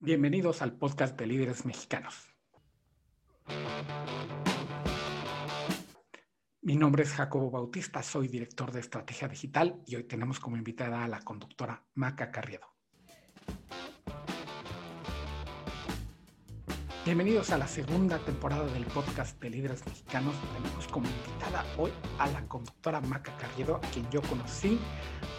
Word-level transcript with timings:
Bienvenidos 0.00 0.62
al 0.62 0.74
podcast 0.74 1.18
de 1.18 1.26
líderes 1.26 1.66
mexicanos. 1.66 2.28
Mi 6.62 6.76
nombre 6.76 7.02
es 7.02 7.12
Jacobo 7.12 7.50
Bautista, 7.50 8.00
soy 8.04 8.28
director 8.28 8.70
de 8.70 8.78
estrategia 8.78 9.26
digital 9.26 9.82
y 9.86 9.96
hoy 9.96 10.04
tenemos 10.04 10.38
como 10.38 10.56
invitada 10.56 11.02
a 11.02 11.08
la 11.08 11.22
conductora 11.22 11.84
Maca 11.94 12.30
Carriedo. 12.30 12.77
Bienvenidos 17.08 17.52
a 17.52 17.56
la 17.56 17.66
segunda 17.66 18.18
temporada 18.18 18.66
del 18.66 18.84
podcast 18.84 19.40
de 19.40 19.48
líderes 19.48 19.82
mexicanos. 19.86 20.34
Tenemos 20.54 20.86
como 20.88 21.08
invitada 21.08 21.64
hoy 21.78 21.90
a 22.18 22.26
la 22.26 22.46
conductora 22.46 23.00
Maca 23.00 23.34
Carriedo, 23.38 23.76
a 23.76 23.80
quien 23.80 24.06
yo 24.10 24.20
conocí 24.20 24.78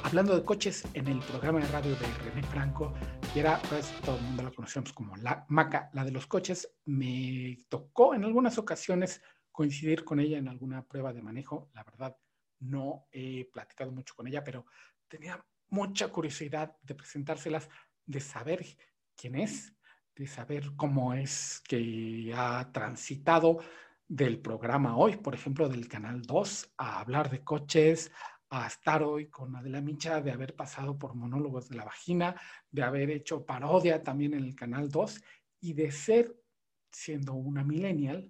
hablando 0.01 0.35
de 0.35 0.43
coches 0.43 0.87
en 0.95 1.07
el 1.07 1.19
programa 1.19 1.59
de 1.59 1.67
radio 1.67 1.91
de 1.91 2.07
René 2.25 2.41
Franco 2.47 2.95
y 3.35 3.37
era, 3.37 3.61
pues 3.69 3.93
todo 4.01 4.17
el 4.17 4.23
mundo 4.23 4.41
la 4.41 4.51
conocemos 4.51 4.91
como 4.93 5.15
la 5.17 5.45
Maca, 5.47 5.91
la 5.93 6.03
de 6.03 6.09
los 6.09 6.25
coches. 6.25 6.73
Me 6.85 7.59
tocó 7.69 8.15
en 8.15 8.23
algunas 8.23 8.57
ocasiones 8.57 9.21
coincidir 9.51 10.03
con 10.03 10.19
ella 10.19 10.39
en 10.39 10.47
alguna 10.47 10.87
prueba 10.87 11.13
de 11.13 11.21
manejo. 11.21 11.69
La 11.75 11.83
verdad, 11.83 12.17
no 12.61 13.05
he 13.11 13.45
platicado 13.53 13.91
mucho 13.91 14.15
con 14.15 14.25
ella, 14.25 14.43
pero 14.43 14.65
tenía 15.07 15.45
mucha 15.67 16.07
curiosidad 16.07 16.75
de 16.81 16.95
presentárselas, 16.95 17.69
de 18.07 18.21
saber 18.21 18.65
quién 19.15 19.35
es, 19.35 19.75
de 20.19 20.27
saber 20.27 20.71
cómo 20.75 21.13
es 21.13 21.63
que 21.65 22.33
ha 22.35 22.69
transitado 22.73 23.59
del 24.05 24.41
programa 24.41 24.97
hoy, 24.97 25.15
por 25.15 25.33
ejemplo, 25.33 25.69
del 25.69 25.87
Canal 25.87 26.23
2, 26.23 26.73
a 26.77 26.99
hablar 26.99 27.29
de 27.29 27.41
coches, 27.41 28.11
a 28.49 28.67
estar 28.67 29.01
hoy 29.01 29.29
con 29.29 29.55
Adela 29.55 29.79
Micha, 29.79 30.19
de 30.19 30.31
haber 30.31 30.57
pasado 30.57 30.99
por 30.99 31.15
Monólogos 31.15 31.69
de 31.69 31.77
la 31.77 31.85
Vagina, 31.85 32.35
de 32.69 32.83
haber 32.83 33.11
hecho 33.11 33.45
parodia 33.45 34.03
también 34.03 34.33
en 34.33 34.43
el 34.43 34.55
Canal 34.55 34.89
2 34.89 35.23
y 35.61 35.71
de 35.71 35.89
ser, 35.89 36.35
siendo 36.91 37.35
una 37.35 37.63
millennial, 37.63 38.29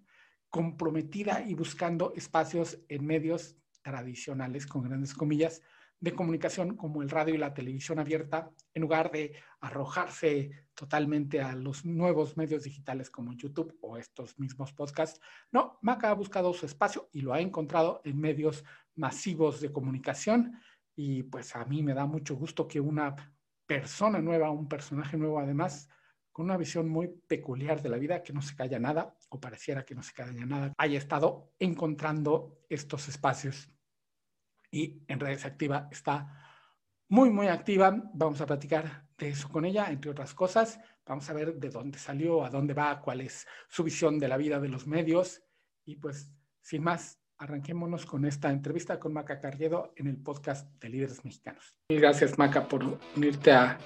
comprometida 0.51 1.41
y 1.41 1.55
buscando 1.55 2.13
espacios 2.15 2.77
en 2.87 3.03
medios 3.03 3.57
tradicionales, 3.81 4.67
con 4.67 4.83
grandes 4.83 5.15
comillas, 5.15 5.63
de 5.99 6.13
comunicación 6.13 6.77
como 6.77 7.01
el 7.01 7.09
radio 7.09 7.35
y 7.35 7.37
la 7.37 7.53
televisión 7.53 7.99
abierta, 7.99 8.49
en 8.73 8.81
lugar 8.81 9.11
de 9.11 9.33
arrojarse 9.59 10.51
totalmente 10.73 11.41
a 11.41 11.53
los 11.55 11.83
nuevos 11.85 12.37
medios 12.37 12.63
digitales 12.63 13.09
como 13.09 13.33
YouTube 13.33 13.77
o 13.81 13.97
estos 13.97 14.39
mismos 14.39 14.71
podcasts. 14.71 15.19
No, 15.51 15.77
Maca 15.81 16.09
ha 16.09 16.13
buscado 16.13 16.53
su 16.53 16.65
espacio 16.65 17.09
y 17.11 17.21
lo 17.21 17.33
ha 17.33 17.41
encontrado 17.41 18.01
en 18.05 18.19
medios 18.19 18.63
masivos 18.95 19.59
de 19.59 19.71
comunicación 19.71 20.59
y 20.95 21.23
pues 21.23 21.55
a 21.55 21.65
mí 21.65 21.83
me 21.83 21.93
da 21.93 22.05
mucho 22.05 22.35
gusto 22.35 22.67
que 22.67 22.79
una 22.79 23.15
persona 23.65 24.19
nueva, 24.19 24.51
un 24.51 24.67
personaje 24.67 25.17
nuevo 25.17 25.39
además, 25.39 25.89
con 26.31 26.45
una 26.45 26.57
visión 26.57 26.87
muy 26.87 27.09
peculiar 27.27 27.81
de 27.81 27.89
la 27.89 27.97
vida, 27.97 28.23
que 28.23 28.33
no 28.33 28.41
se 28.41 28.55
calla 28.55 28.79
nada 28.79 29.17
o 29.29 29.39
pareciera 29.39 29.83
que 29.83 29.95
no 29.95 30.03
se 30.03 30.13
calla 30.13 30.45
nada, 30.45 30.73
haya 30.77 30.97
estado 30.97 31.51
encontrando 31.59 32.61
estos 32.69 33.09
espacios 33.09 33.69
y 34.71 35.01
en 35.07 35.19
Redes 35.19 35.45
Activa 35.45 35.87
está 35.91 36.39
muy, 37.09 37.29
muy 37.29 37.47
activa. 37.47 37.95
Vamos 38.13 38.39
a 38.41 38.45
platicar 38.45 39.05
de 39.17 39.29
eso 39.29 39.49
con 39.49 39.65
ella, 39.65 39.89
entre 39.89 40.11
otras 40.11 40.33
cosas. 40.33 40.79
Vamos 41.05 41.29
a 41.29 41.33
ver 41.33 41.55
de 41.55 41.69
dónde 41.69 41.97
salió, 41.97 42.45
a 42.45 42.49
dónde 42.49 42.73
va, 42.73 43.01
cuál 43.01 43.21
es 43.21 43.47
su 43.67 43.83
visión 43.83 44.19
de 44.19 44.27
la 44.27 44.37
vida 44.37 44.59
de 44.59 44.69
los 44.69 44.85
medios. 44.85 45.41
Y 45.85 45.95
pues, 45.95 46.31
sin 46.61 46.83
más, 46.83 47.19
arranquémonos 47.37 48.05
con 48.05 48.25
esta 48.25 48.51
entrevista 48.51 48.99
con 48.99 49.13
Maca 49.13 49.39
Carriedo 49.39 49.93
en 49.95 50.07
el 50.07 50.17
podcast 50.17 50.69
de 50.79 50.89
Líderes 50.89 51.25
Mexicanos. 51.25 51.75
Gracias, 51.89 52.37
Maca, 52.37 52.67
por 52.67 52.99
unirte 53.15 53.51
a, 53.51 53.77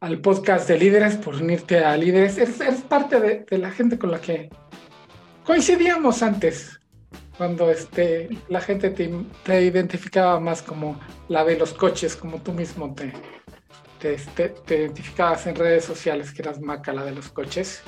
al 0.00 0.20
podcast 0.20 0.66
de 0.68 0.78
Líderes, 0.78 1.16
por 1.16 1.36
unirte 1.36 1.84
a 1.84 1.96
Líderes. 1.96 2.36
Eres, 2.38 2.82
parte 2.82 3.46
de 3.48 3.58
la 3.58 3.70
gente 3.70 3.96
con 3.96 4.10
la 4.10 4.20
que 4.20 4.50
coincidíamos 5.44 6.22
antes 6.22 6.80
cuando 7.36 7.70
este, 7.70 8.28
la 8.48 8.60
gente 8.60 8.90
te, 8.90 9.62
identificaba 9.62 10.38
más 10.38 10.62
como 10.62 11.00
la 11.28 11.44
de 11.44 11.56
los 11.56 11.72
coches, 11.72 12.16
como 12.16 12.40
tú 12.40 12.52
mismo 12.52 12.94
te, 12.94 13.12
te, 13.98 14.14
este, 14.14 14.50
te, 14.50 14.78
identificabas 14.78 15.46
en 15.46 15.56
redes 15.56 15.84
sociales, 15.84 16.32
que 16.32 16.42
eras 16.42 16.60
Maca, 16.60 16.92
la 16.92 17.04
de 17.04 17.12
los 17.12 17.28
coches. 17.28 17.82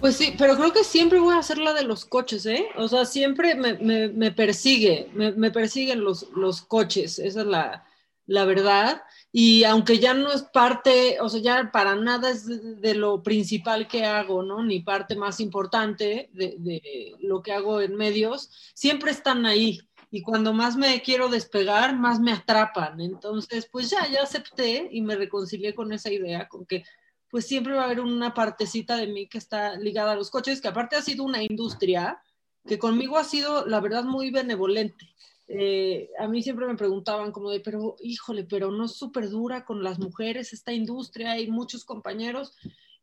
Pues 0.00 0.16
sí, 0.16 0.34
pero 0.38 0.56
creo 0.56 0.72
que 0.72 0.84
siempre 0.84 1.18
voy 1.18 1.36
a 1.36 1.42
ser 1.42 1.58
la 1.58 1.74
de 1.74 1.82
los 1.82 2.04
coches, 2.04 2.46
¿eh? 2.46 2.68
O 2.76 2.86
sea, 2.86 3.04
siempre 3.04 3.54
me, 3.54 3.74
me, 3.74 4.08
me 4.08 4.30
persigue, 4.30 5.08
me, 5.12 5.32
me, 5.32 5.50
persiguen 5.50 6.04
los, 6.04 6.28
los 6.36 6.62
coches, 6.62 7.18
esa 7.18 7.40
es 7.40 7.46
la, 7.46 7.84
la 8.26 8.44
verdad 8.44 9.02
y 9.30 9.64
aunque 9.64 9.98
ya 9.98 10.14
no 10.14 10.32
es 10.32 10.42
parte, 10.42 11.18
o 11.20 11.28
sea, 11.28 11.40
ya 11.40 11.70
para 11.70 11.94
nada 11.94 12.30
es 12.30 12.46
de, 12.80 12.94
lo 12.94 13.22
principal 13.22 13.86
que 13.86 14.04
hago, 14.04 14.42
¿no? 14.42 14.62
Ni 14.62 14.80
parte 14.80 15.16
más 15.16 15.38
importante 15.40 16.30
de, 16.32 17.14
lo 17.20 17.42
que 17.42 17.52
hago 17.52 17.80
en 17.82 17.94
medios, 17.94 18.50
siempre 18.74 19.10
están 19.10 19.44
ahí. 19.44 19.80
Y 20.10 20.22
cuando 20.22 20.54
más 20.54 20.76
me 20.76 21.02
quiero 21.02 21.28
despegar, 21.28 21.94
más 21.94 22.20
me 22.20 22.32
atrapan. 22.32 23.00
Entonces, 23.02 23.68
pues 23.70 23.90
ya, 23.90 24.08
ya 24.08 24.22
acepté 24.22 24.88
y 24.90 25.02
me 25.02 25.16
reconcilié 25.16 25.74
con 25.74 25.92
esa 25.92 26.10
idea, 26.10 26.48
con 26.48 26.64
que 26.64 26.84
pues 27.30 27.46
siempre 27.46 27.74
va 27.74 27.82
a 27.82 27.84
haber 27.84 28.00
una 28.00 28.32
partecita 28.32 28.96
de 28.96 29.06
mí 29.06 29.28
que 29.28 29.36
está 29.36 29.76
ligada 29.76 30.12
a 30.12 30.16
los 30.16 30.30
coches, 30.30 30.62
que 30.62 30.68
aparte 30.68 30.96
ha 30.96 31.02
sido 31.02 31.24
una 31.24 31.42
industria 31.42 32.22
que 32.66 32.78
conmigo 32.78 33.18
ha 33.18 33.24
sido, 33.24 33.66
la 33.66 33.80
verdad, 33.80 34.04
muy 34.04 34.30
benevolente. 34.30 35.14
Eh, 35.48 36.10
a 36.18 36.28
mí 36.28 36.42
siempre 36.42 36.66
me 36.66 36.76
preguntaban 36.76 37.32
como 37.32 37.50
de, 37.50 37.60
pero 37.60 37.96
híjole, 38.00 38.44
pero 38.44 38.70
no 38.70 38.84
es 38.84 38.92
súper 38.92 39.30
dura 39.30 39.64
con 39.64 39.82
las 39.82 39.98
mujeres 39.98 40.52
esta 40.52 40.72
industria, 40.72 41.32
hay 41.32 41.50
muchos 41.50 41.84
compañeros. 41.84 42.54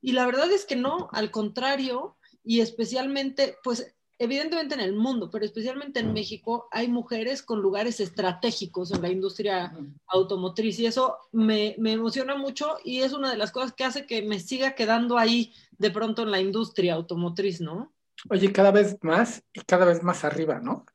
Y 0.01 0.11
la 0.11 0.25
verdad 0.25 0.51
es 0.51 0.65
que 0.65 0.75
no, 0.75 1.09
al 1.11 1.31
contrario, 1.31 2.17
y 2.43 2.59
especialmente, 2.59 3.57
pues 3.63 3.95
evidentemente 4.19 4.75
en 4.75 4.81
el 4.81 4.93
mundo, 4.93 5.29
pero 5.29 5.43
especialmente 5.43 5.99
en 5.99 6.13
México, 6.13 6.67
hay 6.71 6.87
mujeres 6.87 7.41
con 7.41 7.61
lugares 7.61 7.99
estratégicos 7.99 8.91
en 8.91 9.01
la 9.01 9.09
industria 9.09 9.75
automotriz 10.07 10.79
y 10.79 10.85
eso 10.85 11.17
me, 11.31 11.75
me, 11.79 11.93
emociona 11.93 12.35
mucho 12.35 12.77
y 12.83 13.01
es 13.01 13.13
una 13.13 13.31
de 13.31 13.37
las 13.37 13.51
cosas 13.51 13.73
que 13.73 13.83
hace 13.83 14.05
que 14.05 14.21
me 14.21 14.39
siga 14.39 14.75
quedando 14.75 15.17
ahí 15.17 15.53
de 15.77 15.91
pronto 15.91 16.23
en 16.23 16.31
la 16.31 16.39
industria 16.39 16.93
automotriz, 16.93 17.59
¿no? 17.59 17.91
Oye, 18.29 18.51
cada 18.53 18.71
vez 18.71 18.97
más 19.01 19.43
y 19.53 19.61
cada 19.61 19.85
vez 19.85 20.01
más 20.01 20.23
arriba, 20.23 20.59
¿no? 20.59 20.85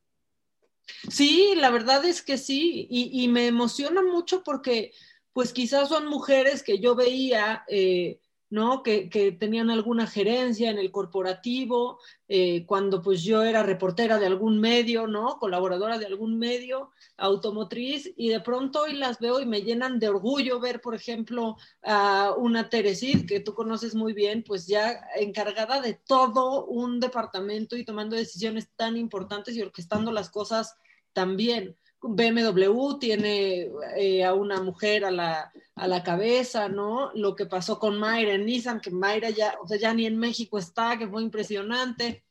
Sí, 1.10 1.54
la 1.56 1.70
verdad 1.70 2.04
es 2.04 2.22
que 2.22 2.38
sí, 2.38 2.86
y, 2.90 3.28
me 3.28 3.46
emociona 3.46 4.02
mucho 4.02 4.42
porque 4.42 4.92
pues 5.32 5.52
quizás 5.52 5.88
son 5.88 6.06
mujeres 6.06 6.62
que 6.62 6.80
yo 6.80 6.94
veía, 6.94 7.64
eh, 7.68 8.20
¿no? 8.50 8.82
Que, 8.82 9.08
tenían 9.38 9.70
alguna 9.70 10.06
gerencia 10.06 10.70
en 10.70 10.78
el 10.78 10.90
corporativo, 10.90 12.00
eh, 12.28 12.66
cuando 12.66 13.00
pues 13.00 13.22
yo 13.22 13.42
era 13.44 13.62
reportera 13.62 14.18
de 14.18 14.26
algún 14.26 14.60
medio, 14.60 15.06
¿no? 15.06 15.38
Colaboradora 15.38 15.98
de 15.98 16.06
algún 16.06 16.38
medio 16.38 16.90
automotriz, 17.16 18.12
y 18.16 18.28
de 18.28 18.40
pronto 18.40 18.82
hoy 18.82 18.94
las 18.94 19.20
veo 19.20 19.40
y 19.40 19.46
me 19.46 19.62
llenan 19.62 20.00
de 20.00 20.08
orgullo 20.08 20.58
ver, 20.58 20.80
por 20.80 20.94
ejemplo, 20.94 21.56
a 21.82 22.34
una 22.36 22.68
Teresid, 22.68 23.26
que 23.26 23.40
tú 23.40 23.54
conoces 23.54 23.94
muy 23.94 24.12
bien, 24.12 24.42
pues 24.42 24.66
ya 24.66 25.00
encargada 25.16 25.80
de 25.80 25.94
todo 25.94 26.66
un 26.66 26.98
departamento 26.98 27.76
y 27.76 27.84
tomando 27.84 28.16
decisiones 28.16 28.68
tan 28.74 28.96
importantes 28.96 29.56
y 29.56 29.62
orquestando 29.62 30.10
las 30.10 30.28
cosas 30.28 30.76
también. 31.12 31.76
BMW 32.02 32.98
tiene 32.98 33.70
eh, 33.96 34.24
a 34.24 34.34
una 34.34 34.62
mujer 34.62 35.04
a 35.04 35.10
la, 35.10 35.52
a 35.74 35.86
la, 35.86 36.02
cabeza, 36.02 36.68
¿no? 36.68 37.10
Lo 37.14 37.36
que 37.36 37.46
pasó 37.46 37.78
con 37.78 37.98
Mayra 37.98 38.32
en 38.32 38.46
Nissan, 38.46 38.80
que 38.80 38.90
Mayra 38.90 39.30
ya, 39.30 39.54
o 39.62 39.68
sea, 39.68 39.78
ya 39.78 39.92
ni 39.92 40.06
en 40.06 40.18
México 40.18 40.58
está, 40.58 40.98
que 40.98 41.08
fue 41.08 41.22
impresionante. 41.22 42.24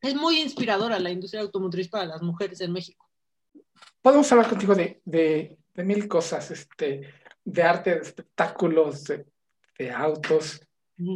Es 0.00 0.14
muy 0.14 0.40
inspiradora 0.40 0.98
la 0.98 1.10
industria 1.10 1.42
automotriz 1.42 1.88
para 1.88 2.04
las 2.04 2.22
mujeres 2.22 2.60
en 2.60 2.72
México. 2.72 3.08
Podemos 4.02 4.30
hablar 4.30 4.48
contigo 4.48 4.74
de, 4.74 5.00
de, 5.04 5.56
de 5.74 5.84
mil 5.84 6.06
cosas, 6.06 6.50
este, 6.50 7.14
de 7.44 7.62
arte, 7.62 7.94
de 7.94 8.02
espectáculos, 8.02 9.04
de, 9.04 9.26
de 9.78 9.90
autos. 9.90 10.60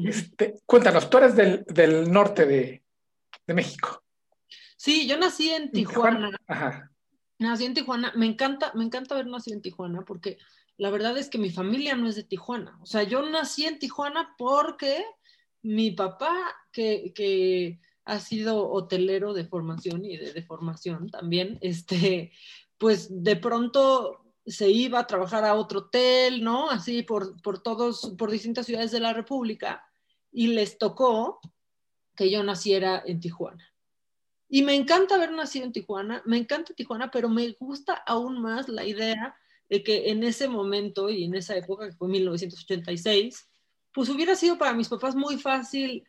Este, 0.04 0.56
cuéntanos, 0.66 1.08
tú 1.08 1.18
eres 1.18 1.36
del, 1.36 1.64
del 1.66 2.10
norte 2.10 2.46
de, 2.46 2.82
de, 3.46 3.54
México. 3.54 4.02
Sí, 4.76 5.06
yo 5.06 5.18
nací 5.18 5.50
en 5.50 5.70
Tijuana. 5.70 6.30
Ajá. 6.46 6.89
Nací 7.40 7.64
en 7.64 7.74
Tijuana, 7.74 8.12
me 8.14 8.26
encanta, 8.26 8.70
me 8.74 8.84
encanta 8.84 9.14
haber 9.14 9.26
nacido 9.26 9.56
en 9.56 9.62
Tijuana 9.62 10.02
porque 10.02 10.38
la 10.76 10.90
verdad 10.90 11.16
es 11.16 11.30
que 11.30 11.38
mi 11.38 11.50
familia 11.50 11.96
no 11.96 12.06
es 12.06 12.14
de 12.14 12.22
Tijuana. 12.22 12.78
O 12.82 12.86
sea, 12.86 13.02
yo 13.02 13.28
nací 13.28 13.64
en 13.64 13.78
Tijuana 13.78 14.34
porque 14.38 15.02
mi 15.62 15.90
papá, 15.90 16.36
que, 16.70 17.12
que 17.14 17.80
ha 18.04 18.20
sido 18.20 18.70
hotelero 18.70 19.32
de 19.32 19.46
formación 19.46 20.04
y 20.04 20.18
de, 20.18 20.34
de, 20.34 20.42
formación 20.42 21.08
también, 21.08 21.58
este, 21.62 22.32
pues 22.76 23.08
de 23.10 23.36
pronto 23.36 24.22
se 24.44 24.68
iba 24.68 24.98
a 24.98 25.06
trabajar 25.06 25.44
a 25.44 25.54
otro 25.54 25.80
hotel, 25.80 26.44
¿no? 26.44 26.68
Así 26.70 27.02
por, 27.02 27.40
por 27.40 27.62
todos, 27.62 28.14
por 28.18 28.30
distintas 28.30 28.66
ciudades 28.66 28.90
de 28.90 29.00
la 29.00 29.14
República 29.14 29.82
y 30.30 30.48
les 30.48 30.76
tocó 30.76 31.40
que 32.14 32.30
yo 32.30 32.42
naciera 32.42 33.02
en 33.06 33.20
Tijuana. 33.20 33.69
Y 34.50 34.62
me 34.62 34.74
encanta 34.74 35.14
haber 35.14 35.30
nacido 35.30 35.64
en 35.64 35.72
Tijuana, 35.72 36.22
me 36.26 36.36
encanta 36.36 36.74
Tijuana, 36.74 37.10
pero 37.10 37.28
me 37.28 37.52
gusta 37.52 37.94
aún 37.94 38.42
más 38.42 38.68
la 38.68 38.84
idea 38.84 39.36
de 39.68 39.84
que 39.84 40.10
en 40.10 40.24
ese 40.24 40.48
momento 40.48 41.08
y 41.08 41.24
en 41.24 41.36
esa 41.36 41.56
época, 41.56 41.88
que 41.88 41.96
fue 41.96 42.08
1986, 42.08 43.48
pues 43.94 44.08
hubiera 44.08 44.34
sido 44.34 44.58
para 44.58 44.74
mis 44.74 44.88
papás 44.88 45.14
muy 45.14 45.38
fácil 45.38 46.04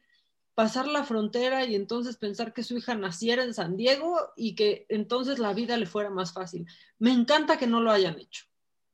pasar 0.56 0.88
la 0.88 1.04
frontera 1.04 1.66
y 1.66 1.76
entonces 1.76 2.18
pensar 2.18 2.54
que 2.54 2.64
su 2.64 2.78
hija 2.78 2.96
naciera 2.96 3.44
en 3.44 3.54
San 3.54 3.78
Diego 3.78 4.18
y 4.36 4.56
que 4.56 4.86
entonces 4.90 5.40
la 5.40 5.54
vida 5.54 5.78
le 5.78 5.86
fuera 5.86 6.10
más 6.10 6.34
fácil. 6.34 6.66
Me 6.98 7.12
encanta 7.12 7.58
que 7.58 7.68
no 7.68 7.80
lo 7.80 7.92
hayan 7.92 8.20
hecho. 8.20 8.46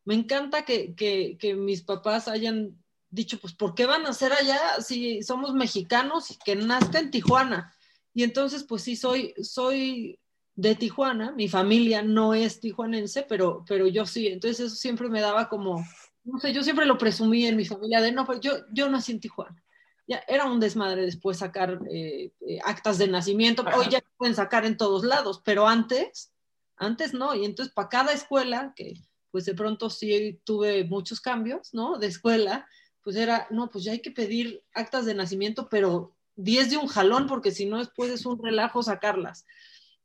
Me 0.04 0.14
encanta 0.14 0.64
que, 0.64 0.94
que, 0.96 1.56
mis 1.56 1.82
papás 1.84 2.28
hayan 2.28 2.78
dicho, 3.10 3.40
pues, 3.40 3.54
¿por 3.54 3.76
qué 3.76 3.86
van 3.86 4.06
a 4.06 4.14
ser 4.14 4.34
allá 4.34 4.60
si 4.82 5.24
somos 5.24 5.54
mexicanos 5.54 6.32
y 6.32 6.38
que 6.38 6.56
nazca 6.56 7.00
en 7.00 7.12
Tijuana? 7.12 7.74
Y 8.18 8.24
entonces, 8.24 8.64
pues 8.64 8.82
sí, 8.82 8.96
soy, 8.96 9.36
soy 9.44 10.20
de 10.56 10.74
Tijuana, 10.74 11.34
mi 11.34 11.48
familia 11.48 12.02
no 12.02 12.34
es 12.34 12.60
tijuanense, 12.60 13.22
pero, 13.30 13.64
pero 13.68 13.86
yo 13.86 14.08
sí, 14.08 14.26
entonces 14.26 14.60
eso 14.60 14.76
siempre 14.76 15.08
me 15.08 15.22
daba 15.22 15.50
como, 15.50 15.86
no 16.24 16.40
sé, 16.40 16.52
yo 16.52 16.64
siempre 16.64 16.88
lo 16.88 16.98
presumí 16.98 17.46
en 17.46 17.56
mi 17.56 17.64
familia 17.64 18.02
de, 18.02 18.12
no, 18.12 18.26
pues 18.26 18.40
yo, 18.40 18.54
yo 18.72 18.90
nací 18.90 19.12
en 19.12 19.20
Tijuana. 19.20 19.64
Ya 20.08 20.24
era 20.28 20.46
un 20.46 20.60
desmadre 20.60 21.04
después 21.04 21.38
sacar 21.38 21.80
eh, 21.92 22.32
eh, 22.42 22.58
actas 22.66 22.98
de 22.98 23.08
nacimiento, 23.08 23.64
hoy 23.78 23.86
ya 23.88 24.02
pueden 24.18 24.34
sacar 24.34 24.66
en 24.66 24.78
todos 24.78 25.04
lados, 25.04 25.44
pero 25.46 25.68
antes, 25.68 26.34
antes 26.76 27.14
no, 27.14 27.36
y 27.36 27.46
entonces 27.46 27.72
para 27.72 27.90
cada 27.90 28.14
escuela, 28.14 28.74
que 28.76 28.96
pues 29.30 29.46
de 29.46 29.54
pronto 29.54 29.92
sí 29.92 30.42
tuve 30.44 30.86
muchos 30.86 31.22
cambios, 31.22 31.72
¿no? 31.72 32.00
De 32.00 32.08
escuela, 32.08 32.68
pues 33.04 33.16
era, 33.16 33.46
no, 33.52 33.70
pues 33.70 33.84
ya 33.84 33.92
hay 33.92 34.02
que 34.02 34.10
pedir 34.10 34.64
actas 34.74 35.06
de 35.06 35.14
nacimiento, 35.14 35.70
pero 35.70 36.17
10 36.38 36.72
de 36.72 36.78
un 36.78 36.88
jalón, 36.88 37.28
porque 37.28 37.52
si 37.52 37.66
no 37.66 37.80
después 37.80 38.10
es 38.12 38.26
un 38.26 38.42
relajo 38.42 38.82
sacarlas. 38.82 39.46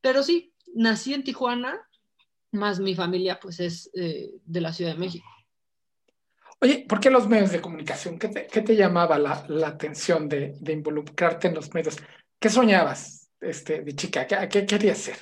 Pero 0.01 0.23
sí, 0.23 0.53
nací 0.75 1.15
en 1.15 1.25
Tijuana, 1.25 1.81
más 2.51 2.81
mi 2.81 2.95
familia 2.95 3.41
pues 3.41 3.61
es 3.61 3.91
eh, 3.95 4.33
de 4.45 4.61
la 4.61 4.73
Ciudad 4.73 4.93
de 4.93 4.99
México. 4.99 5.27
Oye, 6.61 6.85
¿por 6.89 7.01
qué 7.01 7.11
los 7.11 7.29
medios 7.29 7.51
de 7.51 7.61
comunicación? 7.61 8.21
¿Qué 8.21 8.29
te, 8.29 8.77
llamaba 8.77 9.19
la, 9.19 9.67
atención 9.67 10.29
de, 10.29 10.57
involucrarte 10.69 11.49
en 11.49 11.55
los 11.55 11.75
medios? 11.75 11.97
¿Qué 12.39 12.49
soñabas 12.49 13.29
este, 13.41 13.81
de 13.81 13.97
chica? 13.97 14.27
¿Qué, 14.27 14.65
querías 14.65 15.01
hacer? 15.01 15.17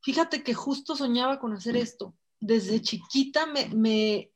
Fíjate 0.00 0.42
que 0.42 0.54
justo 0.54 0.96
soñaba 0.96 1.38
con 1.38 1.52
hacer 1.52 1.76
esto. 1.76 2.14
Desde 2.40 2.80
chiquita 2.80 3.44
me, 3.44 4.30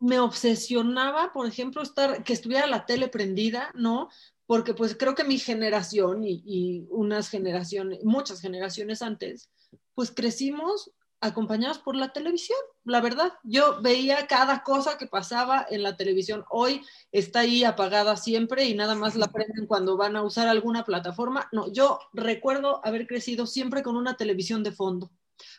me, 0.00 0.18
obsesionaba, 0.18 1.32
por 1.32 1.46
ejemplo, 1.46 1.82
estar, 1.82 2.24
que 2.24 2.32
estuviera 2.32 2.66
la 2.66 2.84
tele 2.84 3.06
prendida, 3.06 3.70
¿no? 3.74 4.08
Porque 4.50 4.74
pues 4.74 4.96
creo 4.96 5.14
que 5.14 5.22
mi 5.22 5.38
generación 5.38 6.24
y, 6.24 6.42
y 6.44 6.88
unas 6.90 7.28
generaciones, 7.28 8.02
muchas 8.02 8.40
generaciones 8.40 9.00
antes, 9.00 9.48
pues 9.94 10.10
crecimos 10.10 10.90
acompañados 11.20 11.78
por 11.78 11.94
la 11.94 12.12
televisión, 12.12 12.58
la 12.82 13.00
verdad. 13.00 13.32
Yo 13.44 13.80
veía 13.80 14.26
cada 14.26 14.64
cosa 14.64 14.98
que 14.98 15.06
pasaba 15.06 15.64
en 15.70 15.84
la 15.84 15.96
televisión. 15.96 16.44
Hoy 16.50 16.82
está 17.12 17.40
ahí 17.40 17.62
apagada 17.62 18.16
siempre 18.16 18.64
y 18.64 18.74
nada 18.74 18.96
más 18.96 19.14
la 19.14 19.30
prenden 19.30 19.68
cuando 19.68 19.96
van 19.96 20.16
a 20.16 20.24
usar 20.24 20.48
alguna 20.48 20.84
plataforma. 20.84 21.48
No, 21.52 21.72
yo 21.72 22.00
recuerdo 22.12 22.84
haber 22.84 23.06
crecido 23.06 23.46
siempre 23.46 23.84
con 23.84 23.96
una 23.96 24.16
televisión 24.16 24.64
de 24.64 24.72
fondo 24.72 25.12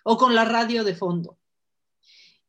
o 0.04 0.18
con 0.18 0.36
la 0.36 0.44
radio 0.44 0.84
de 0.84 0.96
fondo. 0.96 1.38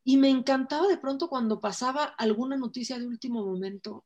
Y 0.03 0.17
me 0.17 0.29
encantaba 0.29 0.89
de 0.89 0.99
pronto 0.99 1.29
cuando 1.29 1.61
pasaba 1.61 2.03
alguna 2.03 2.57
noticia 2.57 2.99
de 2.99 3.07
último 3.07 3.47
momento. 3.47 4.05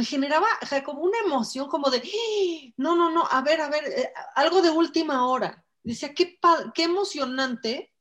Me 0.00 0.06
generaba 0.06 0.46
como 0.82 1.02
una 1.02 1.18
emoción 1.18 1.68
como 1.68 1.90
de, 1.90 1.98
¡Ah! 1.98 2.72
no, 2.78 2.96
no, 2.96 3.10
no, 3.10 3.26
a 3.30 3.42
ver, 3.42 3.60
a 3.60 3.68
ver, 3.68 3.84
eh, 3.84 4.10
algo 4.34 4.62
de 4.62 4.70
última 4.70 5.26
hora. 5.26 5.62
Decía, 5.82 6.14
qué, 6.14 6.38
qué 6.72 6.84
emocionante 6.84 7.92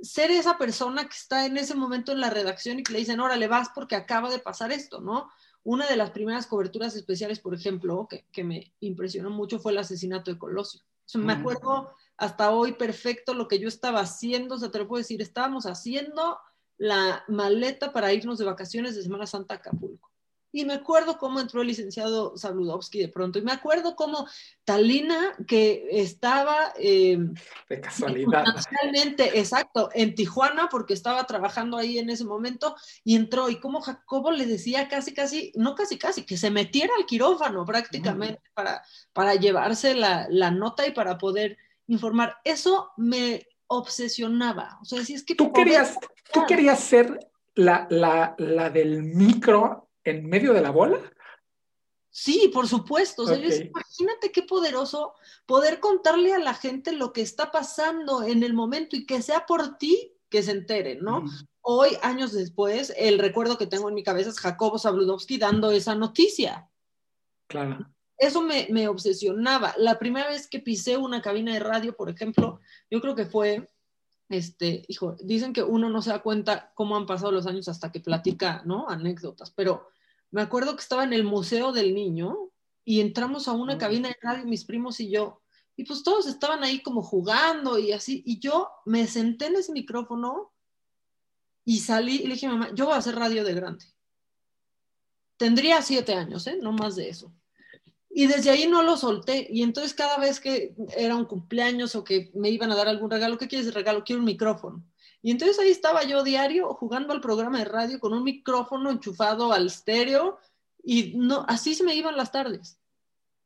ser 0.00 0.30
esa 0.30 0.56
persona 0.58 1.02
que 1.02 1.16
está 1.16 1.44
en 1.44 1.56
ese 1.56 1.74
momento 1.74 2.12
en 2.12 2.20
la 2.20 2.30
redacción 2.30 2.78
y 2.78 2.84
que 2.84 2.92
le 2.92 3.00
dicen, 3.00 3.18
órale, 3.18 3.48
vas 3.48 3.70
porque 3.74 3.96
acaba 3.96 4.30
de 4.30 4.38
pasar 4.38 4.70
esto, 4.70 5.00
¿no? 5.00 5.28
Una 5.64 5.88
de 5.88 5.96
las 5.96 6.12
primeras 6.12 6.46
coberturas 6.46 6.94
especiales, 6.94 7.40
por 7.40 7.52
ejemplo, 7.52 8.06
que, 8.08 8.44
me 8.44 8.72
impresionó 8.78 9.30
mucho 9.30 9.58
fue 9.58 9.72
el 9.72 9.78
asesinato 9.78 10.30
de 10.30 10.38
Colosio. 10.38 10.82
Me 11.14 11.34
mm. 11.34 11.40
acuerdo 11.40 11.90
hasta 12.16 12.52
hoy 12.52 12.74
perfecto 12.74 13.34
lo 13.34 13.48
que 13.48 13.58
yo 13.58 13.66
estaba 13.66 13.98
haciendo, 13.98 14.54
o 14.54 14.58
sea, 14.58 14.70
te 14.70 14.78
lo 14.78 14.86
puedo 14.86 15.02
decir, 15.02 15.20
estábamos 15.20 15.66
haciendo 15.66 16.38
la 16.78 17.24
maleta 17.26 17.92
para 17.92 18.12
irnos 18.12 18.38
de 18.38 18.44
vacaciones 18.44 18.94
de 18.94 19.02
Semana 19.02 19.26
Santa 19.26 19.54
a 19.54 19.56
Acapulco. 19.56 20.11
Y 20.52 20.66
me 20.66 20.74
acuerdo 20.74 21.16
cómo 21.16 21.40
entró 21.40 21.62
el 21.62 21.68
licenciado 21.68 22.36
Sabludowski 22.36 23.00
de 23.00 23.08
pronto. 23.08 23.38
Y 23.38 23.42
me 23.42 23.52
acuerdo 23.52 23.96
cómo 23.96 24.26
Talina, 24.64 25.34
que 25.46 25.88
estaba... 25.90 26.74
Eh, 26.78 27.18
de 27.70 27.80
casualidad. 27.80 28.44
exacto, 29.34 29.88
en 29.94 30.14
Tijuana, 30.14 30.68
porque 30.70 30.92
estaba 30.92 31.24
trabajando 31.24 31.78
ahí 31.78 31.98
en 31.98 32.10
ese 32.10 32.24
momento, 32.24 32.76
y 33.02 33.16
entró. 33.16 33.48
Y 33.48 33.60
cómo 33.60 33.80
Jacobo 33.80 34.30
le 34.30 34.44
decía 34.44 34.88
casi, 34.88 35.14
casi, 35.14 35.52
no 35.56 35.74
casi, 35.74 35.98
casi, 35.98 36.24
que 36.24 36.36
se 36.36 36.50
metiera 36.50 36.92
al 36.98 37.06
quirófano 37.06 37.64
prácticamente 37.64 38.42
para, 38.52 38.82
para 39.14 39.34
llevarse 39.34 39.94
la, 39.94 40.26
la 40.28 40.50
nota 40.50 40.86
y 40.86 40.92
para 40.92 41.16
poder 41.16 41.56
informar. 41.86 42.36
Eso 42.44 42.90
me 42.98 43.48
obsesionaba. 43.68 44.78
O 44.82 44.84
sea, 44.84 45.02
si 45.02 45.14
es 45.14 45.24
que... 45.24 45.34
Tú 45.34 45.50
querías, 45.50 45.96
tú 46.30 46.44
querías 46.46 46.78
ser 46.78 47.30
la, 47.54 47.86
la, 47.90 48.34
la 48.38 48.70
del 48.70 49.02
micro 49.02 49.88
en 50.04 50.26
medio 50.28 50.52
de 50.52 50.60
la 50.60 50.70
bola? 50.70 50.98
Sí, 52.10 52.50
por 52.52 52.68
supuesto. 52.68 53.22
imagínate 53.24 54.30
qué 54.32 54.42
poderoso 54.42 55.14
poder 55.46 55.80
contarle 55.80 56.34
a 56.34 56.38
la 56.38 56.52
gente 56.52 56.92
lo 56.92 57.12
que 57.12 57.22
está 57.22 57.50
pasando 57.50 58.22
en 58.22 58.42
el 58.42 58.52
momento 58.52 58.96
y 58.96 59.06
que 59.06 59.22
sea 59.22 59.46
por 59.46 59.78
ti 59.78 60.12
que 60.28 60.42
se 60.42 60.52
enteren, 60.52 61.00
¿no? 61.00 61.24
Hoy, 61.62 61.96
años 62.02 62.32
después, 62.32 62.92
el 62.96 63.18
recuerdo 63.18 63.56
que 63.56 63.66
tengo 63.66 63.88
en 63.88 63.94
mi 63.94 64.02
cabeza 64.02 64.30
es 64.30 64.40
Jacobo 64.40 64.78
Zabludowski 64.78 65.38
dando 65.38 65.70
esa 65.70 65.94
noticia. 65.94 66.68
Claro. 67.46 67.86
Eso 68.18 68.42
me, 68.42 68.66
me 68.70 68.88
obsesionaba. 68.88 69.74
La 69.78 69.98
primera 69.98 70.28
vez 70.28 70.48
que 70.48 70.58
pisé 70.58 70.96
una 70.96 71.22
cabina 71.22 71.54
de 71.54 71.60
radio, 71.60 71.96
por 71.96 72.10
ejemplo, 72.10 72.60
yo 72.90 73.00
creo 73.00 73.14
que 73.14 73.26
fue 73.26 73.68
este, 74.28 74.84
hijo, 74.88 75.16
dicen 75.22 75.52
que 75.52 75.62
uno 75.62 75.90
no 75.90 76.02
se 76.02 76.10
da 76.10 76.22
cuenta 76.22 76.72
cómo 76.74 76.96
han 76.96 77.06
pasado 77.06 77.32
los 77.32 77.46
años 77.46 77.68
hasta 77.68 77.92
que 77.92 78.00
platica, 78.00 78.62
¿no? 78.64 78.88
Anécdotas, 78.88 79.50
pero 79.50 79.88
me 80.30 80.42
acuerdo 80.42 80.74
que 80.74 80.82
estaba 80.82 81.04
en 81.04 81.12
el 81.12 81.24
Museo 81.24 81.72
del 81.72 81.94
Niño 81.94 82.50
y 82.84 83.00
entramos 83.00 83.48
a 83.48 83.52
una 83.52 83.78
cabina 83.78 84.08
de 84.08 84.16
radio, 84.20 84.44
mis 84.46 84.64
primos 84.64 84.98
y 85.00 85.10
yo, 85.10 85.42
y 85.76 85.84
pues 85.84 86.02
todos 86.02 86.26
estaban 86.26 86.64
ahí 86.64 86.82
como 86.82 87.02
jugando 87.02 87.78
y 87.78 87.92
así, 87.92 88.22
y 88.26 88.38
yo 88.38 88.70
me 88.84 89.06
senté 89.06 89.46
en 89.46 89.56
ese 89.56 89.72
micrófono 89.72 90.52
y 91.64 91.78
salí 91.80 92.16
y 92.16 92.26
le 92.26 92.34
dije, 92.34 92.48
mamá, 92.48 92.70
yo 92.74 92.86
voy 92.86 92.94
a 92.94 92.98
hacer 92.98 93.14
radio 93.14 93.44
de 93.44 93.54
grande. 93.54 93.84
Tendría 95.36 95.82
siete 95.82 96.14
años, 96.14 96.46
¿eh? 96.46 96.58
No 96.60 96.72
más 96.72 96.96
de 96.96 97.08
eso. 97.08 97.32
Y 98.14 98.26
desde 98.26 98.50
ahí 98.50 98.66
no 98.66 98.82
lo 98.82 98.96
solté. 98.96 99.46
Y 99.50 99.62
entonces 99.62 99.94
cada 99.94 100.18
vez 100.18 100.38
que 100.38 100.74
era 100.96 101.16
un 101.16 101.24
cumpleaños 101.24 101.94
o 101.94 102.04
que 102.04 102.30
me 102.34 102.50
iban 102.50 102.70
a 102.70 102.76
dar 102.76 102.88
algún 102.88 103.10
regalo, 103.10 103.38
¿qué 103.38 103.48
quieres 103.48 103.66
de 103.66 103.72
regalo? 103.72 104.04
Quiero 104.04 104.20
un 104.20 104.26
micrófono. 104.26 104.84
Y 105.22 105.30
entonces 105.30 105.58
ahí 105.58 105.70
estaba 105.70 106.02
yo 106.04 106.22
diario 106.22 106.74
jugando 106.74 107.12
al 107.12 107.20
programa 107.20 107.58
de 107.58 107.64
radio 107.64 108.00
con 108.00 108.12
un 108.12 108.24
micrófono 108.24 108.90
enchufado 108.90 109.52
al 109.52 109.66
estéreo 109.66 110.38
y 110.82 111.14
no, 111.16 111.44
así 111.48 111.74
se 111.74 111.84
me 111.84 111.94
iban 111.94 112.16
las 112.16 112.32
tardes. 112.32 112.78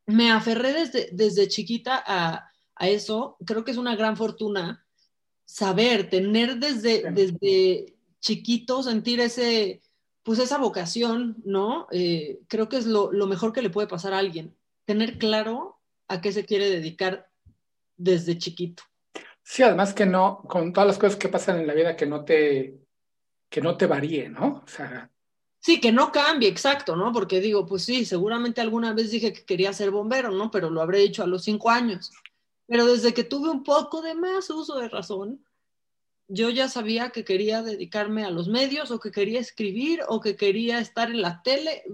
Me 0.07 0.31
aferré 0.31 0.73
desde, 0.73 1.11
desde 1.13 1.49
chiquita 1.49 2.03
a, 2.05 2.51
a 2.75 2.89
eso. 2.89 3.37
Creo 3.45 3.65
que 3.65 3.73
es 3.73 3.77
una 3.77 3.95
gran 3.95 4.17
fortuna 4.17 4.87
saber, 5.45 6.11
tener 6.11 6.57
desde, 6.57 7.11
desde 7.13 7.95
chiquito, 8.21 8.83
sentir 8.83 9.21
ese, 9.21 9.83
pues 10.27 10.41
esa 10.41 10.59
vocación, 10.59 11.37
¿no? 11.45 11.87
Eh, 11.93 12.41
creo 12.49 12.69
que 12.69 12.79
es 12.79 12.85
lo, 12.85 13.13
lo, 13.13 13.29
mejor 13.29 13.53
que 13.53 13.63
le 13.63 13.71
puede 13.71 13.87
pasar 13.87 14.13
a 14.13 14.19
alguien, 14.19 14.57
tener 14.85 15.19
claro 15.19 15.79
a 16.09 16.21
qué 16.21 16.33
se 16.33 16.45
quiere 16.45 16.69
dedicar 16.69 17.31
desde 17.97 18.37
chiquito. 18.37 18.83
Sí, 19.45 19.63
además 19.63 19.95
que 19.95 20.05
no, 20.05 20.43
con 20.49 20.73
todas 20.73 20.89
las 20.89 20.99
cosas 20.99 21.15
que 21.15 21.29
pasan 21.29 21.61
en 21.61 21.69
la 21.69 21.75
vida, 21.75 21.95
que 21.95 22.07
no 22.07 22.25
te, 22.25 22.77
que 23.49 23.61
no 23.61 23.77
te 23.77 23.87
varíe, 23.87 24.29
¿no? 24.29 24.65
O 24.65 24.69
sea... 24.69 25.09
Sí, 25.61 25.81
que 25.81 25.93
no 25.93 26.11
cambie, 26.11 26.49
exacto, 26.49 26.97
¿no? 26.97 27.13
Porque 27.13 27.41
digo, 27.41 27.65
pues 27.65 27.85
sí, 27.85 28.05
seguramente 28.05 28.61
alguna 28.61 28.93
vez 28.95 29.13
dije 29.13 29.33
que 29.33 29.45
quería 29.45 29.73
ser 29.73 29.93
bombero, 29.93 30.33
¿no? 30.33 30.51
Pero 30.51 30.71
lo 30.71 30.83
habré 30.83 31.03
hecho 31.03 31.23
a 31.23 31.29
los 31.29 31.45
cinco 31.45 31.71
años. 31.71 32.11
Pero 32.67 32.85
desde 32.85 33.15
que 33.15 33.23
tuve 33.23 33.49
un 33.49 33.63
poco 33.63 34.03
de 34.03 34.17
más 34.17 34.51
uso 34.51 34.77
de 34.81 34.89
razón, 34.89 35.46
yo 36.29 36.51
ya 36.51 36.69
sabía 36.69 37.11
que 37.11 37.25
quería 37.25 37.63
dedicarme 37.63 38.25
a 38.25 38.31
los 38.31 38.49
medios 38.49 38.91
o 38.91 38.99
que 38.99 39.11
quería 39.11 39.41
escribir 39.41 40.01
o 40.09 40.21
que 40.21 40.37
quería 40.37 40.81
estar 40.81 41.11
en 41.11 41.23
la 41.23 41.43
tele, 41.43 41.85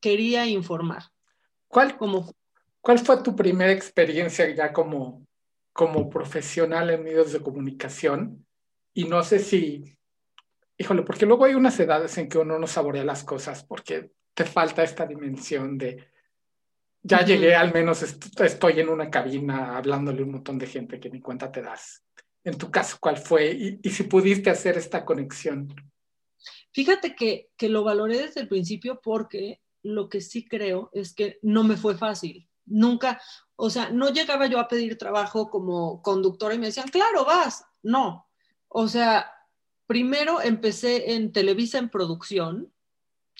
quería 0.00 0.46
informar. 0.46 1.04
¿Cuál, 1.66 1.96
como, 1.96 2.32
¿cuál 2.80 2.98
fue 2.98 3.22
tu 3.22 3.34
primera 3.34 3.72
experiencia 3.72 4.48
ya 4.54 4.72
como, 4.72 5.26
como 5.72 6.08
profesional 6.10 6.90
en 6.90 7.04
medios 7.04 7.32
de 7.32 7.40
comunicación? 7.40 8.46
Y 8.92 9.04
no 9.04 9.22
sé 9.22 9.38
si, 9.38 9.96
híjole, 10.76 11.02
porque 11.02 11.26
luego 11.26 11.44
hay 11.44 11.54
unas 11.54 11.78
edades 11.80 12.16
en 12.18 12.28
que 12.28 12.38
uno 12.38 12.58
no 12.58 12.66
saborea 12.66 13.04
las 13.04 13.24
cosas 13.24 13.64
porque 13.64 14.10
te 14.34 14.44
falta 14.44 14.82
esta 14.82 15.06
dimensión 15.06 15.78
de, 15.78 16.08
ya 17.02 17.24
llegué, 17.24 17.54
al 17.54 17.72
menos 17.72 18.02
estoy 18.02 18.80
en 18.80 18.88
una 18.88 19.10
cabina 19.10 19.76
hablándole 19.76 20.20
a 20.20 20.24
un 20.24 20.32
montón 20.32 20.58
de 20.58 20.66
gente 20.66 21.00
que 21.00 21.10
ni 21.10 21.20
cuenta 21.20 21.50
te 21.50 21.62
das 21.62 22.04
en 22.44 22.56
tu 22.56 22.70
caso, 22.70 22.96
¿cuál 23.00 23.16
fue? 23.16 23.78
Y, 23.82 23.90
si 23.90 24.04
pudiste 24.04 24.50
hacer 24.50 24.78
esta 24.78 25.04
conexión. 25.04 25.74
Fíjate 26.72 27.14
que, 27.14 27.50
que, 27.56 27.68
lo 27.68 27.84
valoré 27.84 28.18
desde 28.18 28.40
el 28.40 28.48
principio 28.48 29.00
porque 29.02 29.60
lo 29.82 30.08
que 30.08 30.20
sí 30.20 30.46
creo 30.46 30.90
es 30.92 31.14
que 31.14 31.38
no 31.42 31.64
me 31.64 31.76
fue 31.76 31.96
fácil. 31.96 32.48
Nunca, 32.66 33.20
o 33.56 33.70
sea, 33.70 33.90
no 33.90 34.10
llegaba 34.10 34.46
yo 34.46 34.60
a 34.60 34.68
pedir 34.68 34.98
trabajo 34.98 35.50
como 35.50 36.02
conductora 36.02 36.54
y 36.54 36.58
me 36.58 36.66
decían, 36.66 36.88
claro, 36.88 37.24
vas. 37.24 37.64
No. 37.82 38.28
O 38.68 38.88
sea, 38.88 39.32
primero 39.86 40.40
empecé 40.40 41.14
en 41.14 41.32
Televisa 41.32 41.78
en 41.78 41.88
producción, 41.88 42.72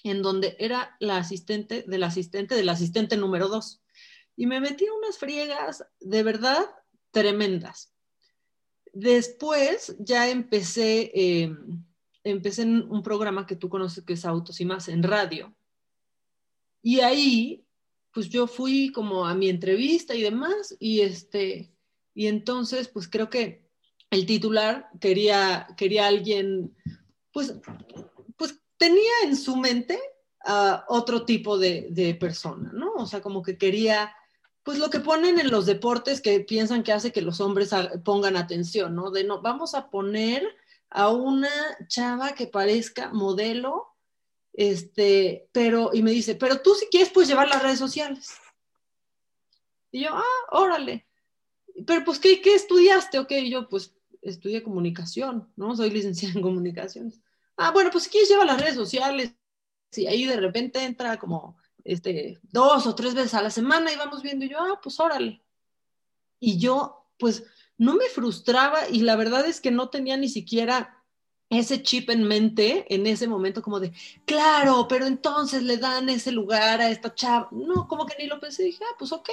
en 0.05 0.23
donde 0.23 0.57
era 0.59 0.97
la 1.00 1.19
asistente 1.19 1.85
del 1.87 2.02
asistente 2.02 2.55
del 2.55 2.69
asistente 2.69 3.17
número 3.17 3.49
dos. 3.49 3.83
Y 4.37 4.47
me 4.47 4.61
metí 4.61 4.87
unas 4.88 5.19
friegas 5.19 5.85
de 6.00 6.23
verdad 6.23 6.64
tremendas. 7.11 7.93
Después 9.00 9.95
ya 10.00 10.28
empecé, 10.28 11.12
em, 11.14 11.85
empecé 12.25 12.62
en 12.62 12.83
un 12.90 13.00
programa 13.00 13.47
que 13.47 13.55
tú 13.55 13.69
conoces 13.69 14.02
que 14.02 14.14
es 14.14 14.25
Autos 14.25 14.61
y 14.61 14.64
más 14.64 14.88
en 14.88 15.05
radio. 15.05 15.55
Y 16.83 16.99
ahí, 16.99 17.64
pues 18.12 18.28
yo 18.28 18.49
fui 18.49 18.90
como 18.90 19.25
a 19.25 19.37
mi 19.37 19.49
entrevista 19.50 20.17
y 20.17 20.23
demás, 20.23 20.76
y 20.81 21.02
este, 21.02 21.73
y 22.12 22.26
entonces, 22.26 22.88
pues 22.88 23.07
creo 23.07 23.31
que 23.31 23.71
el 24.11 24.26
titular 24.26 24.88
quería, 25.00 25.69
quería 25.76 26.09
alguien, 26.09 26.75
pues, 27.33 27.55
pues 28.37 28.61
tenía 28.78 29.12
en 29.23 29.37
su 29.37 29.55
mente 29.55 29.97
a 30.45 30.85
otro 30.88 31.25
tipo 31.25 31.57
de, 31.57 31.87
de 31.90 32.17
persona, 32.17 32.73
¿no? 32.73 32.95
O 32.95 33.07
sea, 33.07 33.21
como 33.21 33.43
que 33.45 33.57
quería 33.57 34.12
pues 34.68 34.78
lo 34.78 34.90
que 34.90 35.00
ponen 35.00 35.40
en 35.40 35.50
los 35.50 35.64
deportes 35.64 36.20
que 36.20 36.40
piensan 36.40 36.82
que 36.82 36.92
hace 36.92 37.10
que 37.10 37.22
los 37.22 37.40
hombres 37.40 37.70
pongan 38.04 38.37
atención, 38.37 38.94
¿no? 38.94 39.10
De 39.10 39.25
no, 39.25 39.40
vamos 39.40 39.75
a 39.75 39.88
poner 39.88 40.46
a 40.90 41.08
una 41.08 41.48
chava 41.87 42.32
que 42.34 42.48
parezca 42.48 43.10
modelo, 43.10 43.96
este, 44.52 45.48
pero, 45.52 45.92
y 45.94 46.02
me 46.02 46.10
dice, 46.10 46.34
pero 46.34 46.60
tú 46.60 46.75
si 46.75 46.84
quieres, 46.88 47.08
pues 47.08 47.28
llevar 47.28 47.48
las 47.48 47.62
redes 47.62 47.78
sociales. 47.78 48.34
Y 49.90 50.02
yo, 50.02 50.10
ah, 50.12 50.22
órale. 50.50 51.08
Pero 51.87 52.04
pues, 52.04 52.18
¿qué, 52.18 52.42
qué 52.42 52.54
estudiaste? 52.54 53.18
Ok, 53.20 53.32
yo 53.48 53.70
pues 53.70 53.94
estudié 54.20 54.62
comunicación, 54.62 55.50
¿no? 55.56 55.76
Soy 55.76 55.88
licenciada 55.88 56.34
en 56.34 56.42
comunicaciones. 56.42 57.22
Ah, 57.56 57.70
bueno, 57.70 57.90
pues 57.90 58.04
si 58.04 58.10
quieres, 58.10 58.28
lleva 58.28 58.44
las 58.44 58.60
redes 58.60 58.75
sociales. 58.75 59.34
Y 59.96 60.04
ahí 60.08 60.26
de 60.26 60.37
repente 60.37 60.84
entra 60.84 61.16
como 61.16 61.56
este, 61.88 62.38
dos 62.42 62.87
o 62.87 62.95
tres 62.95 63.14
veces 63.14 63.35
a 63.35 63.42
la 63.42 63.50
semana 63.50 63.90
y 63.90 63.97
vamos 63.97 64.23
viendo 64.23 64.45
y 64.45 64.50
yo, 64.50 64.59
ah, 64.61 64.78
pues 64.83 65.00
órale. 65.00 65.42
Y 66.38 66.59
yo, 66.59 67.07
pues, 67.18 67.45
no 67.78 67.95
me 67.95 68.07
frustraba 68.07 68.88
y 68.90 69.00
la 69.00 69.16
verdad 69.16 69.47
es 69.47 69.61
que 69.61 69.71
no 69.71 69.88
tenía 69.88 70.16
ni 70.16 70.28
siquiera 70.28 71.02
ese 71.49 71.83
chip 71.83 72.11
en 72.11 72.25
mente 72.25 72.85
en 72.95 73.07
ese 73.07 73.26
momento 73.26 73.62
como 73.62 73.80
de, 73.80 73.92
claro, 74.26 74.87
pero 74.87 75.07
entonces 75.07 75.62
le 75.62 75.78
dan 75.78 76.11
ese 76.11 76.30
lugar 76.30 76.83
a 76.83 76.90
esta 76.90 77.14
chava. 77.14 77.49
No, 77.52 77.88
como 77.88 78.04
que 78.04 78.16
ni 78.18 78.26
lo 78.26 78.38
pensé, 78.38 78.64
dije, 78.64 78.85
ah, 78.85 78.97
pues 78.99 79.12
ok, 79.12 79.30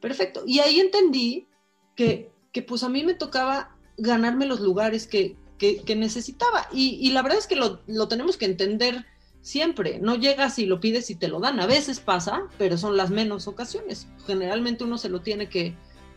perfecto. 0.00 0.42
Y 0.46 0.60
ahí 0.60 0.80
entendí 0.80 1.48
que, 1.96 2.32
que 2.52 2.62
pues 2.62 2.82
a 2.82 2.88
mí 2.88 3.04
me 3.04 3.14
tocaba 3.14 3.76
ganarme 3.98 4.46
los 4.46 4.60
lugares 4.60 5.06
que, 5.06 5.36
que, 5.58 5.96
necesitaba. 5.96 6.66
Y, 6.72 6.98
y, 7.06 7.10
la 7.10 7.20
verdad 7.20 7.38
es 7.38 7.46
que 7.46 7.56
lo, 7.56 7.82
lo 7.86 8.08
tenemos 8.08 8.38
que 8.38 8.46
entender 8.46 9.04
siempre. 9.42 9.98
No 9.98 10.16
llegas 10.16 10.58
y 10.58 10.66
lo 10.66 10.80
pides 10.80 11.10
y 11.10 11.14
te 11.14 11.28
lo 11.28 11.40
dan. 11.40 11.60
A 11.60 11.66
veces 11.66 12.00
pasa, 12.00 12.42
pero 12.58 12.76
son 12.76 12.96
las 12.96 13.10
menos 13.10 13.48
ocasiones. 13.48 14.06
Generalmente 14.26 14.84
uno 14.84 14.98
se 14.98 15.08
lo 15.08 15.20
tiene 15.20 15.48
que, 15.48 15.74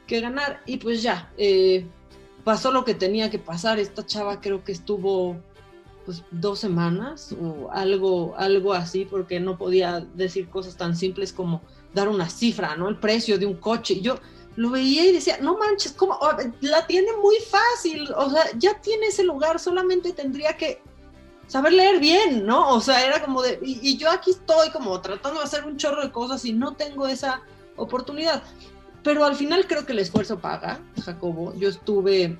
ganar. 0.07 0.61
Y 0.67 0.77
pues 0.77 1.01
ya, 1.01 1.31
eh, 1.37 1.87
pasó 2.43 2.71
lo 2.71 2.85
que 2.85 2.93
tenía 2.93 3.31
que 3.31 3.39
pasar. 3.39 3.79
Esta 3.79 4.05
chava 4.05 4.41
creo 4.41 4.63
que 4.63 4.71
estuvo 4.71 5.37
pues 6.05 6.21
dos 6.31 6.59
semanas 6.59 7.33
o 7.41 7.71
algo, 7.71 8.35
algo 8.37 8.73
así, 8.73 9.05
porque 9.05 9.39
no 9.39 9.57
podía 9.57 10.01
decir 10.13 10.49
cosas 10.49 10.75
tan 10.75 10.95
simples 10.95 11.33
como 11.33 11.61
dar 11.93 12.09
una 12.09 12.29
cifra, 12.29 12.75
¿no? 12.75 12.89
El 12.89 12.99
precio 12.99 13.39
de 13.39 13.45
un 13.45 13.55
coche. 13.55 14.01
Yo 14.01 14.19
lo 14.55 14.69
veía 14.69 15.05
y 15.05 15.13
decía, 15.13 15.37
no 15.41 15.57
manches, 15.57 15.93
¿cómo? 15.93 16.19
La 16.61 16.85
tiene 16.85 17.09
muy 17.21 17.37
fácil, 17.37 18.07
o 18.15 18.29
sea, 18.29 18.43
ya 18.57 18.79
tiene 18.81 19.07
ese 19.07 19.23
lugar, 19.23 19.59
solamente 19.59 20.13
tendría 20.13 20.55
que 20.57 20.81
saber 21.47 21.73
leer 21.73 21.99
bien, 21.99 22.45
¿no? 22.45 22.69
O 22.69 22.81
sea, 22.81 23.05
era 23.05 23.23
como 23.23 23.41
de, 23.41 23.59
y, 23.61 23.97
yo 23.97 24.09
aquí 24.09 24.31
estoy 24.31 24.69
como 24.71 24.99
tratando 25.01 25.39
de 25.39 25.45
hacer 25.45 25.65
un 25.65 25.77
chorro 25.77 26.01
de 26.01 26.11
cosas 26.11 26.43
y 26.45 26.53
no 26.53 26.73
tengo 26.73 27.07
esa 27.07 27.41
oportunidad. 27.75 28.43
Pero 29.03 29.25
al 29.25 29.35
final 29.35 29.67
creo 29.67 29.85
que 29.85 29.91
el 29.91 29.99
esfuerzo 29.99 30.39
paga, 30.39 30.79
Jacobo. 31.03 31.53
Yo 31.55 31.69
estuve 31.69 32.37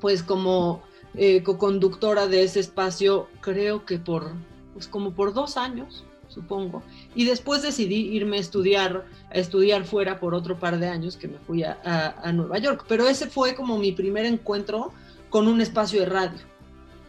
pues 0.00 0.22
como 0.22 0.82
eh, 1.14 1.42
co-conductora 1.42 2.26
de 2.26 2.42
ese 2.42 2.60
espacio, 2.60 3.28
creo 3.40 3.86
que 3.86 3.98
por, 3.98 4.32
pues 4.74 4.86
como 4.86 5.12
por 5.12 5.32
dos 5.32 5.56
años, 5.56 6.04
supongo. 6.28 6.82
Y 7.14 7.24
después 7.24 7.62
decidí 7.62 8.14
irme 8.14 8.36
a 8.36 8.40
estudiar, 8.40 9.06
a 9.30 9.34
estudiar 9.38 9.86
fuera 9.86 10.20
por 10.20 10.34
otro 10.34 10.58
par 10.58 10.78
de 10.78 10.88
años 10.88 11.16
que 11.16 11.28
me 11.28 11.38
fui 11.38 11.62
a, 11.62 11.78
a 12.22 12.32
Nueva 12.32 12.58
York. 12.58 12.84
Pero 12.86 13.08
ese 13.08 13.28
fue 13.28 13.54
como 13.54 13.78
mi 13.78 13.92
primer 13.92 14.26
encuentro 14.26 14.92
con 15.30 15.48
un 15.48 15.62
espacio 15.62 16.00
de 16.00 16.06
radio 16.06 16.55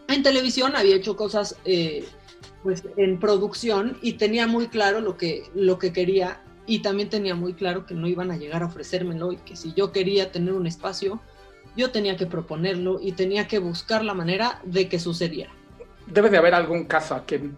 en 0.08 0.22
televisión 0.22 0.74
había 0.74 0.96
hecho 0.96 1.16
cosas 1.16 1.56
eh, 1.64 2.04
pues 2.62 2.82
en 2.96 3.20
producción 3.20 3.98
y 4.02 4.14
tenía 4.14 4.46
muy 4.46 4.68
claro 4.68 5.00
lo 5.00 5.16
que, 5.16 5.44
lo 5.54 5.78
que 5.78 5.92
quería 5.92 6.40
y 6.66 6.80
también 6.80 7.08
tenía 7.08 7.34
muy 7.34 7.54
claro 7.54 7.86
que 7.86 7.94
no 7.94 8.06
iban 8.08 8.30
a 8.30 8.36
llegar 8.36 8.62
a 8.62 8.66
ofrecérmelo 8.66 9.32
y 9.32 9.36
que 9.36 9.56
si 9.56 9.72
yo 9.74 9.92
quería 9.92 10.32
tener 10.32 10.52
un 10.52 10.66
espacio, 10.66 11.20
yo 11.76 11.90
tenía 11.90 12.16
que 12.16 12.26
proponerlo 12.26 12.98
y 13.00 13.12
tenía 13.12 13.46
que 13.46 13.58
buscar 13.58 14.04
la 14.04 14.12
manera 14.12 14.60
de 14.64 14.88
que 14.88 14.98
sucediera. 14.98 15.50
Debe 16.06 16.30
de 16.30 16.38
haber 16.38 16.54
algún 16.54 16.84
caso 16.84 17.14
a 17.14 17.24
quien, 17.24 17.56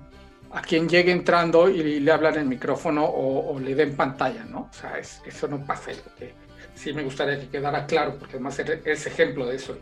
a 0.53 0.61
quien 0.61 0.89
llegue 0.89 1.11
entrando 1.11 1.69
y 1.69 1.99
le 1.99 2.13
hablan 2.13 2.37
el 2.37 2.47
micrófono 2.47 3.05
o, 3.05 3.59
le 3.59 3.75
den 3.75 3.97
pantalla, 3.97 4.45
¿no? 4.45 4.69
O 4.71 4.73
sea, 4.73 4.99
eso 4.99 5.49
no 5.49 5.65
pasa. 5.65 5.93
Que 6.19 6.35
sí 6.75 6.93
me 6.93 7.03
gustaría 7.03 7.41
que 7.41 7.49
quedara 7.49 7.87
claro, 7.87 8.17
porque 8.19 8.35
además 8.35 8.59
es 8.59 9.07
ejemplo 9.07 9.47
de 9.47 9.57
eso 9.57 9.77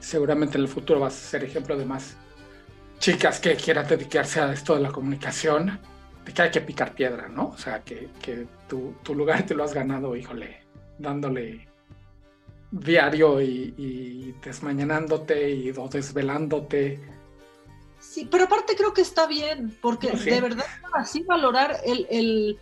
seguramente 0.00 0.56
en 0.58 0.64
el 0.64 0.68
futuro 0.68 1.00
vas 1.00 1.14
a 1.14 1.30
ser 1.30 1.44
ejemplo 1.44 1.76
de 1.76 1.84
más 1.84 2.16
chicas 2.98 3.40
que 3.40 3.56
quieran 3.56 3.86
dedicarse 3.86 4.40
a 4.40 4.52
esto 4.52 4.74
de 4.74 4.80
la 4.80 4.90
comunicación, 4.90 5.78
de 6.24 6.32
que 6.32 6.42
hay 6.42 6.50
que 6.50 6.60
picar 6.60 6.94
piedra, 6.94 7.28
¿no? 7.28 7.48
O 7.48 7.58
sea, 7.58 7.82
que, 7.82 8.08
que 8.20 8.46
tu, 8.68 8.94
tu, 9.02 9.14
lugar 9.14 9.44
te 9.44 9.54
lo 9.54 9.64
has 9.64 9.74
ganado, 9.74 10.16
híjole, 10.16 10.62
dándole 10.98 11.68
diario 12.70 13.40
y, 13.40 13.74
y 13.76 14.34
desmañanándote 14.42 15.50
y 15.50 15.70
o 15.70 15.88
desvelándote. 15.88 17.00
Sí, 18.00 18.28
pero 18.30 18.44
aparte 18.44 18.76
creo 18.76 18.92
que 18.92 19.02
está 19.02 19.26
bien, 19.26 19.76
porque 19.80 20.10
de 20.10 20.40
verdad 20.40 20.66
así 20.94 21.22
valorar 21.22 21.76
el, 21.84 22.06
el 22.10 22.58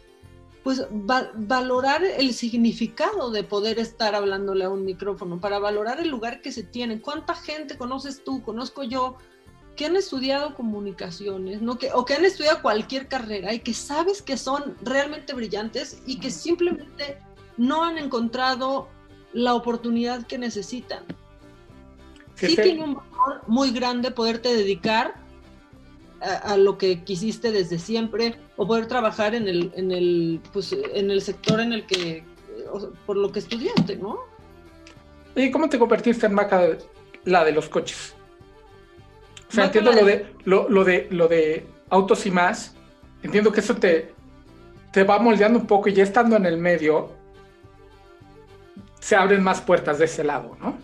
pues 0.64 0.86
valorar 0.90 2.02
el 2.02 2.32
significado 2.32 3.30
de 3.30 3.44
poder 3.44 3.78
estar 3.78 4.14
hablándole 4.14 4.64
a 4.64 4.70
un 4.70 4.86
micrófono, 4.86 5.38
para 5.38 5.58
valorar 5.58 6.00
el 6.00 6.08
lugar 6.08 6.40
que 6.40 6.52
se 6.52 6.62
tiene. 6.62 7.02
¿Cuánta 7.02 7.34
gente 7.34 7.76
conoces 7.76 8.24
tú, 8.24 8.42
conozco 8.42 8.82
yo, 8.82 9.18
que 9.76 9.84
han 9.84 9.94
estudiado 9.94 10.54
comunicaciones, 10.54 11.60
¿no? 11.60 11.76
que, 11.76 11.92
o 11.92 12.06
que 12.06 12.14
han 12.14 12.24
estudiado 12.24 12.62
cualquier 12.62 13.08
carrera 13.08 13.52
y 13.52 13.58
que 13.58 13.74
sabes 13.74 14.22
que 14.22 14.38
son 14.38 14.74
realmente 14.80 15.34
brillantes 15.34 16.00
y 16.06 16.18
que 16.18 16.30
simplemente 16.30 17.18
no 17.58 17.84
han 17.84 17.98
encontrado 17.98 18.88
la 19.34 19.54
oportunidad 19.54 20.26
que 20.26 20.38
necesitan? 20.38 21.04
Sí, 22.36 22.56
tiene 22.56 22.84
un 22.84 22.94
valor 22.94 23.42
muy 23.46 23.70
grande 23.70 24.10
poderte 24.10 24.56
dedicar 24.56 25.23
a, 26.24 26.56
lo 26.56 26.78
que 26.78 27.04
quisiste 27.04 27.52
desde 27.52 27.78
siempre 27.78 28.36
o 28.56 28.66
poder 28.66 28.86
trabajar 28.86 29.34
en 29.34 29.48
el, 29.48 29.72
en 29.74 29.92
el, 29.92 30.40
pues, 30.52 30.72
en 30.72 31.10
el 31.10 31.20
sector 31.20 31.60
en 31.60 31.72
el 31.72 31.86
que, 31.86 32.24
por 33.06 33.16
lo 33.16 33.30
que 33.30 33.40
estudiaste, 33.40 33.96
¿no? 33.96 34.18
¿Y 35.36 35.50
cómo 35.50 35.68
te 35.68 35.78
convertiste 35.78 36.26
en 36.26 36.34
Maca, 36.34 36.76
la 37.24 37.44
de 37.44 37.52
los 37.52 37.68
coches? 37.68 38.14
O 39.48 39.52
sea, 39.52 39.64
entiendo 39.66 39.92
lo 39.92 40.04
de, 40.04 40.26
lo, 40.44 40.84
de, 40.84 41.08
lo 41.10 41.28
de 41.28 41.66
autos 41.90 42.26
y 42.26 42.30
más. 42.30 42.74
Entiendo 43.22 43.52
que 43.52 43.60
eso 43.60 43.76
te, 43.76 44.12
te 44.92 45.04
va 45.04 45.18
moldeando 45.18 45.58
un 45.58 45.66
poco 45.66 45.88
y 45.88 45.92
ya 45.92 46.02
estando 46.02 46.36
en 46.36 46.46
el 46.46 46.58
medio, 46.58 47.10
se 49.00 49.16
abren 49.16 49.42
más 49.42 49.60
puertas 49.60 49.98
de 49.98 50.06
ese 50.06 50.24
lado, 50.24 50.56
¿no? 50.60 50.76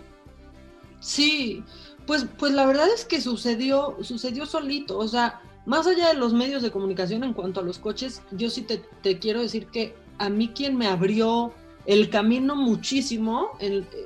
Sí, 1.00 1.64
pues, 2.10 2.26
pues 2.38 2.52
la 2.52 2.66
verdad 2.66 2.88
es 2.92 3.04
que 3.04 3.20
sucedió, 3.20 3.96
sucedió 4.00 4.44
solito, 4.44 4.98
o 4.98 5.06
sea, 5.06 5.40
más 5.64 5.86
allá 5.86 6.08
de 6.08 6.14
los 6.14 6.32
medios 6.32 6.60
de 6.60 6.72
comunicación 6.72 7.22
en 7.22 7.32
cuanto 7.32 7.60
a 7.60 7.62
los 7.62 7.78
coches, 7.78 8.20
yo 8.32 8.50
sí 8.50 8.62
te, 8.62 9.18
quiero 9.20 9.40
decir 9.40 9.68
que 9.68 9.94
a 10.18 10.28
mí 10.28 10.48
quien 10.48 10.76
me 10.76 10.88
abrió 10.88 11.52
el 11.86 12.10
camino 12.10 12.56
muchísimo 12.56 13.50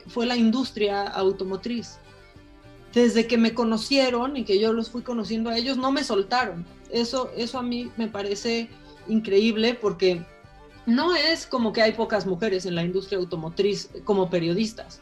fue 0.08 0.26
la 0.26 0.36
industria 0.36 1.04
automotriz. 1.04 1.96
Desde 2.92 3.26
que 3.26 3.38
me 3.38 3.54
conocieron 3.54 4.36
y 4.36 4.44
que 4.44 4.58
yo 4.58 4.74
los 4.74 4.90
fui 4.90 5.00
conociendo 5.00 5.48
a 5.48 5.56
ellos, 5.56 5.78
no 5.78 5.90
me 5.90 6.04
soltaron. 6.04 6.66
Eso, 6.90 7.30
eso 7.38 7.58
a 7.58 7.62
mí 7.62 7.90
me 7.96 8.08
parece 8.08 8.68
increíble 9.08 9.78
porque 9.80 10.22
no 10.84 11.16
es 11.16 11.46
como 11.46 11.72
que 11.72 11.80
hay 11.80 11.92
pocas 11.92 12.26
mujeres 12.26 12.66
en 12.66 12.74
la 12.74 12.82
industria 12.82 13.18
automotriz 13.18 13.88
como 14.04 14.28
periodistas. 14.28 15.00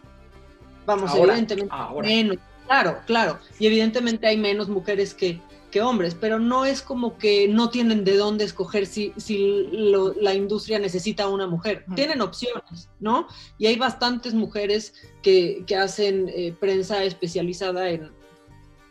Vamos, 0.86 1.12
evidentemente, 1.16 1.74
menos 2.00 2.38
Claro, 2.66 3.00
claro. 3.06 3.38
Y 3.58 3.66
evidentemente 3.66 4.26
hay 4.26 4.36
menos 4.36 4.68
mujeres 4.68 5.14
que, 5.14 5.40
que 5.72 5.80
hombres, 5.80 6.14
pero 6.14 6.38
no 6.38 6.64
es 6.64 6.82
como 6.82 7.18
que 7.18 7.48
no 7.48 7.70
tienen 7.70 8.04
de 8.04 8.16
dónde 8.16 8.44
escoger 8.44 8.86
si, 8.86 9.12
si 9.16 9.68
la 9.72 10.34
industria 10.34 10.78
necesita 10.78 11.28
una 11.28 11.46
mujer. 11.46 11.84
Tienen 11.96 12.20
opciones, 12.20 12.90
¿no? 13.00 13.26
Y 13.58 13.66
hay 13.66 13.76
bastantes 13.76 14.34
mujeres 14.34 14.94
que, 15.22 15.64
que 15.66 15.76
hacen 15.76 16.28
eh, 16.28 16.54
prensa 16.60 17.02
especializada 17.04 17.88
en, 17.88 18.12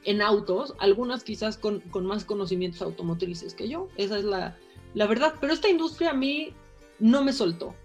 en, 0.06 0.22
autos, 0.22 0.74
algunas 0.80 1.24
quizás 1.24 1.58
con, 1.58 1.82
con, 1.82 2.06
más 2.06 2.26
conocimientos 2.26 2.82
automotrices 2.82 3.54
que 3.54 3.70
yo, 3.70 3.88
esa 3.96 4.18
es 4.18 4.26
la, 4.26 4.58
la 4.96 5.06
verdad. 5.06 5.36
Pero 5.40 5.54
esta 5.54 5.70
industria 5.70 6.10
a 6.10 6.16
mí 6.16 6.54
no 7.00 7.24
me 7.24 7.32
soltó. 7.32 7.76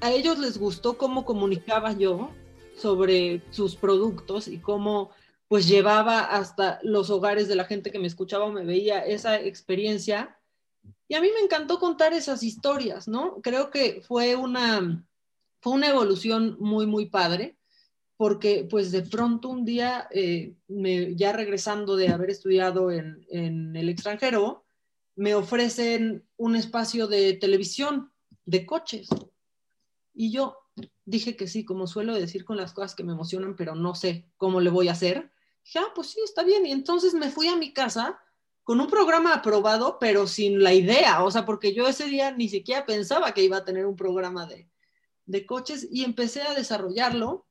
A 0.00 0.10
ellos 0.10 0.38
les 0.38 0.56
gustó 0.56 0.96
cómo 0.96 1.26
comunicaba 1.26 1.92
yo 1.92 2.30
sobre 2.80 3.42
sus 3.50 3.76
productos 3.76 4.48
y 4.48 4.58
cómo 4.58 5.10
pues 5.50 5.66
llevaba 5.66 6.20
hasta 6.20 6.78
los 6.84 7.10
hogares 7.10 7.48
de 7.48 7.56
la 7.56 7.64
gente 7.64 7.90
que 7.90 7.98
me 7.98 8.06
escuchaba 8.06 8.44
o 8.44 8.52
me 8.52 8.64
veía 8.64 9.00
esa 9.00 9.40
experiencia. 9.40 10.38
Y 11.08 11.14
a 11.14 11.20
mí 11.20 11.28
me 11.34 11.40
encantó 11.40 11.80
contar 11.80 12.12
esas 12.12 12.44
historias, 12.44 13.08
¿no? 13.08 13.40
Creo 13.42 13.68
que 13.68 14.00
fue 14.00 14.36
una, 14.36 15.04
fue 15.60 15.72
una 15.72 15.88
evolución 15.88 16.56
muy, 16.60 16.86
muy 16.86 17.06
padre, 17.06 17.58
porque 18.16 18.64
pues 18.70 18.92
de 18.92 19.02
pronto 19.02 19.48
un 19.48 19.64
día, 19.64 20.06
eh, 20.12 20.54
me, 20.68 21.16
ya 21.16 21.32
regresando 21.32 21.96
de 21.96 22.10
haber 22.10 22.30
estudiado 22.30 22.92
en, 22.92 23.26
en 23.28 23.74
el 23.74 23.88
extranjero, 23.88 24.64
me 25.16 25.34
ofrecen 25.34 26.24
un 26.36 26.54
espacio 26.54 27.08
de 27.08 27.32
televisión 27.32 28.12
de 28.44 28.64
coches. 28.66 29.08
Y 30.14 30.30
yo 30.30 30.59
dije 31.04 31.36
que 31.36 31.46
sí, 31.46 31.64
como 31.64 31.86
suelo 31.86 32.14
decir 32.14 32.44
con 32.44 32.56
las 32.56 32.72
cosas 32.72 32.94
que 32.94 33.04
me 33.04 33.12
emocionan, 33.12 33.56
pero 33.56 33.74
no 33.74 33.94
sé 33.94 34.30
cómo 34.36 34.60
le 34.60 34.70
voy 34.70 34.88
a 34.88 34.92
hacer. 34.92 35.32
Dije, 35.64 35.78
ah, 35.80 35.92
pues 35.94 36.08
sí, 36.08 36.20
está 36.24 36.42
bien. 36.42 36.66
Y 36.66 36.72
entonces 36.72 37.14
me 37.14 37.30
fui 37.30 37.48
a 37.48 37.56
mi 37.56 37.72
casa 37.72 38.20
con 38.62 38.80
un 38.80 38.86
programa 38.86 39.34
aprobado, 39.34 39.98
pero 39.98 40.26
sin 40.26 40.62
la 40.62 40.72
idea, 40.72 41.24
o 41.24 41.30
sea, 41.30 41.44
porque 41.44 41.74
yo 41.74 41.88
ese 41.88 42.06
día 42.06 42.30
ni 42.32 42.48
siquiera 42.48 42.86
pensaba 42.86 43.32
que 43.34 43.42
iba 43.42 43.56
a 43.56 43.64
tener 43.64 43.86
un 43.86 43.96
programa 43.96 44.46
de, 44.46 44.70
de 45.26 45.46
coches 45.46 45.88
y 45.90 46.04
empecé 46.04 46.42
a 46.42 46.54
desarrollarlo. 46.54 47.46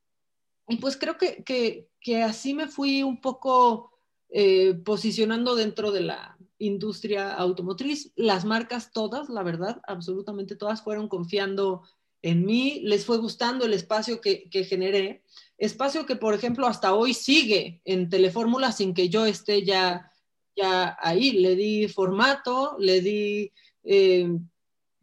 Y 0.67 0.77
pues 0.77 0.97
creo 0.97 1.17
que, 1.17 1.43
que, 1.43 1.89
que 1.99 2.23
así 2.23 2.53
me 2.53 2.67
fui 2.67 3.03
un 3.03 3.19
poco 3.19 3.91
eh, 4.29 4.75
posicionando 4.85 5.55
dentro 5.55 5.91
de 5.91 6.01
la 6.01 6.37
industria 6.59 7.33
automotriz. 7.33 8.11
Las 8.15 8.45
marcas 8.45 8.91
todas, 8.91 9.29
la 9.29 9.43
verdad, 9.43 9.81
absolutamente 9.87 10.55
todas 10.55 10.83
fueron 10.83 11.07
confiando 11.07 11.83
en 12.21 12.45
mí, 12.45 12.81
les 12.83 13.05
fue 13.05 13.17
gustando 13.17 13.65
el 13.65 13.73
espacio 13.73 14.19
que, 14.19 14.49
que 14.49 14.65
generé 14.65 15.23
espacio 15.59 16.05
que, 16.05 16.15
por 16.15 16.33
ejemplo, 16.33 16.65
hasta 16.65 16.93
hoy 16.95 17.13
sigue 17.13 17.81
en 17.85 18.09
Telefórmula 18.09 18.71
sin 18.71 18.93
que 18.93 19.09
yo 19.09 19.25
esté 19.25 19.63
ya, 19.63 20.11
ya 20.55 20.97
ahí. 20.99 21.31
Le 21.33 21.55
di 21.55 21.87
formato, 21.87 22.77
le 22.79 23.01
di, 23.01 23.51
eh, 23.83 24.29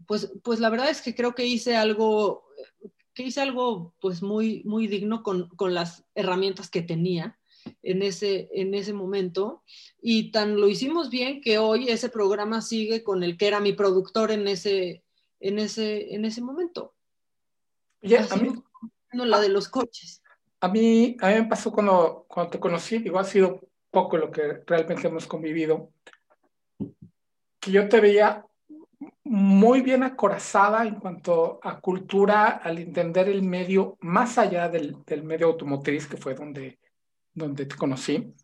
pues, 0.06 0.32
pues 0.42 0.58
la 0.58 0.70
verdad 0.70 0.90
es 0.90 1.02
que 1.02 1.14
creo 1.14 1.35
que 1.35 1.46
hice 1.46 1.76
algo, 1.76 2.46
que 3.14 3.25
hice 3.25 3.40
algo 3.40 3.94
pues 4.00 4.23
muy, 4.23 4.62
muy 4.64 4.87
digno 4.87 5.23
con, 5.23 5.49
con 5.50 5.75
las 5.75 6.04
herramientas 6.14 6.70
que 6.70 6.82
tenía 6.82 7.38
en 7.82 8.02
ese, 8.02 8.49
en 8.52 8.75
ese 8.75 8.94
momento. 8.94 9.62
Y 10.00 10.30
tan 10.30 10.58
lo 10.58 10.68
hicimos 10.68 11.11
bien 11.11 11.42
que 11.42 11.58
hoy 11.58 11.88
ese 11.88 12.08
programa 12.08 12.62
sigue 12.62 13.04
con 13.04 13.23
el 13.23 13.37
que 13.37 13.46
era 13.46 13.61
mi 13.61 13.75
productor 13.75 14.30
en 14.30 14.49
ese, 14.49 15.04
en 15.38 15.58
ese, 15.58 16.14
en 16.14 16.25
ese 16.25 16.40
momento. 16.40 16.96
Ya, 18.00 18.26
a 18.31 18.37
mí, 18.37 18.53
no, 19.12 19.25
la 19.25 19.41
de 19.41 19.49
los 19.49 19.69
coches. 19.69 20.23
A 20.61 20.69
mí, 20.69 21.17
a 21.21 21.29
mí 21.29 21.35
me 21.35 21.45
pasó 21.45 21.73
cuando, 21.73 22.26
cuando 22.29 22.50
te 22.50 22.61
conocí, 22.61 22.99
digo, 22.99 23.19
ha 23.19 23.25
sido 23.25 23.61
poco 23.91 24.17
lo 24.17 24.31
que 24.31 24.62
realmente 24.67 25.09
hemos 25.09 25.26
convivido, 25.26 25.93
que 27.61 27.73
yo 27.73 27.88
te 27.88 28.00
veía 28.00 28.45
muy 29.25 29.83
bien 29.83 30.03
acorazada 30.03 30.87
en 30.87 30.97
cuanto 30.97 31.61
a 31.62 31.81
cultura, 31.81 32.49
al 32.49 32.79
entender 32.79 33.29
el 33.29 33.42
medio 33.42 33.97
más 34.01 34.38
allá 34.38 34.68
del, 34.68 35.05
del 35.05 35.25
medio 35.25 35.49
automotriz, 35.49 36.07
que 36.07 36.16
fue 36.16 36.35
donde, 36.35 36.79
donde 37.35 37.66
te 37.66 37.77
conocí. 37.77 38.35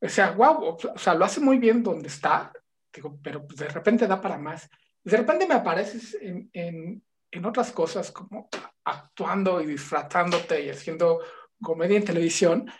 O 0.00 0.08
sea, 0.08 0.32
wow, 0.32 0.76
o 0.94 0.98
sea, 0.98 1.14
lo 1.14 1.24
hace 1.24 1.40
muy 1.40 1.58
bien 1.58 1.82
donde 1.82 2.08
está, 2.08 2.52
digo, 2.92 3.18
pero 3.22 3.46
pues 3.46 3.58
de 3.58 3.68
repente 3.68 4.06
da 4.06 4.20
para 4.20 4.38
más. 4.38 4.68
De 5.02 5.16
repente 5.16 5.46
me 5.46 5.54
apareces 5.54 6.16
en, 6.20 6.50
en, 6.52 7.02
en 7.36 7.46
otras 7.46 7.72
cosas 7.72 8.10
como 8.10 8.48
actuando 8.84 9.60
y 9.60 9.66
disfrazándote 9.66 10.64
y 10.64 10.70
haciendo 10.70 11.20
comedia 11.60 11.96
en 11.96 12.04
televisión, 12.04 12.70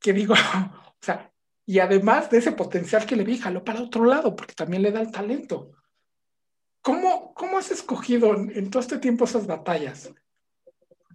que 0.00 0.12
digo, 0.12 0.34
o 0.84 0.96
sea, 1.00 1.32
y 1.66 1.78
además 1.78 2.30
de 2.30 2.38
ese 2.38 2.52
potencial 2.52 3.06
que 3.06 3.16
le 3.16 3.24
vi, 3.24 3.38
jaló 3.38 3.64
para 3.64 3.82
otro 3.82 4.04
lado, 4.04 4.36
porque 4.36 4.54
también 4.54 4.82
le 4.82 4.92
da 4.92 5.00
el 5.00 5.10
talento. 5.10 5.72
¿Cómo, 6.82 7.32
cómo 7.32 7.56
has 7.56 7.70
escogido 7.70 8.34
en, 8.34 8.70
todo 8.70 8.80
este 8.80 8.98
tiempo 8.98 9.24
esas 9.24 9.46
batallas? 9.46 10.12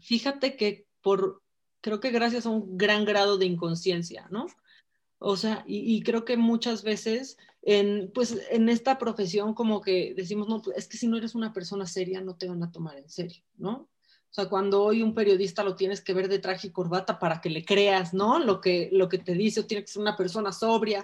Fíjate 0.02 0.56
que 0.56 0.88
por, 1.02 1.44
creo 1.82 2.00
que 2.00 2.10
gracias 2.10 2.48
a 2.48 2.50
un 2.50 2.78
gran 2.78 3.06
grado 3.06 3.38
de 3.38 3.46
inconsciencia, 3.46 4.28
¿no? 4.32 4.48
O 5.20 5.36
sea, 5.36 5.64
y, 5.68 5.96
y, 5.96 6.02
creo 6.02 6.24
que 6.24 6.38
muchas 6.38 6.82
veces 6.82 7.38
en, 7.62 8.12
pues, 8.14 8.38
en 8.50 8.70
esta 8.70 8.98
profesión 8.98 9.54
como 9.54 9.82
que 9.82 10.14
decimos, 10.16 10.48
no, 10.48 10.62
pues, 10.62 10.78
es 10.78 10.88
que 10.88 10.98
si 10.98 11.08
no 11.08 11.18
eres 11.18 11.36
una 11.36 11.52
persona 11.54 11.86
seria 11.86 12.22
no 12.22 12.36
te 12.38 12.48
van 12.48 12.64
a 12.64 12.72
tomar 12.72 12.98
en 12.98 13.10
serio, 13.10 13.44
¿no? 13.58 13.90
O 14.30 14.34
sea, 14.34 14.48
cuando 14.48 14.84
hoy 14.84 15.02
un 15.02 15.16
periodista 15.16 15.64
lo 15.64 15.76
tienes 15.76 16.02
que 16.02 16.14
ver 16.14 16.30
de 16.30 16.40
traje 16.40 16.68
y 16.68 16.72
corbata 16.72 17.18
para 17.18 17.42
que 17.42 17.50
le 17.50 17.66
creas, 17.66 18.14
¿no? 18.14 18.40
Lo 18.40 18.62
que, 18.62 18.90
lo 18.92 19.10
que 19.10 19.18
te 19.18 19.34
dice, 19.34 19.62
o 19.62 19.66
tiene 19.66 19.84
que 19.84 19.92
ser 19.92 20.02
una 20.02 20.16
persona 20.16 20.52
sobria. 20.52 21.04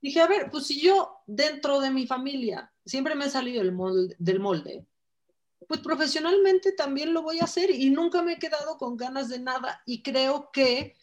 Dije, 0.00 0.20
a 0.20 0.28
ver, 0.28 0.50
pues 0.50 0.68
si 0.68 0.80
yo 0.80 1.16
dentro 1.26 1.80
de 1.80 1.90
mi 1.90 2.06
familia 2.06 2.72
siempre 2.86 3.16
me 3.16 3.26
he 3.26 3.30
salido 3.30 3.62
del 3.62 3.72
molde, 3.72 4.14
del 4.18 4.38
molde, 4.38 4.86
pues 5.66 5.80
profesionalmente 5.80 6.72
también 6.72 7.12
lo 7.12 7.22
voy 7.22 7.40
a 7.40 7.44
hacer 7.44 7.70
y 7.70 7.90
nunca 7.90 8.22
me 8.22 8.34
he 8.34 8.38
quedado 8.38 8.78
con 8.78 8.96
ganas 8.96 9.28
de 9.28 9.40
nada 9.40 9.82
y 9.84 10.02
creo 10.02 10.50
que 10.52 10.94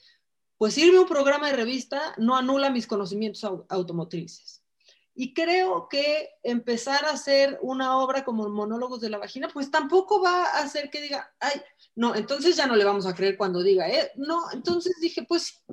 pues 0.58 0.78
irme 0.78 0.98
a 0.98 1.02
un 1.02 1.08
programa 1.08 1.48
de 1.48 1.56
revista 1.56 2.16
no 2.18 2.36
anula 2.36 2.70
mis 2.70 2.88
conocimientos 2.88 3.44
automotrices. 3.70 4.64
Y 5.20 5.34
creo 5.34 5.88
que 5.90 6.30
empezar 6.44 7.06
a 7.06 7.12
hacer 7.12 7.58
una 7.64 7.98
obra 7.98 8.24
como 8.24 8.48
Monólogos 8.50 9.02
de 9.02 9.10
la 9.10 9.18
Vagina, 9.18 9.50
pues 9.52 9.72
tampoco 9.72 10.22
va 10.22 10.44
a 10.44 10.60
hacer 10.60 10.92
que 10.92 11.02
diga, 11.02 11.34
ay, 11.40 11.60
no, 11.96 12.14
entonces 12.14 12.56
ya 12.56 12.68
no 12.68 12.76
le 12.76 12.86
vamos 12.86 13.08
a 13.08 13.16
creer 13.16 13.36
cuando 13.36 13.64
diga, 13.64 13.90
¿eh? 13.90 14.12
No, 14.16 14.44
entonces 14.52 14.96
dije, 15.02 15.24
pues, 15.24 15.64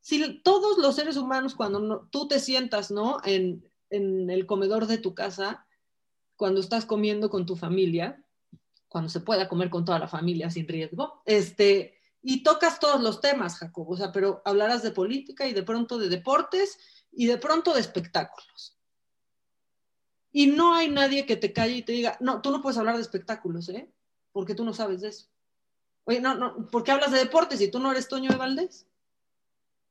si 0.00 0.42
todos 0.42 0.78
los 0.78 0.96
seres 0.96 1.16
humanos, 1.16 1.54
cuando 1.54 2.08
tú 2.10 2.26
te 2.26 2.40
sientas, 2.40 2.90
¿no? 2.90 3.18
En 3.24 3.62
el 3.90 4.46
comedor 4.46 4.88
de 4.88 4.98
tu 4.98 5.14
casa, 5.14 5.64
cuando 6.34 6.60
estás 6.60 6.84
comiendo 6.84 7.30
con 7.30 7.46
tu 7.46 7.54
familia, 7.54 8.24
cuando 8.88 9.10
se 9.10 9.20
pueda 9.20 9.48
comer 9.48 9.70
con 9.70 9.84
toda 9.84 10.00
la 10.00 10.08
familia 10.08 10.50
sin 10.50 10.66
riesgo, 10.66 11.22
este, 11.24 11.97
y 12.22 12.42
tocas 12.42 12.80
todos 12.80 13.00
los 13.00 13.20
temas, 13.20 13.58
Jacobo, 13.58 13.92
o 13.92 13.96
sea, 13.96 14.12
pero 14.12 14.42
hablarás 14.44 14.82
de 14.82 14.90
política 14.90 15.46
y 15.46 15.52
de 15.52 15.62
pronto 15.62 15.98
de 15.98 16.08
deportes 16.08 16.78
y 17.12 17.26
de 17.26 17.38
pronto 17.38 17.72
de 17.72 17.80
espectáculos. 17.80 18.76
Y 20.32 20.48
no 20.48 20.74
hay 20.74 20.88
nadie 20.88 21.26
que 21.26 21.36
te 21.36 21.52
calle 21.52 21.76
y 21.76 21.82
te 21.82 21.92
diga, 21.92 22.16
no, 22.20 22.42
tú 22.42 22.50
no 22.50 22.60
puedes 22.60 22.78
hablar 22.78 22.96
de 22.96 23.02
espectáculos, 23.02 23.68
¿eh? 23.70 23.90
Porque 24.32 24.54
tú 24.54 24.64
no 24.64 24.74
sabes 24.74 25.00
de 25.00 25.08
eso. 25.08 25.28
Oye, 26.04 26.20
no, 26.20 26.34
no, 26.34 26.66
¿por 26.66 26.84
qué 26.84 26.92
hablas 26.92 27.12
de 27.12 27.18
deportes 27.18 27.58
si 27.58 27.70
tú 27.70 27.78
no 27.78 27.90
eres 27.90 28.08
Toño 28.08 28.30
de 28.30 28.36
Valdés? 28.36 28.86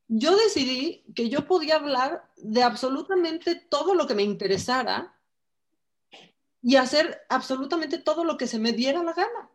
Yo 0.08 0.36
decidí 0.38 1.04
que 1.16 1.30
yo 1.30 1.48
podía 1.48 1.76
hablar 1.76 2.30
de 2.38 2.64
absolutamente 2.64 3.56
todo 3.56 3.94
lo 3.94 4.08
que 4.08 4.16
me 4.16 4.24
interesara 4.24 5.14
y 6.62 6.76
hacer 6.76 7.26
absolutamente 7.30 7.98
todo 7.98 8.24
lo 8.24 8.38
que 8.38 8.48
se 8.48 8.60
me 8.60 8.74
diera 8.74 9.04
la 9.04 9.14
gana 9.14 9.50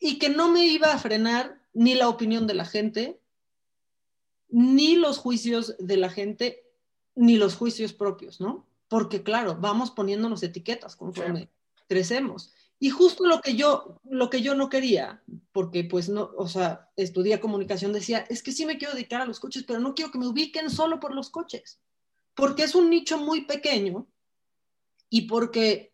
y 0.00 0.18
que 0.18 0.28
no 0.28 0.50
me 0.50 0.66
iba 0.66 0.92
a 0.92 0.98
frenar 0.98 1.60
ni 1.72 1.94
la 1.94 2.08
opinión 2.08 2.46
de 2.46 2.54
la 2.54 2.64
gente, 2.64 3.20
ni 4.48 4.96
los 4.96 5.18
juicios 5.18 5.76
de 5.78 5.96
la 5.96 6.10
gente, 6.10 6.64
ni 7.14 7.36
los 7.36 7.56
juicios 7.56 7.92
propios, 7.92 8.40
¿no? 8.40 8.66
Porque 8.88 9.22
claro, 9.22 9.56
vamos 9.60 9.90
poniéndonos 9.90 10.42
etiquetas 10.42 10.96
conforme 10.96 11.50
crecemos. 11.88 12.52
Y 12.80 12.90
justo 12.90 13.26
lo 13.26 13.40
que 13.40 13.56
yo 13.56 14.00
lo 14.04 14.30
que 14.30 14.40
yo 14.40 14.54
no 14.54 14.68
quería, 14.68 15.22
porque 15.52 15.82
pues 15.84 16.08
no, 16.08 16.30
o 16.36 16.46
sea, 16.46 16.90
estudié 16.96 17.40
comunicación 17.40 17.92
decía, 17.92 18.24
es 18.28 18.42
que 18.42 18.52
sí 18.52 18.66
me 18.66 18.78
quiero 18.78 18.94
dedicar 18.94 19.20
a 19.20 19.26
los 19.26 19.40
coches, 19.40 19.64
pero 19.66 19.80
no 19.80 19.94
quiero 19.94 20.12
que 20.12 20.18
me 20.18 20.28
ubiquen 20.28 20.70
solo 20.70 21.00
por 21.00 21.12
los 21.12 21.28
coches, 21.28 21.80
porque 22.34 22.62
es 22.62 22.74
un 22.76 22.88
nicho 22.88 23.18
muy 23.18 23.42
pequeño 23.42 24.06
y 25.10 25.22
porque 25.22 25.92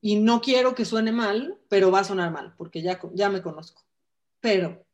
y 0.00 0.16
no 0.16 0.40
quiero 0.40 0.74
que 0.74 0.84
suene 0.84 1.12
mal, 1.12 1.58
pero 1.68 1.90
va 1.90 2.00
a 2.00 2.04
sonar 2.04 2.30
mal, 2.30 2.54
porque 2.56 2.82
ya, 2.82 3.00
ya 3.14 3.28
me 3.28 3.42
conozco. 3.42 3.82
Pero 4.40 4.84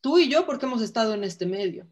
tú 0.00 0.18
y 0.18 0.28
yo, 0.28 0.46
porque 0.46 0.66
hemos 0.66 0.82
estado 0.82 1.14
en 1.14 1.24
este 1.24 1.46
medio, 1.46 1.86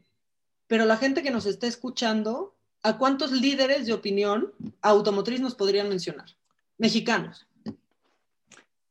pero 0.67 0.85
la 0.85 0.97
gente 0.97 1.23
que 1.23 1.31
nos 1.31 1.47
está 1.47 1.67
escuchando, 1.67 2.57
¿a 2.83 2.99
cuántos 2.99 3.33
líderes 3.33 3.87
de 3.87 3.93
opinión 3.93 4.53
automotriz 4.81 5.41
nos 5.41 5.55
podrían 5.55 5.89
mencionar? 5.89 6.37
Mexicanos. 6.79 7.47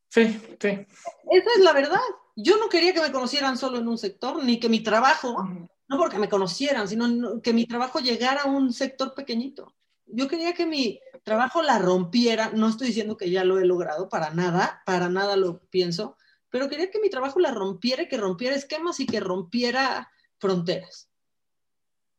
Sí, 0.10 0.39
sí. 0.60 0.67
Esa 0.69 1.49
es 1.56 1.63
la 1.63 1.73
verdad. 1.73 1.99
Yo 2.36 2.58
no 2.58 2.69
quería 2.69 2.93
que 2.93 3.01
me 3.01 3.12
conocieran 3.12 3.58
solo 3.58 3.77
en 3.77 3.88
un 3.88 3.97
sector, 3.97 4.43
ni 4.43 4.60
que 4.60 4.69
mi 4.69 4.82
trabajo 4.82 5.47
no 5.88 5.97
porque 5.97 6.19
me 6.19 6.30
conocieran, 6.30 6.88
sino 6.88 7.41
que 7.41 7.53
mi 7.53 7.65
trabajo 7.65 7.99
llegara 7.99 8.43
a 8.43 8.47
un 8.47 8.73
sector 8.73 9.13
pequeñito. 9.13 9.73
Yo 10.08 10.28
quería 10.28 10.54
que 10.54 10.65
mi 10.65 11.00
trabajo 11.24 11.62
la 11.62 11.80
rompiera, 11.80 12.52
no 12.54 12.70
estoy 12.70 12.88
diciendo 12.88 13.17
que 13.17 13.30
ya 13.30 13.43
lo 13.43 13.60
he 13.60 13.65
logrado, 13.65 14.10
para 14.10 14.32
nada, 14.32 14.82
para 14.86 15.10
nada 15.10 15.36
lo 15.36 15.60
pienso, 15.70 16.15
pero 16.50 16.70
quería 16.70 16.89
que 16.89 17.00
mi 17.00 17.10
trabajo 17.10 17.39
la 17.39 17.52
rompiera, 17.52 18.08
que 18.08 18.17
rompiera 18.17 18.56
esquemas 18.56 19.00
y 19.00 19.06
que 19.06 19.20
rompiera 19.20 20.10
fronteras. 20.39 21.10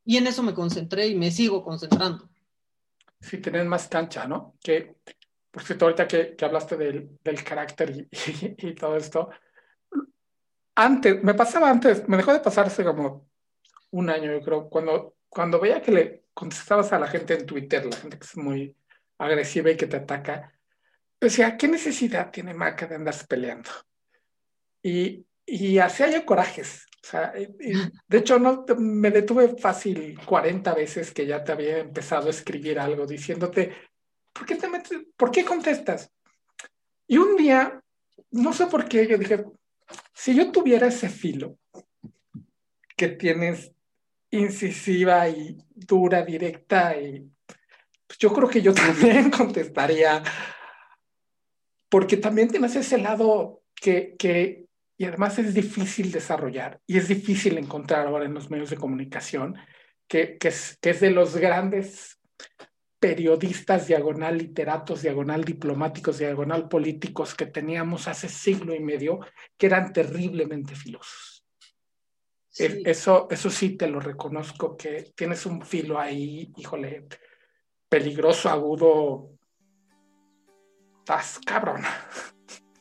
Y 0.04 0.16
en 0.16 0.26
eso 0.26 0.42
me 0.42 0.54
concentré 0.54 1.06
y 1.08 1.16
me 1.16 1.30
sigo 1.30 1.62
concentrando. 1.62 2.28
Sí, 3.20 3.38
tener 3.38 3.64
más 3.64 3.88
cancha, 3.88 4.26
¿no? 4.26 4.56
Que, 4.62 4.96
por 5.50 5.62
cierto, 5.62 5.86
ahorita 5.86 6.06
que, 6.06 6.36
que 6.36 6.44
hablaste 6.44 6.76
del, 6.76 7.18
del 7.22 7.44
carácter 7.44 7.90
y, 8.10 8.68
y, 8.68 8.74
todo 8.74 8.96
esto, 8.96 9.30
antes, 10.74 11.22
me 11.22 11.34
pasaba 11.34 11.70
antes, 11.70 12.08
me 12.08 12.16
dejó 12.16 12.32
de 12.32 12.40
pasar 12.40 12.66
hace 12.66 12.84
como 12.84 13.28
un 13.90 14.10
año, 14.10 14.32
yo 14.32 14.40
creo, 14.40 14.68
cuando, 14.68 15.16
cuando 15.28 15.58
veía 15.58 15.82
que 15.82 15.92
le 15.92 16.24
contestabas 16.38 16.92
a 16.92 17.00
la 17.00 17.08
gente 17.08 17.34
en 17.34 17.46
Twitter, 17.46 17.84
la 17.84 17.96
gente 17.96 18.16
que 18.16 18.24
es 18.24 18.36
muy 18.36 18.76
agresiva 19.18 19.72
y 19.72 19.76
que 19.76 19.88
te 19.88 19.96
ataca, 19.96 20.52
decía, 21.20 21.56
¿qué 21.56 21.66
necesidad 21.66 22.30
tiene 22.30 22.54
Maca 22.54 22.86
de 22.86 22.94
andarse 22.94 23.26
peleando? 23.26 23.68
Y, 24.80 25.26
y 25.44 25.78
hacía 25.78 26.08
yo 26.08 26.24
corajes. 26.24 26.86
O 27.02 27.06
sea, 27.08 27.32
de 27.32 28.18
hecho, 28.18 28.38
no, 28.38 28.64
me 28.78 29.10
detuve 29.10 29.56
fácil 29.58 30.16
40 30.24 30.74
veces 30.74 31.12
que 31.12 31.26
ya 31.26 31.42
te 31.42 31.50
había 31.50 31.78
empezado 31.78 32.28
a 32.28 32.30
escribir 32.30 32.78
algo 32.78 33.04
diciéndote, 33.04 33.74
¿por 34.32 34.46
qué 34.46 34.54
te 34.54 34.68
metes? 34.68 35.00
¿Por 35.16 35.32
qué 35.32 35.44
contestas? 35.44 36.08
Y 37.08 37.18
un 37.18 37.36
día, 37.36 37.82
no 38.30 38.52
sé 38.52 38.66
por 38.66 38.88
qué, 38.88 39.08
yo 39.08 39.18
dije, 39.18 39.44
si 40.14 40.36
yo 40.36 40.52
tuviera 40.52 40.86
ese 40.86 41.08
filo 41.08 41.58
que 42.96 43.08
tienes 43.08 43.72
incisiva 44.30 45.28
y 45.28 45.56
dura, 45.74 46.24
directa, 46.24 46.98
y 46.98 47.30
pues 48.06 48.18
yo 48.18 48.32
creo 48.32 48.48
que 48.48 48.62
yo 48.62 48.74
también 48.74 49.30
contestaría, 49.30 50.22
porque 51.88 52.16
también 52.16 52.48
tienes 52.48 52.76
ese 52.76 52.98
lado 52.98 53.62
que, 53.74 54.16
que, 54.18 54.66
y 54.96 55.04
además 55.04 55.38
es 55.38 55.54
difícil 55.54 56.10
desarrollar 56.10 56.80
y 56.86 56.98
es 56.98 57.08
difícil 57.08 57.56
encontrar 57.58 58.06
ahora 58.06 58.26
en 58.26 58.34
los 58.34 58.50
medios 58.50 58.70
de 58.70 58.76
comunicación, 58.76 59.56
que, 60.06 60.38
que, 60.38 60.48
es, 60.48 60.78
que 60.80 60.90
es 60.90 61.00
de 61.00 61.10
los 61.10 61.36
grandes 61.36 62.18
periodistas 62.98 63.86
diagonal 63.86 64.38
literatos, 64.38 65.02
diagonal 65.02 65.44
diplomáticos, 65.44 66.18
diagonal 66.18 66.68
políticos 66.68 67.34
que 67.34 67.46
teníamos 67.46 68.08
hace 68.08 68.28
siglo 68.28 68.74
y 68.74 68.80
medio, 68.80 69.20
que 69.56 69.66
eran 69.66 69.92
terriblemente 69.92 70.74
filosos. 70.74 71.27
Eso, 72.58 73.28
eso 73.30 73.50
sí 73.50 73.76
te 73.76 73.88
lo 73.88 74.00
reconozco, 74.00 74.76
que 74.76 75.12
tienes 75.14 75.46
un 75.46 75.62
filo 75.62 75.98
ahí, 75.98 76.52
híjole, 76.56 77.06
peligroso, 77.88 78.48
agudo. 78.48 79.30
Estás 80.98 81.38
cabrón. 81.44 81.82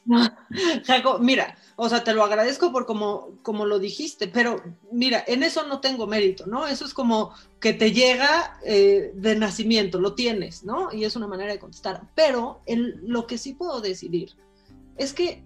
Jaco, 0.86 1.20
mira, 1.20 1.58
o 1.76 1.90
sea, 1.90 2.04
te 2.04 2.14
lo 2.14 2.24
agradezco 2.24 2.72
por 2.72 2.86
como, 2.86 3.38
como 3.44 3.66
lo 3.66 3.78
dijiste, 3.78 4.28
pero 4.28 4.64
mira, 4.92 5.24
en 5.28 5.44
eso 5.44 5.68
no 5.68 5.82
tengo 5.82 6.08
mérito, 6.08 6.46
¿no? 6.48 6.66
Eso 6.66 6.86
es 6.86 6.94
como 6.94 7.34
que 7.60 7.74
te 7.74 7.92
llega 7.92 8.60
eh, 8.64 9.12
de 9.14 9.36
nacimiento, 9.36 10.00
lo 10.00 10.16
tienes, 10.16 10.64
¿no? 10.64 10.92
Y 10.94 11.04
es 11.04 11.16
una 11.16 11.28
manera 11.28 11.52
de 11.52 11.60
contestar. 11.60 12.10
Pero 12.16 12.62
en 12.66 13.02
lo 13.04 13.28
que 13.28 13.38
sí 13.38 13.54
puedo 13.54 13.82
decidir 13.82 14.32
es 14.96 15.14
que 15.14 15.44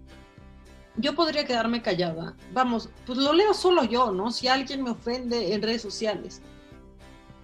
yo 0.96 1.14
podría 1.14 1.46
quedarme 1.46 1.82
callada. 1.82 2.36
Vamos, 2.52 2.88
pues 3.06 3.18
lo 3.18 3.32
leo 3.32 3.54
solo 3.54 3.84
yo, 3.84 4.12
¿no? 4.12 4.30
Si 4.30 4.48
alguien 4.48 4.82
me 4.82 4.90
ofende 4.90 5.54
en 5.54 5.62
redes 5.62 5.82
sociales. 5.82 6.42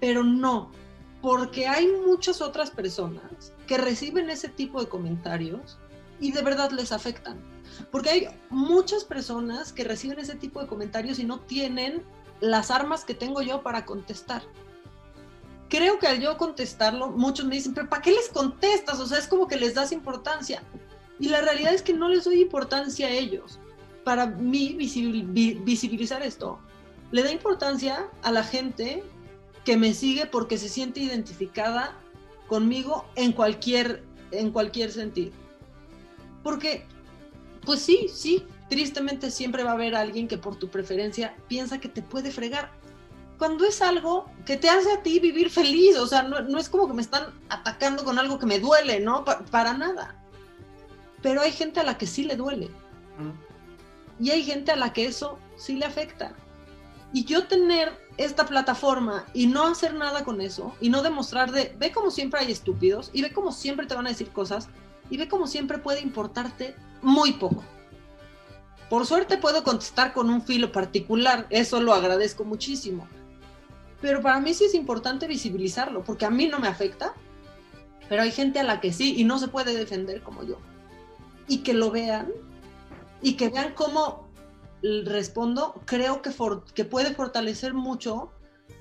Pero 0.01 0.23
no, 0.23 0.71
porque 1.21 1.67
hay 1.67 1.89
muchas 2.07 2.41
otras 2.41 2.71
personas 2.71 3.53
que 3.67 3.79
reciben 3.79 4.31
ese 4.31 4.49
tipo 4.49 4.81
de 4.81 4.89
comentarios 4.89 5.79
y 6.21 6.33
de 6.33 6.43
verdad 6.43 6.71
les 6.71 6.93
afectan. 6.93 7.41
Porque 7.91 8.11
hay 8.11 8.29
muchas 8.51 9.05
personas 9.05 9.73
que 9.73 9.85
reciben 9.85 10.19
ese 10.19 10.35
tipo 10.35 10.61
de 10.61 10.67
comentarios 10.67 11.19
y 11.19 11.25
no 11.25 11.41
tienen 11.41 12.03
las 12.41 12.71
armas 12.71 13.05
que 13.05 13.15
tengo 13.15 13.43
yo 13.43 13.63
para 13.63 13.85
contestar. 13.85 14.43
Creo 15.69 15.99
que 15.99 16.07
al 16.07 16.21
yo 16.21 16.37
contestarlo, 16.39 17.11
muchos 17.11 17.47
me 17.47 17.57
dicen, 17.57 17.75
pero 17.75 17.89
¿para 17.89 18.01
qué 18.01 18.13
les 18.13 18.29
contestas? 18.29 19.01
O 19.01 19.07
sea, 19.07 19.19
es 19.19 19.29
como 19.29 19.47
que 19.47 19.57
les 19.57 19.75
das 19.75 19.93
importancia. 19.93 20.63
Y 21.21 21.29
la 21.29 21.41
realidad 21.41 21.75
es 21.75 21.83
que 21.83 21.93
no 21.93 22.09
les 22.09 22.25
doy 22.25 22.41
importancia 22.41 23.09
a 23.09 23.11
ellos. 23.11 23.59
Para 24.05 24.27
mí, 24.27 24.75
visibilizar 24.75 26.23
esto, 26.23 26.59
le 27.11 27.23
da 27.23 27.33
importancia 27.33 28.09
a 28.23 28.33
la 28.33 28.45
gente 28.45 29.03
que 29.65 29.77
me 29.77 29.93
sigue 29.93 30.27
porque 30.27 30.57
se 30.59 30.69
siente 30.69 31.01
identificada 31.01 31.99
conmigo 32.47 33.05
en 33.17 33.33
cualquier, 33.33 34.03
en 34.31 34.51
cualquier 34.51 34.93
sentido. 34.93 35.33
Porque, 36.43 36.87
pues 37.67 37.81
sí, 37.81 38.09
sí, 38.13 38.47
tristemente 38.71 39.31
siempre 39.31 39.65
va 39.65 39.71
a 39.71 39.75
haber 39.75 39.95
alguien 39.95 40.29
que 40.29 40.39
por 40.39 40.57
tu 40.57 40.69
preferencia 40.69 41.37
piensa 41.49 41.81
que 41.81 41.89
te 41.89 42.01
puede 42.01 42.31
fregar. 42.31 42.71
Cuando 43.37 43.67
es 43.67 43.83
algo 43.83 44.27
que 44.47 44.57
te 44.57 44.71
hace 44.71 44.91
a 44.93 45.03
ti 45.03 45.21
vivir 45.21 45.51
feliz, 45.51 45.97
o 45.99 46.07
sea, 46.07 46.23
no, 46.23 46.59
es 46.59 46.69
como 46.69 46.89
que 46.89 46.95
me 46.95 47.03
están 47.03 47.35
atacando 47.49 48.05
con 48.05 48.19
algo 48.19 48.39
que 48.39 48.47
me 48.47 48.59
duele, 48.59 49.01
¿no? 49.01 49.25
para 49.25 49.75
nada 49.75 50.19
pero 51.23 51.41
hay 51.41 51.53
gente 51.53 51.81
a 51.81 51.85
la 51.85 51.99
que 51.99 52.07
sí 52.07 52.25
le 52.25 52.37
duele. 52.37 52.71
Y 54.21 54.31
hay 54.31 54.43
gente 54.43 54.73
a 54.73 54.77
la 54.77 54.93
que 54.93 55.07
eso 55.07 55.39
sí 55.57 55.77
le 55.77 55.87
afecta. 55.87 56.33
Y 57.13 57.25
yo 57.25 57.47
tener 57.47 57.93
esta 58.17 58.47
plataforma 58.47 59.25
y 59.33 59.47
no 59.47 59.67
hacer 59.67 59.95
nada 59.95 60.25
con 60.25 60.41
eso 60.41 60.75
y 60.81 60.91
no 60.91 61.03
demostrar 61.03 61.53
de, 61.53 61.75
ve 61.79 61.93
como 61.93 62.11
siempre 62.11 62.41
hay 62.41 62.53
estúpidos 62.53 63.11
y 63.13 63.23
ve 63.23 63.33
como 63.33 63.53
siempre 63.53 63.87
te 63.87 63.95
van 63.95 64.07
a 64.07 64.11
decir 64.11 64.31
cosas 64.31 64.69
y 65.09 65.17
ve 65.17 65.29
como 65.29 65.47
siempre 65.47 65.79
puede 65.79 66.01
importarte 66.01 66.75
muy 67.01 67.33
poco. 67.33 67.63
Por 68.91 69.07
suerte 69.07 69.39
puedo 69.39 69.63
contestar 69.63 70.13
con 70.13 70.31
un 70.31 70.43
filo 70.43 70.73
particular, 70.73 71.47
eso 71.51 71.81
lo 71.81 71.95
agradezco 71.95 72.45
muchísimo. 72.45 73.07
Pero 74.01 74.21
para 74.21 74.41
mí 74.41 74.55
sí 74.55 74.65
es 74.65 74.75
importante 74.75 75.27
visibilizarlo, 75.27 76.05
porque 76.05 76.25
a 76.25 76.31
mí 76.31 76.47
no 76.47 76.59
me 76.59 76.69
afecta, 76.69 77.15
pero 78.09 78.23
hay 78.23 78.33
gente 78.33 78.61
a 78.61 78.65
la 78.65 78.81
que 78.81 78.93
sí 78.93 79.15
y 79.17 79.25
no 79.25 79.39
se 79.39 79.49
puede 79.49 79.77
defender 79.77 80.23
como 80.23 80.45
yo 80.45 80.59
y 81.49 81.59
que 81.59 81.75
lo 81.75 81.91
vean 81.91 82.31
y 83.23 83.35
que 83.35 83.49
vean 83.49 83.75
cómo 83.75 84.29
respondo, 84.83 85.81
creo 85.87 86.23
que, 86.23 86.31
que 86.75 86.85
puede 86.85 87.15
fortalecer 87.15 87.75
mucho 87.75 88.31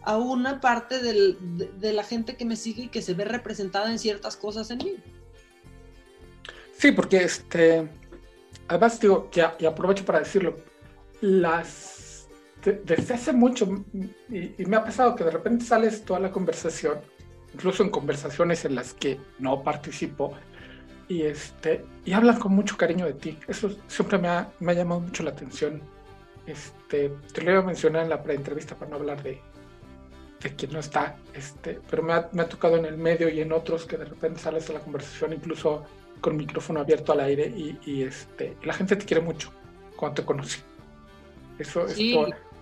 a 0.03 0.17
una 0.17 0.61
parte 0.61 0.99
de, 1.01 1.93
la 1.93 2.03
gente 2.03 2.35
que 2.35 2.45
me 2.45 2.55
sigue 2.55 2.83
y 2.83 2.87
que 2.87 3.01
se 3.01 3.13
ve 3.13 3.25
representada 3.25 3.91
en 3.91 3.99
ciertas 3.99 4.37
cosas 4.37 4.69
en 4.71 4.77
mí. 4.77 4.95
Sí, 6.77 6.91
porque 6.91 7.17
este, 7.17 7.89
además 8.67 8.99
digo, 8.99 9.29
ya, 9.31 9.57
y 9.59 9.65
aprovecho 9.65 10.05
para 10.05 10.19
decirlo, 10.19 10.57
las, 11.21 12.27
desde 12.63 13.15
hace 13.15 13.33
mucho, 13.33 13.83
y, 14.29 14.61
y 14.61 14.65
me 14.65 14.77
ha 14.77 14.83
pasado 14.83 15.15
que 15.15 15.23
de 15.23 15.31
repente 15.31 15.65
sales 15.65 16.05
toda 16.05 16.19
la 16.19 16.31
conversación, 16.31 16.99
incluso 17.53 17.81
en 17.81 17.89
conversaciones 17.89 18.63
en 18.65 18.75
las 18.75 18.93
que 18.93 19.19
no 19.39 19.63
participo, 19.63 20.35
y 21.07 21.23
este 21.23 21.85
y 22.05 22.13
hablan 22.13 22.39
con 22.39 22.53
mucho 22.53 22.77
cariño 22.77 23.05
de 23.05 23.13
ti. 23.13 23.37
Eso 23.47 23.69
siempre 23.87 24.17
me 24.17 24.27
ha, 24.27 24.51
me 24.59 24.71
ha 24.71 24.75
llamado 24.75 25.01
mucho 25.01 25.23
la 25.23 25.31
atención. 25.31 25.81
Este, 26.45 27.11
te 27.33 27.41
lo 27.41 27.51
iba 27.51 27.59
a 27.59 27.63
mencionar 27.63 28.03
en 28.03 28.09
la 28.09 28.23
pre-entrevista 28.23 28.75
para 28.75 28.91
no 28.91 28.97
hablar 28.97 29.21
de, 29.21 29.41
de 30.41 30.55
quien 30.55 30.71
no 30.71 30.79
está, 30.79 31.17
este, 31.33 31.81
pero 31.89 32.03
me 32.03 32.13
ha, 32.13 32.29
me 32.31 32.43
ha, 32.43 32.47
tocado 32.47 32.77
en 32.77 32.85
el 32.85 32.97
medio 32.97 33.27
y 33.27 33.41
en 33.41 33.51
otros 33.51 33.85
que 33.85 33.97
de 33.97 34.05
repente 34.05 34.39
sales 34.39 34.69
a 34.69 34.73
la 34.73 34.79
conversación 34.79 35.33
incluso 35.33 35.83
con 36.21 36.37
micrófono 36.37 36.79
abierto 36.79 37.11
al 37.11 37.19
aire 37.19 37.47
y, 37.47 37.77
y 37.85 38.03
este, 38.03 38.55
la 38.63 38.73
gente 38.73 38.95
te 38.95 39.05
quiere 39.05 39.21
mucho 39.21 39.51
cuando 39.97 40.21
te 40.21 40.25
conoce. 40.25 40.59
Eso 41.59 41.85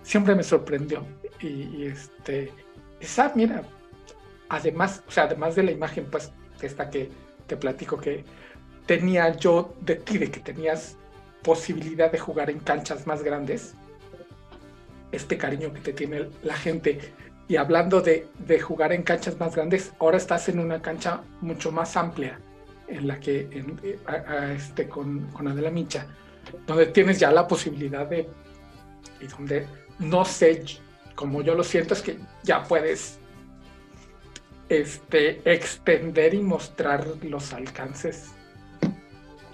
siempre 0.02 0.34
me 0.34 0.42
sorprendió. 0.42 1.04
Y, 1.40 1.46
y, 1.46 1.86
este, 1.86 2.50
esa, 2.98 3.32
mira, 3.34 3.62
además, 4.48 5.02
o 5.06 5.10
sea, 5.10 5.24
además 5.24 5.54
de 5.54 5.62
la 5.62 5.70
imagen, 5.70 6.06
pues, 6.10 6.32
esta 6.60 6.88
que 6.90 7.10
te 7.46 7.56
platico 7.56 7.98
que 7.98 8.24
tenía 8.86 9.36
yo 9.36 9.74
de 9.80 9.96
ti, 9.96 10.18
de 10.18 10.30
que 10.30 10.40
tenías 10.40 10.96
posibilidad 11.42 12.10
de 12.10 12.18
jugar 12.18 12.50
en 12.50 12.58
canchas 12.60 13.06
más 13.06 13.22
grandes, 13.22 13.74
este 15.12 15.36
cariño 15.36 15.72
que 15.72 15.80
te 15.80 15.92
tiene 15.92 16.28
la 16.42 16.54
gente. 16.54 17.12
Y 17.48 17.56
hablando 17.56 18.00
de, 18.00 18.26
de 18.38 18.60
jugar 18.60 18.92
en 18.92 19.02
canchas 19.02 19.38
más 19.38 19.54
grandes, 19.54 19.92
ahora 20.00 20.16
estás 20.16 20.48
en 20.48 20.58
una 20.58 20.82
cancha 20.82 21.22
mucho 21.40 21.70
más 21.70 21.96
amplia, 21.96 22.40
en 22.88 23.06
la 23.06 23.20
que 23.20 23.48
en, 23.52 23.80
este, 24.54 24.88
con, 24.88 25.26
con 25.32 25.48
Adela 25.48 25.70
Micha, 25.70 26.06
donde 26.66 26.86
tienes 26.86 27.18
ya 27.18 27.30
la 27.30 27.46
posibilidad 27.46 28.06
de, 28.06 28.28
y 29.20 29.26
donde 29.26 29.66
no 29.98 30.24
sé, 30.24 30.62
como 31.14 31.42
yo 31.42 31.54
lo 31.54 31.64
siento, 31.64 31.94
es 31.94 32.02
que 32.02 32.18
ya 32.42 32.62
puedes 32.64 33.18
este, 34.68 35.40
extender 35.50 36.34
y 36.34 36.40
mostrar 36.40 37.06
los 37.22 37.52
alcances 37.52 38.26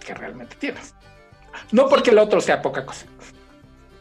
que 0.05 0.14
realmente 0.14 0.57
tienes. 0.57 0.94
No 1.70 1.88
porque 1.88 2.11
el 2.11 2.18
otro 2.18 2.40
sea 2.40 2.62
poca 2.62 2.85
cosa. 2.85 3.07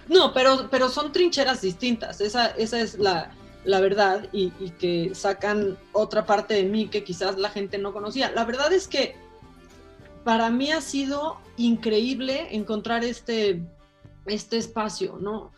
No, 0.08 0.34
pero, 0.34 0.68
pero 0.70 0.90
son 0.90 1.12
trincheras 1.12 1.62
distintas, 1.62 2.20
esa, 2.22 2.48
esa 2.48 2.80
es 2.82 2.98
la, 2.98 3.32
la 3.64 3.80
verdad 3.80 4.28
y, 4.32 4.50
que 4.72 5.12
sacan 5.14 5.78
otra 5.94 6.26
parte 6.26 6.56
de 6.56 6.64
mí 6.64 6.88
que 6.88 7.04
quizás 7.04 7.38
la 7.38 7.50
gente 7.50 7.78
no 7.78 7.94
conocía. 7.94 8.32
La 8.32 8.46
verdad 8.46 8.74
es 8.74 8.88
que 8.88 9.16
para 10.24 10.50
mí 10.50 10.72
ha 10.72 10.82
sido 10.82 11.38
increíble 11.58 12.56
encontrar 12.56 13.04
este, 13.04 13.62
este 14.26 14.58
espacio, 14.58 15.18
¿no? 15.20 15.52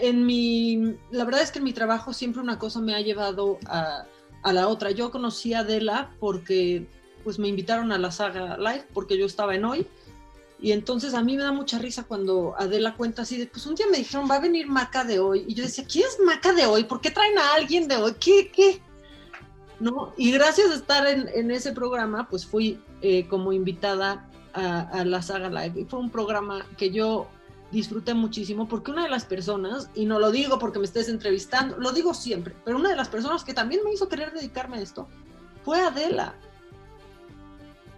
En 0.00 0.24
mi, 0.24 0.96
la 1.10 1.24
verdad 1.24 1.42
es 1.42 1.50
que 1.50 1.58
en 1.58 1.64
mi 1.64 1.72
trabajo 1.72 2.12
siempre 2.12 2.40
una 2.40 2.58
cosa 2.58 2.80
me 2.80 2.94
ha 2.94 3.00
llevado 3.00 3.58
a, 3.66 4.04
a 4.44 4.52
la 4.52 4.68
otra. 4.68 4.92
Yo 4.92 5.10
conocí 5.10 5.54
a 5.54 5.60
Adela 5.60 6.14
porque 6.20 6.86
pues 7.24 7.38
me 7.38 7.48
invitaron 7.48 7.90
a 7.90 7.98
la 7.98 8.12
saga 8.12 8.56
live 8.58 8.86
porque 8.92 9.18
yo 9.18 9.26
estaba 9.26 9.54
en 9.54 9.64
hoy 9.64 9.86
y 10.64 10.72
entonces 10.72 11.12
a 11.12 11.22
mí 11.22 11.36
me 11.36 11.42
da 11.42 11.52
mucha 11.52 11.78
risa 11.78 12.04
cuando 12.04 12.54
Adela 12.58 12.94
cuenta 12.96 13.20
así 13.22 13.36
de, 13.36 13.46
pues 13.46 13.66
un 13.66 13.74
día 13.74 13.86
me 13.90 13.98
dijeron, 13.98 14.30
va 14.30 14.36
a 14.36 14.40
venir 14.40 14.66
Maca 14.66 15.04
de 15.04 15.18
hoy. 15.18 15.44
Y 15.46 15.52
yo 15.52 15.64
decía, 15.64 15.84
¿quién 15.86 16.06
es 16.06 16.18
Maca 16.24 16.54
de 16.54 16.64
hoy? 16.64 16.84
¿Por 16.84 17.02
qué 17.02 17.10
traen 17.10 17.36
a 17.36 17.54
alguien 17.54 17.86
de 17.86 17.96
hoy? 17.96 18.14
¿Qué? 18.18 18.50
¿Qué? 18.50 18.80
¿No? 19.78 20.14
Y 20.16 20.32
gracias 20.32 20.70
a 20.70 20.76
estar 20.76 21.06
en, 21.06 21.28
en 21.34 21.50
ese 21.50 21.72
programa, 21.72 22.28
pues 22.30 22.46
fui 22.46 22.80
eh, 23.02 23.26
como 23.28 23.52
invitada 23.52 24.26
a, 24.54 24.80
a, 24.80 25.04
la 25.04 25.20
saga 25.20 25.50
live. 25.50 25.82
Y 25.82 25.84
fue 25.84 25.98
un 25.98 26.08
programa 26.08 26.64
que 26.78 26.90
yo 26.90 27.28
disfruté 27.74 28.14
muchísimo 28.14 28.66
porque 28.66 28.90
una 28.90 29.02
de 29.02 29.10
las 29.10 29.26
personas, 29.26 29.90
y 29.94 30.06
no 30.06 30.18
lo 30.18 30.30
digo 30.30 30.58
porque 30.58 30.78
me 30.78 30.86
estés 30.86 31.08
entrevistando, 31.08 31.76
lo 31.76 31.92
digo 31.92 32.14
siempre, 32.14 32.54
pero 32.64 32.78
una 32.78 32.88
de 32.88 32.96
las 32.96 33.08
personas 33.08 33.44
que 33.44 33.52
también 33.52 33.82
me 33.84 33.92
hizo 33.92 34.08
querer 34.08 34.32
dedicarme 34.32 34.78
a 34.78 34.80
esto 34.80 35.08
fue 35.64 35.80
Adela. 35.80 36.34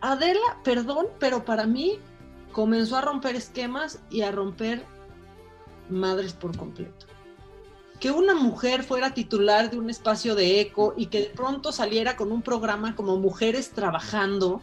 Adela, 0.00 0.58
perdón, 0.64 1.06
pero 1.18 1.44
para 1.44 1.66
mí 1.66 1.98
comenzó 2.52 2.96
a 2.96 3.02
romper 3.02 3.36
esquemas 3.36 4.00
y 4.10 4.22
a 4.22 4.32
romper 4.32 4.84
madres 5.90 6.32
por 6.32 6.56
completo. 6.56 7.06
Que 8.00 8.10
una 8.10 8.34
mujer 8.34 8.82
fuera 8.82 9.14
titular 9.14 9.70
de 9.70 9.78
un 9.78 9.90
espacio 9.90 10.34
de 10.34 10.60
eco 10.60 10.94
y 10.96 11.06
que 11.06 11.20
de 11.20 11.30
pronto 11.30 11.72
saliera 11.72 12.16
con 12.16 12.32
un 12.32 12.42
programa 12.42 12.94
como 12.94 13.16
Mujeres 13.18 13.70
Trabajando, 13.70 14.60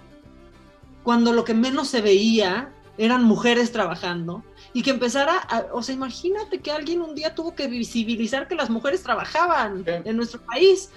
cuando 1.03 1.33
lo 1.33 1.43
que 1.43 1.53
menos 1.53 1.87
se 1.87 2.01
veía 2.01 2.73
eran 2.97 3.23
mujeres 3.23 3.71
trabajando, 3.71 4.43
y 4.73 4.81
que 4.81 4.89
empezara, 4.89 5.37
a, 5.37 5.65
o 5.71 5.83
sea, 5.83 5.95
imagínate 5.95 6.59
que 6.59 6.71
alguien 6.71 7.01
un 7.01 7.15
día 7.15 7.35
tuvo 7.35 7.55
que 7.55 7.67
visibilizar 7.67 8.47
que 8.47 8.55
las 8.55 8.69
mujeres 8.69 9.03
trabajaban 9.03 9.83
en 9.85 10.17
nuestro 10.17 10.41
país, 10.41 10.89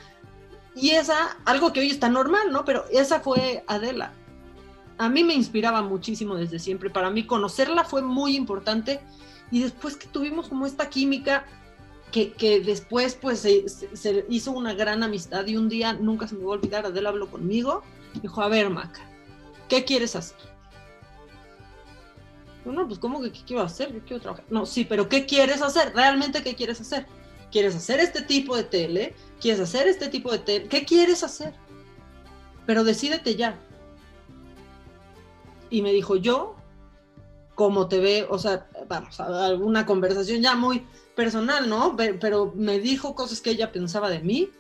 y 0.74 0.90
esa, 0.90 1.38
algo 1.44 1.72
que 1.72 1.80
hoy 1.80 1.90
está 1.90 2.08
normal, 2.08 2.52
¿no? 2.52 2.64
Pero 2.64 2.84
esa 2.90 3.20
fue 3.20 3.64
Adela 3.66 4.12
a 4.98 5.08
mí 5.08 5.24
me 5.24 5.34
inspiraba 5.34 5.82
muchísimo 5.82 6.36
desde 6.36 6.58
siempre. 6.58 6.90
Para 6.90 7.10
mí 7.10 7.26
conocerla 7.26 7.84
fue 7.84 8.02
muy 8.02 8.36
importante 8.36 9.00
y 9.50 9.62
después 9.62 9.96
que 9.96 10.06
tuvimos 10.08 10.48
como 10.48 10.66
esta 10.66 10.88
química 10.88 11.44
que, 12.10 12.32
que 12.32 12.60
después 12.60 13.14
pues 13.14 13.40
se, 13.40 13.68
se, 13.68 14.24
hizo 14.28 14.52
una 14.52 14.74
gran 14.74 15.02
amistad 15.02 15.46
y 15.46 15.56
un 15.56 15.68
día 15.68 15.92
nunca 15.92 16.26
se 16.26 16.34
me 16.34 16.44
va 16.44 16.52
a 16.52 16.58
olvidar, 16.58 16.86
Adela 16.86 17.10
habló 17.10 17.28
conmigo, 17.28 17.82
dijo, 18.22 18.42
a 18.42 18.48
ver 18.48 18.70
Maca, 18.70 19.02
¿qué 19.68 19.84
quieres 19.84 20.16
hacer? 20.16 20.38
No, 22.72 22.86
pues 22.86 22.98
¿cómo 22.98 23.20
que 23.20 23.32
qué 23.32 23.40
quiero 23.46 23.62
hacer? 23.62 23.92
Yo 23.92 24.00
quiero 24.00 24.20
trabajar. 24.20 24.44
No, 24.50 24.66
sí, 24.66 24.84
pero 24.84 25.08
¿qué 25.08 25.26
quieres 25.26 25.62
hacer? 25.62 25.92
¿Realmente 25.94 26.42
qué 26.42 26.54
quieres 26.54 26.80
hacer? 26.80 27.06
¿Quieres 27.50 27.74
hacer 27.76 28.00
este 28.00 28.22
tipo 28.22 28.56
de 28.56 28.64
tele? 28.64 29.14
¿Quieres 29.40 29.60
hacer 29.60 29.86
este 29.88 30.08
tipo 30.08 30.32
de 30.32 30.38
tele? 30.38 30.68
¿Qué 30.68 30.84
quieres 30.84 31.22
hacer? 31.22 31.54
Pero 32.66 32.82
decídete 32.82 33.36
ya 33.36 33.58
y 35.70 35.82
me 35.82 35.92
dijo, 35.92 36.16
yo, 36.16 36.56
como 37.54 37.88
te 37.88 37.98
ve, 37.98 38.26
o 38.28 38.38
sea, 38.38 38.68
vamos, 38.88 39.18
alguna 39.20 39.86
conversación 39.86 40.42
ya 40.42 40.54
muy 40.54 40.86
personal, 41.14 41.68
¿no? 41.68 41.96
Pero 41.96 42.52
me 42.54 42.78
dijo 42.78 43.14
cosas 43.14 43.40
que 43.40 43.50
ella 43.50 43.72
pensaba 43.72 44.10
de 44.10 44.20
mí, 44.20 44.50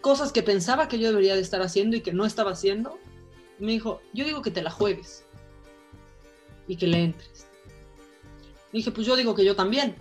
cosas 0.00 0.32
que 0.32 0.42
pensaba 0.42 0.88
que 0.88 0.98
yo 0.98 1.08
debería 1.08 1.34
de 1.34 1.42
estar 1.42 1.62
haciendo 1.62 1.96
y 1.96 2.00
que 2.00 2.12
no 2.12 2.24
estaba 2.24 2.52
haciendo. 2.52 2.98
Me 3.58 3.72
dijo, 3.72 4.00
yo 4.14 4.24
digo 4.24 4.42
que 4.42 4.50
te 4.50 4.62
la 4.62 4.70
juegues 4.70 5.24
y 6.66 6.76
que 6.76 6.86
le 6.86 7.04
entres. 7.04 7.47
Dije, 8.72 8.90
pues 8.90 9.06
yo 9.06 9.16
digo 9.16 9.34
que 9.34 9.44
yo 9.44 9.56
también. 9.56 9.96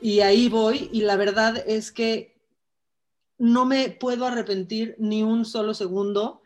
Y 0.00 0.20
ahí 0.20 0.48
voy 0.48 0.90
y 0.92 1.02
la 1.02 1.16
verdad 1.16 1.62
es 1.66 1.90
que 1.90 2.36
no 3.38 3.66
me 3.66 3.90
puedo 3.90 4.26
arrepentir 4.26 4.94
ni 4.98 5.22
un 5.22 5.44
solo 5.44 5.74
segundo. 5.74 6.42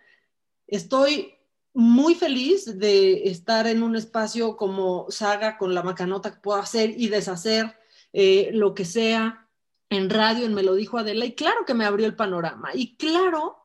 Estoy 0.66 1.34
muy 1.72 2.14
feliz 2.14 2.78
de 2.78 3.28
estar 3.28 3.66
en 3.66 3.82
un 3.82 3.96
espacio 3.96 4.56
como 4.56 5.06
Saga 5.10 5.56
con 5.56 5.74
la 5.74 5.82
macanota 5.82 6.32
que 6.32 6.40
puedo 6.40 6.58
hacer 6.58 6.94
y 6.96 7.08
deshacer 7.08 7.76
eh, 8.12 8.50
lo 8.52 8.74
que 8.74 8.84
sea 8.84 9.48
en 9.88 10.10
radio, 10.10 10.46
en 10.46 10.54
Me 10.54 10.62
lo 10.62 10.74
dijo 10.74 10.98
Adela, 10.98 11.24
y 11.24 11.34
claro 11.34 11.64
que 11.66 11.74
me 11.74 11.84
abrió 11.84 12.06
el 12.06 12.16
panorama. 12.16 12.70
Y 12.74 12.96
claro 12.96 13.59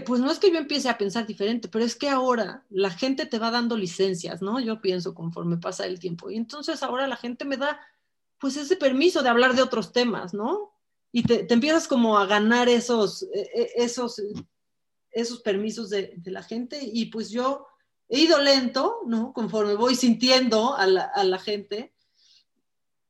pues 0.00 0.20
no 0.20 0.30
es 0.30 0.38
que 0.38 0.50
yo 0.50 0.58
empiece 0.58 0.88
a 0.88 0.98
pensar 0.98 1.26
diferente, 1.26 1.68
pero 1.68 1.84
es 1.84 1.94
que 1.94 2.08
ahora 2.08 2.64
la 2.70 2.90
gente 2.90 3.26
te 3.26 3.38
va 3.38 3.50
dando 3.50 3.76
licencias, 3.76 4.40
¿no? 4.42 4.60
Yo 4.60 4.80
pienso 4.80 5.14
conforme 5.14 5.58
pasa 5.58 5.86
el 5.86 5.98
tiempo. 5.98 6.30
Y 6.30 6.36
entonces 6.36 6.82
ahora 6.82 7.06
la 7.06 7.16
gente 7.16 7.44
me 7.44 7.56
da, 7.56 7.80
pues, 8.38 8.56
ese 8.56 8.76
permiso 8.76 9.22
de 9.22 9.28
hablar 9.28 9.54
de 9.54 9.62
otros 9.62 9.92
temas, 9.92 10.34
¿no? 10.34 10.72
Y 11.12 11.24
te, 11.24 11.44
te 11.44 11.54
empiezas 11.54 11.86
como 11.86 12.18
a 12.18 12.26
ganar 12.26 12.68
esos, 12.68 13.24
e, 13.24 13.50
e, 13.54 13.72
esos 13.76 14.20
esos 15.12 15.40
permisos 15.40 15.90
de, 15.90 16.14
de, 16.16 16.30
la 16.30 16.42
gente 16.42 16.80
y 16.82 17.06
pues 17.06 17.30
yo 17.30 17.66
he 18.08 18.20
ido 18.20 18.40
lento, 18.40 19.00
¿no? 19.06 19.32
Conforme 19.32 19.74
voy 19.74 19.94
sintiendo 19.94 20.74
a 20.74 20.86
la, 20.86 21.02
a 21.04 21.22
la, 21.24 21.38
gente, 21.38 21.94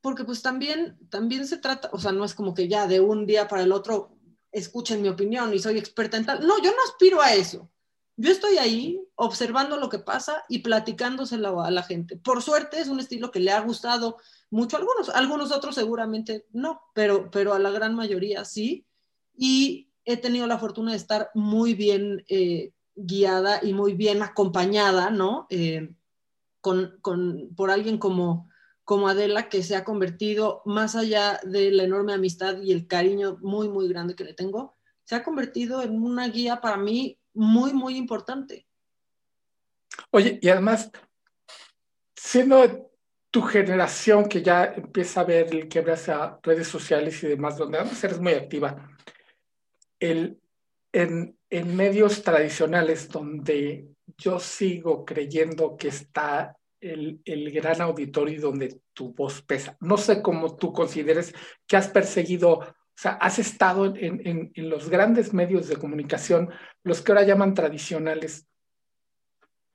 porque 0.00 0.24
pues 0.24 0.42
también, 0.42 0.98
también 1.08 1.46
se 1.46 1.58
trata, 1.58 1.90
o 1.92 1.98
sea, 1.98 2.12
no 2.12 2.24
es 2.24 2.34
como 2.34 2.54
que 2.54 2.68
ya 2.68 2.86
de 2.86 3.00
un 3.00 3.26
día 3.26 3.48
para 3.48 3.62
el 3.62 3.72
otro 3.72 4.16
escuchen 4.52 5.02
mi 5.02 5.08
opinión 5.08 5.52
y 5.52 5.58
soy 5.58 5.78
experta 5.78 6.16
en 6.16 6.26
tal, 6.26 6.46
no, 6.46 6.62
yo 6.62 6.70
no 6.70 6.82
aspiro 6.86 7.20
a 7.20 7.34
eso. 7.34 7.70
Yo 8.16 8.30
estoy 8.30 8.58
ahí 8.58 9.00
observando 9.14 9.78
lo 9.78 9.88
que 9.88 9.98
pasa 9.98 10.44
y 10.48 10.58
platicándoselo 10.58 11.62
a 11.62 11.70
la 11.70 11.82
gente. 11.82 12.16
Por 12.16 12.42
suerte 12.42 12.78
es 12.78 12.88
un 12.88 13.00
estilo 13.00 13.30
que 13.30 13.40
le 13.40 13.50
ha 13.50 13.60
gustado 13.60 14.18
mucho 14.50 14.76
a 14.76 14.80
algunos, 14.80 15.08
algunos 15.08 15.50
otros 15.50 15.74
seguramente 15.74 16.46
no, 16.52 16.82
pero, 16.94 17.30
pero 17.30 17.54
a 17.54 17.58
la 17.58 17.70
gran 17.70 17.94
mayoría 17.94 18.44
sí. 18.44 18.86
Y 19.34 19.88
he 20.04 20.18
tenido 20.18 20.46
la 20.46 20.58
fortuna 20.58 20.90
de 20.90 20.98
estar 20.98 21.30
muy 21.34 21.72
bien 21.72 22.24
eh, 22.28 22.72
guiada 22.94 23.60
y 23.62 23.72
muy 23.72 23.94
bien 23.94 24.22
acompañada, 24.22 25.10
¿no? 25.10 25.46
Eh, 25.48 25.94
con, 26.60 26.98
con, 27.00 27.54
por 27.56 27.70
alguien 27.70 27.96
como, 27.96 28.50
como 28.92 29.08
Adela, 29.08 29.48
que 29.48 29.62
se 29.62 29.74
ha 29.74 29.84
convertido, 29.84 30.60
más 30.66 30.96
allá 30.96 31.40
de 31.44 31.70
la 31.70 31.84
enorme 31.84 32.12
amistad 32.12 32.60
y 32.60 32.72
el 32.72 32.86
cariño 32.86 33.38
muy, 33.40 33.66
muy 33.66 33.88
grande 33.88 34.14
que 34.14 34.22
le 34.22 34.34
tengo, 34.34 34.76
se 35.02 35.14
ha 35.14 35.24
convertido 35.24 35.82
en 35.82 35.92
una 36.02 36.28
guía 36.28 36.60
para 36.60 36.76
mí 36.76 37.18
muy, 37.32 37.72
muy 37.72 37.96
importante. 37.96 38.66
Oye, 40.10 40.38
y 40.42 40.48
además, 40.50 40.90
siendo 42.14 42.90
tu 43.30 43.40
generación 43.40 44.28
que 44.28 44.42
ya 44.42 44.64
empieza 44.64 45.22
a 45.22 45.24
ver 45.24 45.54
el 45.54 45.68
que 45.70 45.78
abraza 45.78 46.38
redes 46.42 46.68
sociales 46.68 47.22
y 47.22 47.28
demás, 47.28 47.56
donde 47.56 47.78
además 47.78 48.04
eres 48.04 48.20
muy 48.20 48.34
activa, 48.34 48.90
el, 50.00 50.38
en, 50.92 51.38
en 51.48 51.76
medios 51.76 52.22
tradicionales 52.22 53.08
donde 53.08 53.88
yo 54.18 54.38
sigo 54.38 55.06
creyendo 55.06 55.78
que 55.78 55.88
está 55.88 56.58
el, 56.82 57.22
el, 57.24 57.50
gran 57.52 57.80
auditorio 57.80 58.40
donde 58.40 58.80
tu 58.92 59.14
voz 59.14 59.40
pesa. 59.42 59.76
No 59.80 59.96
sé 59.96 60.20
cómo 60.20 60.56
tú 60.56 60.72
consideres 60.72 61.34
que 61.66 61.76
has 61.76 61.88
perseguido, 61.88 62.58
o 62.58 62.66
sea, 62.94 63.12
has 63.12 63.38
estado 63.38 63.86
en, 63.86 64.26
en, 64.26 64.52
en, 64.54 64.68
los 64.68 64.90
grandes 64.90 65.32
medios 65.32 65.68
de 65.68 65.76
comunicación, 65.76 66.50
los 66.82 67.00
que 67.00 67.12
ahora 67.12 67.24
llaman 67.24 67.54
tradicionales. 67.54 68.46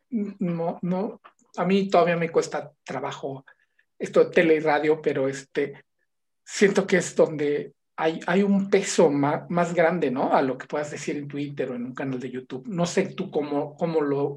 No, 0.09 0.79
no, 0.81 1.21
a 1.55 1.65
mí 1.65 1.89
todavía 1.89 2.17
me 2.17 2.29
cuesta 2.29 2.71
trabajo 2.83 3.45
esto 3.97 4.25
de 4.25 4.31
tele 4.31 4.55
y 4.55 4.59
radio, 4.59 5.01
pero 5.01 5.27
este, 5.27 5.83
siento 6.43 6.85
que 6.85 6.97
es 6.97 7.15
donde 7.15 7.73
hay, 7.97 8.43
un 8.43 8.69
peso 8.69 9.09
más, 9.09 9.73
grande, 9.73 10.11
¿no? 10.11 10.31
A 10.31 10.43
lo 10.43 10.55
que 10.57 10.67
puedas 10.67 10.91
decir 10.91 11.17
en 11.17 11.27
Twitter 11.27 11.71
o 11.71 11.75
en 11.75 11.83
un 11.83 11.95
canal 11.95 12.19
de 12.19 12.29
YouTube. 12.29 12.67
No 12.67 12.85
sé 12.85 13.07
tú 13.07 13.31
cómo, 13.31 13.75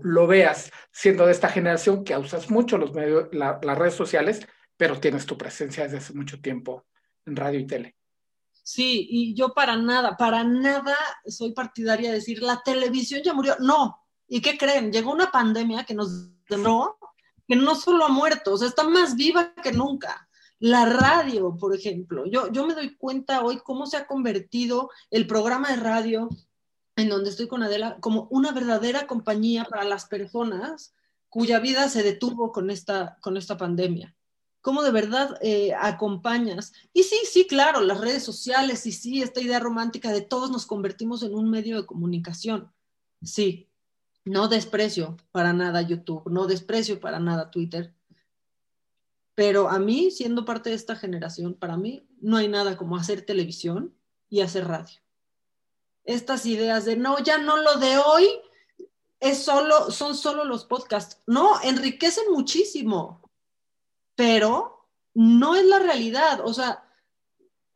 lo 0.02 0.26
veas, 0.26 0.72
siendo 0.90 1.26
de 1.26 1.32
esta 1.32 1.48
generación 1.48 2.02
que 2.02 2.16
usas 2.16 2.50
mucho 2.50 2.78
los 2.78 2.94
medios, 2.94 3.28
la, 3.32 3.60
las 3.62 3.78
redes 3.78 3.94
sociales, 3.94 4.46
pero 4.78 4.98
tienes 4.98 5.26
tu 5.26 5.36
presencia 5.36 5.84
desde 5.84 5.98
hace 5.98 6.14
mucho 6.14 6.40
tiempo 6.40 6.86
en 7.26 7.36
radio 7.36 7.60
y 7.60 7.66
tele. 7.66 7.96
Sí, 8.62 9.06
y 9.10 9.34
yo 9.34 9.52
para 9.52 9.76
nada, 9.76 10.16
para 10.16 10.42
nada 10.42 10.96
soy 11.26 11.52
partidaria 11.52 12.08
de 12.08 12.16
decir 12.16 12.42
la 12.42 12.62
televisión 12.64 13.20
ya 13.22 13.34
murió. 13.34 13.56
No. 13.60 14.06
¿Y 14.26 14.40
qué 14.40 14.56
creen? 14.56 14.90
Llegó 14.90 15.12
una 15.12 15.30
pandemia 15.30 15.84
que 15.84 15.94
nos 15.94 16.30
demoró, 16.48 16.98
que 17.46 17.56
no 17.56 17.74
solo 17.74 18.06
ha 18.06 18.08
muerto, 18.08 18.54
o 18.54 18.56
sea, 18.56 18.68
está 18.68 18.84
más 18.84 19.16
viva 19.16 19.52
que 19.62 19.72
nunca 19.72 20.28
la 20.60 20.84
radio, 20.84 21.56
por 21.56 21.74
ejemplo. 21.74 22.26
Yo, 22.26 22.52
yo 22.52 22.66
me 22.66 22.74
doy 22.74 22.94
cuenta 22.96 23.42
hoy 23.42 23.58
cómo 23.64 23.86
se 23.86 23.96
ha 23.96 24.06
convertido 24.06 24.90
el 25.10 25.26
programa 25.26 25.70
de 25.70 25.76
radio 25.76 26.28
en 26.96 27.08
donde 27.08 27.30
estoy 27.30 27.48
con 27.48 27.62
Adela 27.62 27.98
como 28.00 28.28
una 28.30 28.52
verdadera 28.52 29.06
compañía 29.06 29.64
para 29.64 29.84
las 29.84 30.04
personas 30.06 30.94
cuya 31.30 31.60
vida 31.60 31.88
se 31.88 32.02
detuvo 32.02 32.52
con 32.52 32.70
esta, 32.70 33.18
con 33.22 33.36
esta 33.36 33.56
pandemia. 33.56 34.14
cómo 34.60 34.82
de 34.82 34.90
verdad 34.90 35.38
eh, 35.40 35.72
acompañas. 35.72 36.72
Y 36.92 37.04
sí, 37.04 37.16
sí, 37.24 37.46
claro, 37.46 37.80
las 37.80 37.98
redes 37.98 38.22
sociales 38.22 38.84
y 38.84 38.92
sí, 38.92 39.22
esta 39.22 39.40
idea 39.40 39.58
romántica 39.58 40.12
de 40.12 40.20
todos 40.20 40.50
nos 40.50 40.66
convertimos 40.66 41.22
en 41.22 41.34
un 41.34 41.48
medio 41.48 41.80
de 41.80 41.86
comunicación. 41.86 42.70
Sí, 43.22 43.70
no 44.26 44.48
desprecio 44.48 45.16
para 45.32 45.54
nada 45.54 45.80
YouTube, 45.80 46.30
no 46.30 46.46
desprecio 46.46 47.00
para 47.00 47.18
nada 47.20 47.50
Twitter. 47.50 47.94
Pero 49.40 49.70
a 49.70 49.78
mí, 49.78 50.10
siendo 50.10 50.44
parte 50.44 50.68
de 50.68 50.76
esta 50.76 50.96
generación, 50.96 51.54
para 51.54 51.78
mí 51.78 52.06
no 52.20 52.36
hay 52.36 52.46
nada 52.46 52.76
como 52.76 52.98
hacer 52.98 53.24
televisión 53.24 53.96
y 54.28 54.42
hacer 54.42 54.68
radio. 54.68 55.00
Estas 56.04 56.44
ideas 56.44 56.84
de 56.84 56.96
no, 56.96 57.18
ya 57.20 57.38
no 57.38 57.56
lo 57.56 57.76
de 57.76 57.96
hoy 57.96 58.28
es 59.18 59.42
solo, 59.42 59.90
son 59.90 60.14
solo 60.14 60.44
los 60.44 60.66
podcasts. 60.66 61.22
No, 61.26 61.58
enriquecen 61.62 62.30
muchísimo 62.30 63.22
pero 64.14 64.86
no 65.14 65.54
es 65.54 65.64
la 65.64 65.78
realidad. 65.78 66.40
O 66.44 66.52
sea, 66.52 66.84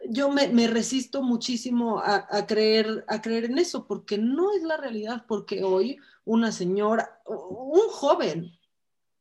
yo 0.07 0.29
me, 0.29 0.67
resisto 0.67 1.23
muchísimo 1.23 1.99
a, 1.99 2.47
creer, 2.47 3.07
a 3.09 3.23
creer 3.23 3.47
en 3.47 3.57
eso, 3.57 3.87
porque 3.87 4.19
no 4.19 4.53
es 4.53 4.63
la 4.63 4.77
realidad, 4.77 5.25
porque 5.27 5.65
hoy 5.65 5.97
una 6.27 6.53
señora, 6.53 7.23
un 7.25 7.89
joven, 7.89 8.53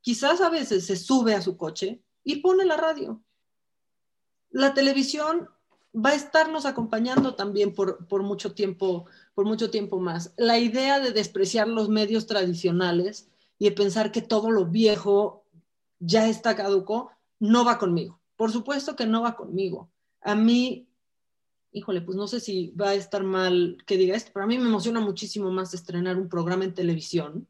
quizás 0.02 0.42
a 0.42 0.50
veces 0.50 0.86
se 0.86 0.98
sube 0.98 1.36
a 1.36 1.42
su 1.42 1.56
coche 1.56 2.04
y 2.24 2.38
pone 2.38 2.66
la 2.66 2.78
radio. 2.78 3.22
La 4.50 4.74
televisión 4.74 5.50
va 5.94 6.12
a 6.12 6.16
estarnos 6.16 6.66
acompañando 6.66 7.36
también 7.36 7.74
por, 7.74 8.08
por, 8.08 8.24
mucho 8.24 8.54
tiempo, 8.54 9.06
por 9.34 9.46
mucho 9.46 9.70
tiempo 9.70 10.00
más. 10.00 10.34
La 10.38 10.58
idea 10.58 11.00
de 11.00 11.12
despreciar 11.12 11.68
los 11.68 11.90
medios 11.90 12.26
tradicionales 12.28 13.30
y 13.60 13.66
de 13.66 13.72
pensar 13.72 14.12
que 14.12 14.22
todo 14.22 14.52
lo 14.52 14.66
viejo 14.66 15.46
ya 16.00 16.28
está 16.28 16.56
caduco, 16.56 17.12
no 17.40 17.66
va 17.66 17.78
conmigo. 17.78 18.20
Por 18.36 18.52
supuesto 18.52 18.96
que 18.96 19.06
no 19.06 19.22
va 19.22 19.36
conmigo. 19.36 19.92
A 20.22 20.36
mí, 20.36 20.88
híjole, 21.72 22.02
pues 22.02 22.18
no 22.18 22.28
sé 22.28 22.40
si 22.40 22.72
va 22.72 22.90
a 22.90 22.96
estar 22.96 23.24
mal 23.24 23.78
que 23.86 23.98
diga 23.98 24.16
esto, 24.16 24.32
pero 24.34 24.46
a 24.46 24.48
mí 24.48 24.58
me 24.58 24.68
emociona 24.68 25.00
muchísimo 25.00 25.52
más 25.52 25.74
estrenar 25.74 26.18
un 26.18 26.30
programa 26.30 26.66
en 26.66 26.74
televisión, 26.74 27.48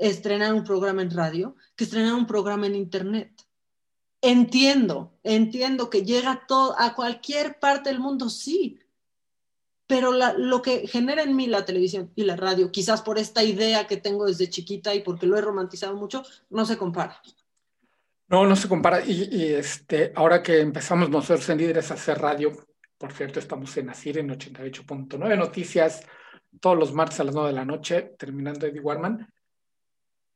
estrenar 0.00 0.54
un 0.54 0.64
programa 0.64 1.02
en 1.02 1.10
radio, 1.10 1.54
que 1.76 1.84
estrenar 1.84 2.14
un 2.14 2.26
programa 2.26 2.66
en 2.66 2.74
internet. 2.74 3.46
Entiendo, 4.22 5.12
entiendo 5.22 5.90
que 5.90 6.04
llega 6.04 6.44
todo, 6.48 6.74
a 6.78 6.94
cualquier 6.94 7.58
parte 7.58 7.90
del 7.90 8.00
mundo, 8.00 8.28
sí, 8.28 8.80
pero 9.86 10.12
lo 10.12 10.62
que 10.62 10.86
genera 10.86 11.22
en 11.22 11.36
mí 11.36 11.46
la 11.46 11.64
televisión 11.64 12.10
y 12.14 12.24
la 12.24 12.36
radio, 12.36 12.70
quizás 12.70 13.02
por 13.02 13.18
esta 13.18 13.42
idea 13.42 13.86
que 13.86 13.96
tengo 13.96 14.26
desde 14.26 14.48
chiquita 14.48 14.94
y 14.94 15.02
porque 15.02 15.26
lo 15.26 15.36
he 15.36 15.40
romantizado 15.40 15.96
mucho, 15.96 16.22
no 16.48 16.64
se 16.64 16.78
compara. 16.78 17.20
No, 18.28 18.46
no 18.46 18.54
se 18.54 18.68
compara. 18.68 19.04
Y, 19.04 19.52
este, 19.52 20.12
ahora 20.14 20.42
que 20.42 20.60
empezamos 20.60 21.10
nosotros 21.10 21.48
en 21.48 21.58
Líderes 21.58 21.90
a 21.90 21.94
hacer 21.94 22.18
radio, 22.18 22.52
por 22.96 23.12
cierto, 23.12 23.40
estamos 23.40 23.76
en 23.76 23.90
Asir 23.90 24.18
en 24.18 24.30
88.9 24.30 25.36
Noticias, 25.36 26.06
todos 26.60 26.78
los 26.78 26.92
martes 26.92 27.18
a 27.20 27.24
las 27.24 27.34
9 27.34 27.48
de 27.48 27.54
la 27.54 27.64
noche, 27.64 28.14
terminando 28.16 28.66
Eddie 28.66 28.80
Warman. 28.80 29.26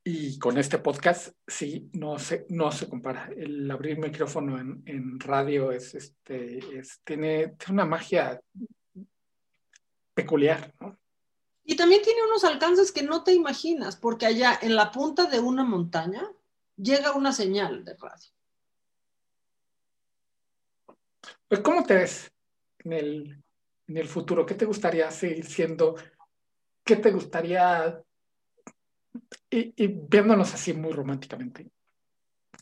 Y 0.06 0.38
con 0.38 0.58
este 0.58 0.78
podcast, 0.78 1.34
sí, 1.46 1.88
no 1.94 2.18
se, 2.18 2.44
no 2.50 2.70
se 2.70 2.88
compara. 2.88 3.30
El 3.34 3.70
abrir 3.70 3.98
micrófono 3.98 4.60
en, 4.60 4.82
en 4.84 5.18
radio 5.18 5.72
es, 5.72 5.94
este, 5.94 6.58
es, 6.78 7.00
tiene, 7.04 7.48
tiene 7.56 7.72
una 7.72 7.86
magia 7.86 8.38
peculiar, 10.12 10.72
¿no? 10.78 10.98
Y 11.64 11.76
también 11.76 12.02
tiene 12.02 12.22
unos 12.22 12.44
alcances 12.44 12.92
que 12.92 13.02
no 13.02 13.24
te 13.24 13.32
imaginas, 13.32 13.96
porque 13.96 14.26
allá 14.26 14.58
en 14.60 14.76
la 14.76 14.90
punta 14.90 15.24
de 15.24 15.40
una 15.40 15.64
montaña 15.64 16.30
llega 16.76 17.12
una 17.12 17.32
señal 17.32 17.84
de 17.84 17.96
radio. 17.96 18.30
Pues, 21.48 21.60
¿Cómo 21.60 21.82
te 21.84 21.94
ves 21.94 22.30
en 22.80 22.92
el, 22.92 23.42
en 23.86 23.96
el 23.96 24.08
futuro? 24.08 24.44
¿Qué 24.44 24.54
te 24.54 24.66
gustaría 24.66 25.10
seguir 25.10 25.46
siendo? 25.46 25.96
¿Qué 26.84 26.96
te 26.96 27.10
gustaría, 27.10 28.02
y, 29.50 29.86
viéndonos 29.86 30.52
así 30.54 30.72
muy 30.72 30.92
románticamente, 30.92 31.70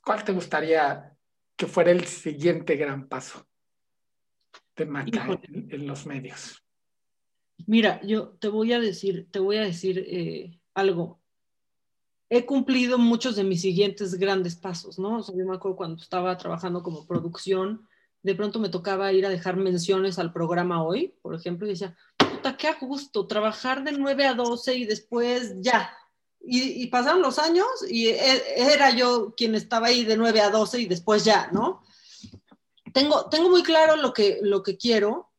cuál 0.05 0.25
te 0.25 0.33
gustaría 0.33 1.17
que 1.57 1.67
fuera 1.67 1.91
el 1.91 2.05
siguiente 2.07 2.77
gran 2.77 3.09
paso 3.09 3.47
de 4.77 4.87
Maca 4.87 5.41
en 5.45 5.87
los 5.87 6.07
medios? 6.07 6.63
Mira, 7.67 8.01
yo 8.03 8.31
te 8.41 8.49
voy 8.49 8.73
a 8.73 8.81
decir, 8.81 9.29
te 9.31 9.39
voy 9.39 9.57
a 9.57 9.63
decir 9.63 10.05
eh, 10.07 10.59
algo. 10.75 11.21
He 12.29 12.47
cumplido 12.47 12.99
muchos 12.99 13.37
de 13.37 13.45
mis 13.45 13.61
siguientes 13.61 14.15
grandes 14.15 14.57
pasos, 14.57 14.99
¿no? 14.99 15.19
O 15.19 15.23
sea, 15.23 15.37
yo 15.37 15.45
me 15.45 15.55
acuerdo 15.55 15.77
cuando 15.77 16.03
estaba 16.03 16.37
trabajando 16.39 16.83
como 16.83 17.07
producción, 17.07 17.87
de 18.23 18.35
pronto 18.35 18.59
me 18.59 18.69
tocaba 18.69 19.13
ir 19.13 19.27
a 19.27 19.31
dejar 19.31 19.57
menciones 19.57 20.19
al 20.19 20.33
programa 20.33 20.83
hoy, 20.83 21.15
por 21.23 21.35
ejemplo, 21.35 21.67
y 21.67 21.71
decía, 21.71 21.97
puta, 22.17 22.57
qué 22.57 22.69
a 22.69 22.79
gusto, 22.81 23.27
trabajar 23.27 23.85
de 23.85 23.93
9 23.93 24.27
a 24.27 24.35
12 24.35 24.75
y 24.77 24.87
después 24.87 25.57
ya. 25.61 25.93
Y, 26.45 26.87
pasaron 26.89 27.23
los 27.23 27.39
años 27.39 27.67
y 27.89 28.09
e, 28.09 28.73
era 28.75 28.91
yo 28.91 29.33
quien 29.37 29.55
estaba 29.55 29.87
ahí 29.87 30.05
de 30.05 30.17
9 30.17 30.41
a 30.41 30.51
12 30.51 30.81
y 30.81 30.87
después 30.87 31.25
ya, 31.25 31.49
¿no? 31.53 31.85
Tengo, 32.93 33.29
tengo 33.29 33.49
muy 33.49 33.63
claro 33.63 33.97
lo 33.97 34.13
que, 34.13 34.41
lo 34.43 34.63
que 34.63 34.77
quiero, 34.77 35.31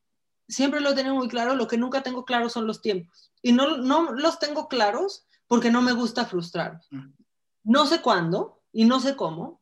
siempre 0.48 0.80
lo 0.80 0.96
tengo 0.96 1.14
muy 1.14 1.28
claro, 1.28 1.56
lo 1.56 1.68
que 1.68 1.78
nunca 1.78 2.04
tengo 2.04 2.24
claro 2.26 2.50
son 2.50 2.68
los 2.68 2.82
tiempos. 2.82 3.32
Y 3.42 3.52
no, 3.52 3.78
no 3.78 4.14
los 4.14 4.40
tengo 4.40 4.68
claros 4.70 5.26
porque 5.48 5.70
no 5.70 5.82
me 5.82 5.92
gusta 5.92 6.26
frustrar. 6.26 6.80
No 7.64 7.86
sé 7.86 8.02
cuándo 8.02 8.62
y 8.72 8.86
no 8.86 9.00
sé 9.00 9.16
cómo, 9.16 9.62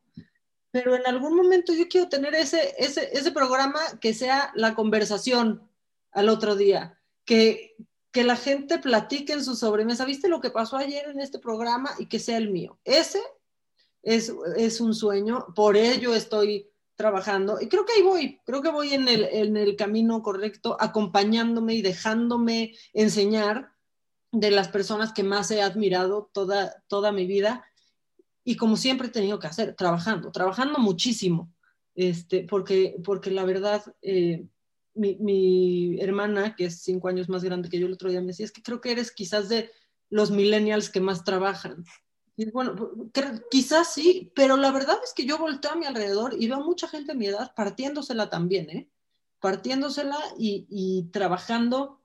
pero 0.70 0.94
en 0.94 1.06
algún 1.06 1.36
momento 1.36 1.74
yo 1.74 1.88
quiero 1.88 2.08
tener 2.08 2.34
ese, 2.34 2.74
ese, 2.78 3.10
ese 3.12 3.32
programa 3.32 3.80
que 4.00 4.14
sea 4.14 4.52
la 4.54 4.74
conversación 4.74 5.68
al 6.12 6.28
otro 6.28 6.56
día, 6.56 6.98
que, 7.24 7.76
que 8.12 8.24
la 8.24 8.36
gente 8.36 8.78
platique 8.78 9.32
en 9.32 9.42
su 9.42 9.56
sobremesa, 9.56 10.04
¿viste 10.04 10.28
lo 10.28 10.40
que 10.40 10.50
pasó 10.50 10.76
ayer 10.76 11.08
en 11.08 11.18
este 11.18 11.38
programa? 11.38 11.90
Y 11.98 12.06
que 12.06 12.18
sea 12.18 12.36
el 12.36 12.50
mío. 12.50 12.78
Ese 12.84 13.20
es, 14.02 14.32
es 14.56 14.80
un 14.80 14.94
sueño, 14.94 15.46
por 15.54 15.76
ello 15.76 16.14
estoy 16.14 16.68
trabajando. 16.94 17.58
Y 17.60 17.68
creo 17.68 17.86
que 17.86 17.94
ahí 17.94 18.02
voy, 18.02 18.40
creo 18.44 18.60
que 18.60 18.68
voy 18.68 18.92
en 18.92 19.08
el, 19.08 19.24
en 19.24 19.56
el 19.56 19.76
camino 19.76 20.22
correcto, 20.22 20.76
acompañándome 20.78 21.74
y 21.74 21.82
dejándome 21.82 22.74
enseñar 22.92 23.72
de 24.30 24.50
las 24.50 24.68
personas 24.68 25.12
que 25.12 25.22
más 25.22 25.50
he 25.50 25.62
admirado 25.62 26.30
toda, 26.32 26.84
toda 26.88 27.12
mi 27.12 27.26
vida. 27.26 27.64
Y 28.44 28.56
como 28.56 28.76
siempre 28.76 29.08
he 29.08 29.10
tenido 29.10 29.38
que 29.38 29.46
hacer, 29.46 29.74
trabajando, 29.74 30.32
trabajando 30.32 30.78
muchísimo, 30.78 31.52
este, 31.94 32.44
porque, 32.44 32.96
porque 33.04 33.30
la 33.30 33.44
verdad, 33.44 33.82
eh, 34.02 34.46
mi, 34.94 35.16
mi, 35.16 36.00
hermana, 36.00 36.54
que 36.56 36.66
es 36.66 36.82
cinco 36.82 37.08
años 37.08 37.28
más 37.28 37.44
grande 37.44 37.68
que 37.68 37.78
yo, 37.78 37.86
el 37.86 37.94
otro 37.94 38.10
día 38.10 38.20
me 38.20 38.28
decía, 38.28 38.46
es 38.46 38.52
que 38.52 38.62
creo 38.62 38.80
que 38.80 38.92
eres 38.92 39.10
quizás 39.10 39.48
de 39.48 39.70
los 40.10 40.30
millennials 40.30 40.90
que 40.90 41.00
más 41.00 41.24
trabajan. 41.24 41.84
Y 42.36 42.50
bueno, 42.50 42.74
quizás 43.50 43.92
sí, 43.92 44.32
pero 44.34 44.56
la 44.56 44.70
verdad 44.70 44.98
es 45.04 45.12
que 45.14 45.26
yo 45.26 45.38
volteo 45.38 45.72
a 45.72 45.76
mi 45.76 45.86
alrededor 45.86 46.34
y 46.38 46.48
veo 46.48 46.60
mucha 46.60 46.88
gente 46.88 47.12
de 47.12 47.18
mi 47.18 47.26
edad 47.26 47.52
partiéndosela 47.54 48.30
también, 48.30 48.70
¿eh? 48.70 48.90
Partiéndosela 49.40 50.18
y, 50.38 50.66
y 50.70 51.10
trabajando. 51.10 52.00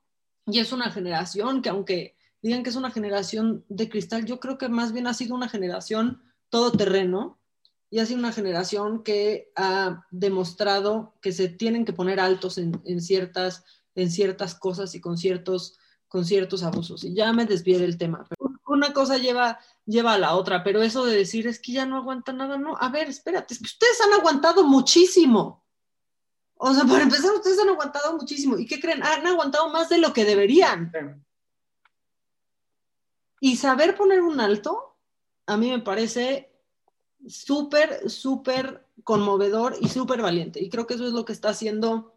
Y 0.45 0.59
es 0.59 0.71
una 0.71 0.91
generación 0.91 1.61
que 1.61 1.69
aunque 1.69 2.17
digan 2.41 2.63
que 2.63 2.69
es 2.69 2.75
una 2.75 2.91
generación 2.91 3.65
de 3.69 3.89
cristal, 3.89 4.25
yo 4.25 4.39
creo 4.39 4.57
que 4.57 4.69
más 4.69 4.91
bien 4.91 5.07
ha 5.07 5.13
sido 5.13 5.35
una 5.35 5.49
generación 5.49 6.21
todoterreno 6.49 7.39
y 7.89 7.99
ha 7.99 8.05
sido 8.05 8.19
una 8.19 8.33
generación 8.33 9.03
que 9.03 9.51
ha 9.55 10.05
demostrado 10.11 11.13
que 11.21 11.31
se 11.31 11.47
tienen 11.47 11.85
que 11.85 11.93
poner 11.93 12.19
altos 12.19 12.57
en, 12.57 12.81
en 12.85 13.01
ciertas, 13.01 13.63
en 13.95 14.11
ciertas 14.11 14.55
cosas 14.55 14.93
y 14.95 15.01
con 15.01 15.17
ciertos, 15.17 15.77
con 16.07 16.25
ciertos 16.25 16.63
abusos. 16.63 17.03
Y 17.03 17.13
ya 17.13 17.31
me 17.31 17.45
desvié 17.45 17.79
del 17.79 17.97
tema. 17.97 18.25
Pero 18.27 18.51
una 18.65 18.93
cosa 18.93 19.17
lleva, 19.17 19.59
lleva 19.85 20.13
a 20.13 20.17
la 20.17 20.35
otra, 20.35 20.63
pero 20.63 20.81
eso 20.81 21.05
de 21.05 21.15
decir 21.15 21.47
es 21.47 21.59
que 21.59 21.71
ya 21.71 21.85
no 21.85 21.97
aguanta 21.97 22.33
nada, 22.33 22.57
no. 22.57 22.75
A 22.77 22.89
ver, 22.89 23.07
espérate, 23.07 23.53
es 23.53 23.59
que 23.59 23.65
ustedes 23.65 24.01
han 24.01 24.13
aguantado 24.19 24.65
muchísimo. 24.65 25.65
O 26.55 26.73
sea, 26.73 26.85
para 26.85 27.03
empezar, 27.03 27.31
ustedes 27.33 27.59
han 27.59 27.69
aguantado 27.69 28.17
muchísimo. 28.17 28.57
¿Y 28.57 28.65
qué 28.65 28.79
creen? 28.79 29.03
Han 29.03 29.25
aguantado 29.27 29.69
más 29.69 29.89
de 29.89 29.99
lo 29.99 30.11
que 30.11 30.25
deberían. 30.25 30.91
Y 33.39 33.55
saber 33.57 33.95
poner 33.95 34.21
un 34.21 34.39
alto, 34.39 34.97
a 35.45 35.55
mí 35.55 35.69
me 35.69 35.79
parece 35.79 36.46
súper, 37.25 38.09
súper 38.09 38.85
conmovedor 39.03 39.75
y 39.79 39.89
súper 39.89 40.21
valiente. 40.21 40.61
Y 40.61 40.69
creo 40.69 40.87
que 40.87 40.95
eso 40.95 41.07
es 41.07 41.13
lo 41.13 41.25
que 41.25 41.33
está 41.33 41.49
haciendo 41.49 42.13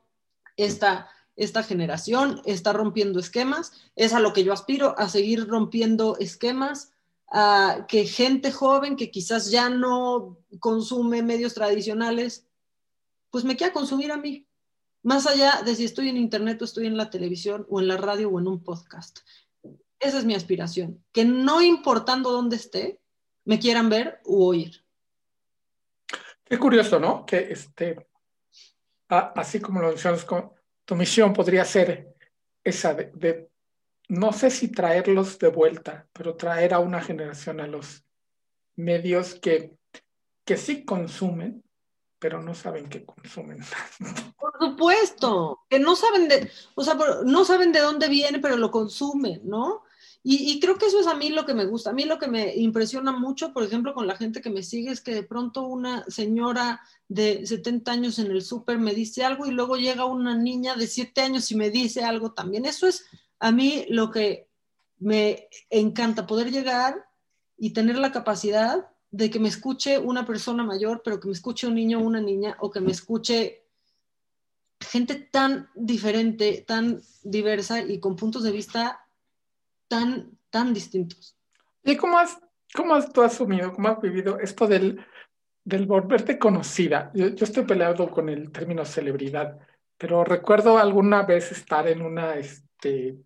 esta, 0.56 1.08
esta 1.36 1.62
generación 1.62 2.42
está 2.44 2.72
rompiendo 2.72 3.18
esquemas, 3.18 3.72
es 3.96 4.12
a 4.12 4.20
lo 4.20 4.32
que 4.32 4.44
yo 4.44 4.52
aspiro, 4.52 4.94
a 4.98 5.08
seguir 5.08 5.46
rompiendo 5.48 6.16
esquemas, 6.18 6.92
a 7.32 7.86
que 7.88 8.04
gente 8.04 8.50
joven 8.52 8.96
que 8.96 9.10
quizás 9.10 9.50
ya 9.50 9.70
no 9.70 10.38
consume 10.58 11.22
medios 11.22 11.54
tradicionales, 11.54 12.46
pues 13.30 13.44
me 13.44 13.56
quiera 13.56 13.72
consumir 13.72 14.10
a 14.12 14.16
mí, 14.16 14.46
más 15.02 15.26
allá 15.26 15.62
de 15.64 15.74
si 15.76 15.84
estoy 15.84 16.08
en 16.08 16.16
internet 16.16 16.60
o 16.60 16.64
estoy 16.64 16.86
en 16.86 16.96
la 16.96 17.08
televisión 17.08 17.66
o 17.70 17.80
en 17.80 17.88
la 17.88 17.96
radio 17.96 18.28
o 18.28 18.40
en 18.40 18.48
un 18.48 18.62
podcast. 18.62 19.20
Esa 20.00 20.18
es 20.18 20.24
mi 20.24 20.34
aspiración, 20.34 21.02
que 21.12 21.24
no 21.24 21.62
importando 21.62 22.32
dónde 22.32 22.56
esté, 22.56 23.00
me 23.44 23.58
quieran 23.58 23.88
ver 23.88 24.20
u 24.24 24.44
oír. 24.44 24.84
Qué 26.50 26.58
curioso, 26.58 26.98
¿no? 26.98 27.24
Que 27.24 27.52
este, 27.52 28.08
así 29.08 29.60
como 29.60 29.80
lo 29.80 29.86
mencionas, 29.86 30.26
tu 30.84 30.96
misión 30.96 31.32
podría 31.32 31.64
ser 31.64 32.16
esa 32.64 32.92
de, 32.92 33.48
no 34.08 34.32
sé 34.32 34.50
si 34.50 34.66
traerlos 34.72 35.38
de 35.38 35.46
vuelta, 35.46 36.08
pero 36.12 36.34
traer 36.34 36.74
a 36.74 36.80
una 36.80 37.00
generación 37.00 37.60
a 37.60 37.68
los 37.68 38.04
medios 38.74 39.36
que, 39.36 39.76
que 40.44 40.56
sí 40.56 40.84
consumen, 40.84 41.62
pero 42.18 42.42
no 42.42 42.52
saben 42.52 42.88
que 42.88 43.04
consumen. 43.04 43.60
Por 44.36 44.58
supuesto, 44.58 45.60
que 45.68 45.78
no 45.78 45.94
saben 45.94 46.26
de, 46.26 46.50
o 46.74 46.82
sea, 46.82 46.98
no 47.24 47.44
saben 47.44 47.70
de 47.70 47.78
dónde 47.78 48.08
viene, 48.08 48.40
pero 48.40 48.56
lo 48.56 48.72
consumen, 48.72 49.40
¿no? 49.44 49.84
Y, 50.22 50.60
creo 50.60 50.76
que 50.76 50.84
eso 50.84 51.00
es 51.00 51.06
a 51.06 51.14
mí 51.14 51.30
lo 51.30 51.46
que 51.46 51.54
me 51.54 51.64
gusta. 51.64 51.90
A 51.90 51.92
mí 51.94 52.04
lo 52.04 52.18
que 52.18 52.28
me 52.28 52.54
impresiona 52.54 53.10
mucho, 53.10 53.54
por 53.54 53.62
ejemplo, 53.62 53.94
con 53.94 54.06
la 54.06 54.16
gente 54.16 54.42
que 54.42 54.50
me 54.50 54.62
sigue, 54.62 54.90
es 54.90 55.00
que 55.00 55.14
de 55.14 55.22
pronto 55.22 55.62
una 55.62 56.04
señora 56.08 56.82
de 57.08 57.46
70 57.46 57.90
años 57.90 58.18
en 58.18 58.30
el 58.30 58.42
súper 58.42 58.78
me 58.78 58.94
dice 58.94 59.24
algo 59.24 59.46
y 59.46 59.50
luego 59.50 59.76
llega 59.76 60.04
una 60.04 60.36
niña 60.36 60.76
de 60.76 60.86
7 60.86 61.22
años 61.22 61.50
y 61.50 61.56
me 61.56 61.70
dice 61.70 62.04
algo 62.04 62.32
también. 62.32 62.66
Eso 62.66 62.86
es 62.86 63.06
a 63.38 63.50
mí 63.50 63.86
lo 63.88 64.10
que 64.10 64.50
me 64.98 65.48
encanta, 65.70 66.26
poder 66.26 66.50
llegar 66.50 67.06
y 67.56 67.70
tener 67.70 67.96
la 67.96 68.12
capacidad 68.12 68.90
de 69.10 69.30
que 69.30 69.40
me 69.40 69.48
escuche 69.48 69.98
una 69.98 70.26
persona 70.26 70.62
mayor, 70.64 71.00
pero 71.02 71.18
que 71.18 71.28
me 71.28 71.34
escuche 71.34 71.66
un 71.66 71.74
niño 71.74 71.98
o 71.98 72.04
una 72.04 72.20
niña, 72.20 72.58
o 72.60 72.70
que 72.70 72.80
me 72.80 72.92
escuche 72.92 73.64
gente 74.80 75.14
tan 75.14 75.70
diferente, 75.74 76.62
tan 76.66 77.02
diversa 77.22 77.80
y 77.80 78.00
con 78.00 78.16
puntos 78.16 78.42
de 78.42 78.52
vista 78.52 79.06
tan, 79.90 80.38
tan 80.50 80.72
distintos. 80.72 81.36
¿Y 81.82 81.96
cómo 81.96 82.16
has, 82.16 82.40
cómo 82.72 82.94
has 82.94 83.12
tú 83.12 83.22
asumido, 83.22 83.72
cómo 83.72 83.88
has 83.88 84.00
vivido 84.00 84.38
esto 84.38 84.68
del, 84.68 85.04
del 85.64 85.86
volverte 85.86 86.38
conocida? 86.38 87.10
Yo, 87.12 87.26
estoy 87.26 87.64
peleado 87.64 88.08
con 88.08 88.28
el 88.28 88.52
término 88.52 88.84
celebridad, 88.84 89.58
pero 89.98 90.22
recuerdo 90.22 90.78
alguna 90.78 91.24
vez 91.24 91.50
estar 91.50 91.88
en 91.88 92.02
una, 92.02 92.36
este, 92.36 93.16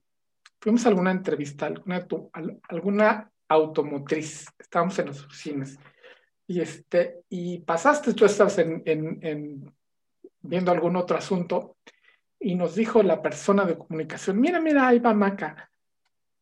fuimos 0.58 0.86
a 0.86 0.88
alguna 0.88 1.10
entrevista, 1.10 1.66
alguna, 1.66 2.06
alguna 2.68 3.30
automotriz, 3.46 4.46
estábamos 4.58 4.98
en 4.98 5.06
las 5.06 5.22
oficinas, 5.22 5.78
y, 6.46 6.60
este, 6.60 7.24
y 7.28 7.58
pasaste, 7.58 8.14
tú 8.14 8.24
estabas 8.24 8.56
en, 8.58 8.82
en, 8.86 9.18
en, 9.20 9.74
viendo 10.40 10.72
algún 10.72 10.96
otro 10.96 11.18
asunto, 11.18 11.76
y 12.40 12.54
nos 12.54 12.74
dijo 12.74 13.02
la 13.02 13.20
persona 13.20 13.66
de 13.66 13.76
comunicación, 13.76 14.40
mira, 14.40 14.60
mira, 14.60 14.88
ahí 14.88 14.98
va 14.98 15.12
Maca, 15.12 15.70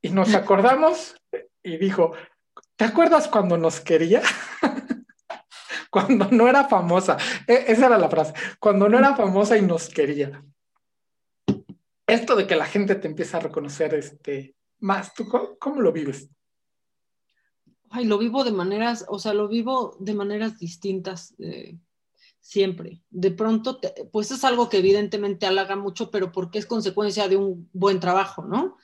y 0.02 0.10
nos 0.10 0.34
acordamos 0.34 1.14
y 1.62 1.78
dijo, 1.78 2.12
¿te 2.76 2.84
acuerdas 2.84 3.28
cuando 3.28 3.56
nos 3.56 3.80
quería? 3.80 4.20
cuando 5.90 6.28
no 6.30 6.48
era 6.48 6.64
famosa. 6.64 7.16
E, 7.46 7.66
esa 7.68 7.86
era 7.86 7.98
la 7.98 8.08
frase. 8.08 8.34
Cuando 8.58 8.88
no 8.88 8.98
era 8.98 9.14
famosa 9.14 9.56
y 9.56 9.62
nos 9.62 9.88
quería. 9.88 10.44
Esto 12.06 12.34
de 12.34 12.46
que 12.46 12.56
la 12.56 12.66
gente 12.66 12.96
te 12.96 13.06
empieza 13.06 13.36
a 13.36 13.40
reconocer 13.40 13.94
este, 13.94 14.56
más, 14.80 15.14
¿tú 15.14 15.26
cómo, 15.58 15.80
lo 15.80 15.92
vives? 15.92 16.28
Ay, 17.90 18.04
lo 18.04 18.18
vivo 18.18 18.42
de 18.42 18.52
maneras, 18.52 19.04
o 19.08 19.18
sea, 19.18 19.34
lo 19.34 19.48
vivo 19.48 19.96
de 20.00 20.14
maneras 20.14 20.58
distintas 20.58 21.34
eh, 21.38 21.78
siempre. 22.40 23.02
De 23.10 23.30
pronto, 23.30 23.78
pues 24.10 24.30
es 24.30 24.44
algo 24.44 24.68
que 24.68 24.78
evidentemente 24.78 25.46
halaga 25.46 25.76
mucho, 25.76 26.10
pero 26.10 26.32
porque 26.32 26.58
es 26.58 26.66
consecuencia 26.66 27.28
de 27.28 27.36
un 27.36 27.70
buen 27.72 28.00
trabajo, 28.00 28.44
¿no? 28.44 28.76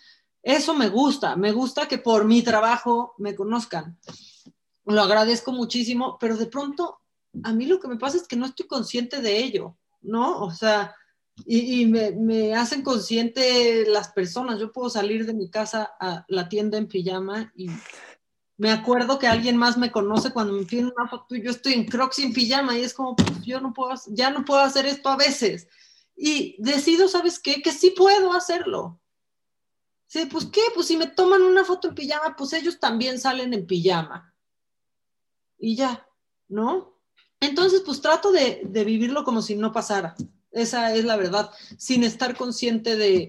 Eso 0.49 0.73
me 0.73 0.89
gusta, 0.89 1.37
me 1.37 1.53
gusta 1.53 1.87
que 1.87 1.99
por 1.99 2.25
mi 2.25 2.41
trabajo 2.41 3.15
me 3.19 3.35
conozcan. 3.35 3.99
Lo 4.87 5.03
agradezco 5.03 5.53
muchísimo, 5.53 6.17
pero 6.19 6.39
de 6.39 6.47
pronto 6.47 7.01
a 7.43 7.53
mí 7.53 7.67
lo 7.67 7.79
que 7.79 7.87
me 7.87 7.99
pasa 7.99 8.17
es 8.17 8.27
que 8.27 8.35
no 8.35 8.47
estoy 8.47 8.67
consciente 8.67 9.21
de 9.21 9.37
ello, 9.37 9.77
¿no? 10.01 10.41
O 10.41 10.51
sea, 10.51 10.95
y, 11.45 11.85
me, 11.85 12.55
hacen 12.55 12.81
consciente 12.81 13.85
las 13.89 14.09
personas. 14.09 14.59
Yo 14.59 14.73
puedo 14.73 14.89
salir 14.89 15.27
de 15.27 15.35
mi 15.35 15.51
casa 15.51 15.91
a 16.01 16.25
la 16.29 16.49
tienda 16.49 16.79
en 16.79 16.89
pijama 16.89 17.53
y 17.55 17.69
me 18.57 18.71
acuerdo 18.71 19.19
que 19.19 19.27
alguien 19.27 19.59
más 19.59 19.77
me 19.77 19.93
conoce 19.93 20.33
cuando 20.33 20.55
me 20.55 20.65
piden 20.65 20.91
una 20.97 21.11
foto 21.11 21.37
y 21.37 21.43
yo 21.43 21.51
estoy 21.51 21.75
en 21.75 21.85
crocs 21.85 22.21
en 22.21 22.33
pijama 22.33 22.79
y 22.79 22.85
es 22.85 22.95
como, 22.95 23.17
pues 23.17 23.45
yo 23.45 23.61
no 23.61 23.75
puedo, 23.75 23.93
ya 24.07 24.31
no 24.31 24.47
puedo 24.47 24.61
hacer 24.61 24.87
esto 24.87 25.11
a 25.11 25.17
veces. 25.19 25.69
Y 26.17 26.57
decido, 26.59 27.07
¿sabes 27.07 27.39
qué? 27.39 27.61
Que 27.61 27.71
sí 27.71 27.91
puedo 27.91 28.33
hacerlo. 28.33 28.99
Sí, 30.09 30.25
pues 30.25 30.47
qué, 30.47 30.63
pues 30.75 30.87
si 30.87 30.97
me 30.97 31.07
toman 31.07 31.43
una 31.43 31.65
foto 31.65 31.89
en 31.89 31.95
pijama, 31.95 32.35
pues 32.35 32.55
ellos 32.55 32.81
también 32.81 33.21
salen 33.21 33.53
en 33.53 33.67
pijama. 33.67 34.35
Y 35.59 35.77
ya, 35.77 36.09
¿no? 36.49 36.99
Entonces, 37.41 37.83
pues 37.85 38.01
trato 38.01 38.33
de, 38.33 38.63
vivirlo 38.65 39.23
como 39.23 39.43
si 39.43 39.55
no 39.55 39.71
pasara. 39.71 40.17
Esa 40.51 40.95
es 40.95 41.05
la 41.05 41.17
verdad, 41.17 41.51
sin 41.77 42.05
estar 42.05 42.35
consciente 42.39 42.97
de, 42.97 43.29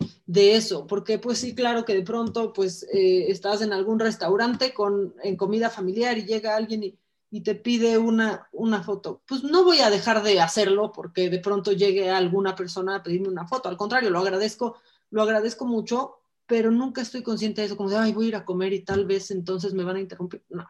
eso, 0.56 0.88
porque 0.88 1.20
pues 1.20 1.40
sí, 1.40 1.54
claro 1.54 1.84
que 1.84 1.94
de 1.94 2.02
pronto 2.02 2.54
pues 2.54 2.84
eh, 2.94 3.26
estás 3.30 3.62
en 3.62 3.74
algún 3.74 4.00
restaurante 4.00 4.74
con, 4.74 5.14
en 5.22 5.36
comida 5.36 5.70
familiar 5.70 6.18
y 6.18 6.26
llega 6.26 6.56
alguien 6.56 6.84
y, 6.84 6.98
y, 7.30 7.42
te 7.42 7.56
pide 7.56 7.98
una, 7.98 8.48
una 8.54 8.84
foto. 8.84 9.22
Pues 9.28 9.44
no 9.44 9.66
voy 9.66 9.82
a 9.82 9.90
dejar 9.90 10.24
de 10.24 10.40
hacerlo 10.40 10.94
porque 10.94 11.30
de 11.30 11.40
pronto 11.40 11.74
llegue 11.74 12.10
alguna 12.10 12.56
persona 12.56 12.96
a 12.96 13.04
pedirme 13.04 13.28
una 13.28 13.48
foto, 13.48 13.68
al 13.68 13.78
contrario, 13.78 14.12
lo 14.12 14.20
agradezco, 14.20 14.78
lo 15.10 15.22
agradezco 15.24 15.66
mucho 15.66 16.19
pero 16.50 16.72
nunca 16.72 17.02
estoy 17.02 17.22
consciente 17.22 17.62
de 17.62 17.68
eso, 17.68 17.78
como 17.78 17.92
de, 17.92 17.98
ay, 17.98 18.12
voy 18.12 18.26
a 18.26 18.30
ir 18.30 18.36
a 18.36 18.44
comer 18.44 18.74
y 18.74 18.84
tal 18.84 19.06
vez 19.06 19.30
entonces 19.30 19.76
me 19.76 19.84
van 19.84 19.98
a 19.98 20.00
interrumpir. 20.00 20.44
No. 20.50 20.68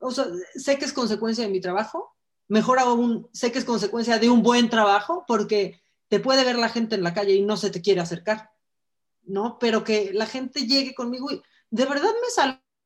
O 0.00 0.10
sea, 0.10 0.26
sé 0.56 0.76
que 0.78 0.84
es 0.84 0.92
consecuencia 0.92 1.44
de 1.44 1.50
mi 1.50 1.60
trabajo, 1.60 2.16
mejor 2.48 2.80
aún, 2.80 3.28
sé 3.32 3.52
que 3.52 3.60
es 3.60 3.64
consecuencia 3.64 4.18
de 4.18 4.28
un 4.28 4.42
buen 4.42 4.68
trabajo, 4.68 5.24
porque 5.28 5.80
te 6.08 6.18
puede 6.18 6.44
ver 6.44 6.58
la 6.58 6.68
gente 6.68 6.96
en 6.96 7.04
la 7.04 7.14
calle 7.14 7.34
y 7.34 7.42
no 7.42 7.56
se 7.56 7.70
te 7.70 7.80
quiere 7.80 8.00
acercar, 8.00 8.50
¿no? 9.22 9.58
Pero 9.60 9.84
que 9.84 10.12
la 10.12 10.26
gente 10.26 10.66
llegue 10.66 10.92
conmigo 10.92 11.30
y 11.30 11.40
de 11.70 11.84
verdad 11.84 12.10
me 12.20 12.30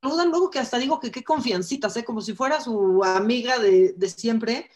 saludan 0.03 0.29
luego 0.29 0.51
que 0.51 0.59
hasta 0.59 0.79
digo 0.79 1.01
que 1.01 1.11
qué 1.11 1.25
confiancita, 1.25 1.89
sé, 1.89 2.05
como 2.05 2.21
si 2.21 2.35
fuera 2.35 2.61
su 2.61 3.03
amiga 3.03 3.59
de, 3.59 3.95
de 3.95 4.09
siempre. 4.11 4.71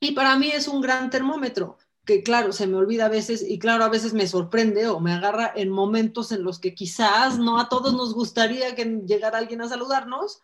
Y 0.00 0.12
para 0.12 0.38
mí 0.38 0.48
es 0.48 0.68
un 0.68 0.80
gran 0.80 1.10
termómetro 1.10 1.76
que 2.04 2.22
claro, 2.22 2.52
se 2.52 2.66
me 2.66 2.76
olvida 2.76 3.06
a 3.06 3.10
veces 3.10 3.44
y 3.46 3.58
claro, 3.58 3.84
a 3.84 3.88
veces 3.88 4.14
me 4.14 4.26
sorprende 4.26 4.88
o 4.88 5.00
me 5.00 5.12
agarra 5.12 5.52
en 5.54 5.70
momentos 5.70 6.32
en 6.32 6.42
los 6.42 6.58
que 6.58 6.74
quizás 6.74 7.38
no 7.38 7.60
a 7.60 7.68
todos 7.68 7.92
nos 7.92 8.14
gustaría 8.14 8.74
que 8.74 8.84
llegara 9.06 9.38
alguien 9.38 9.60
a 9.60 9.68
saludarnos, 9.68 10.42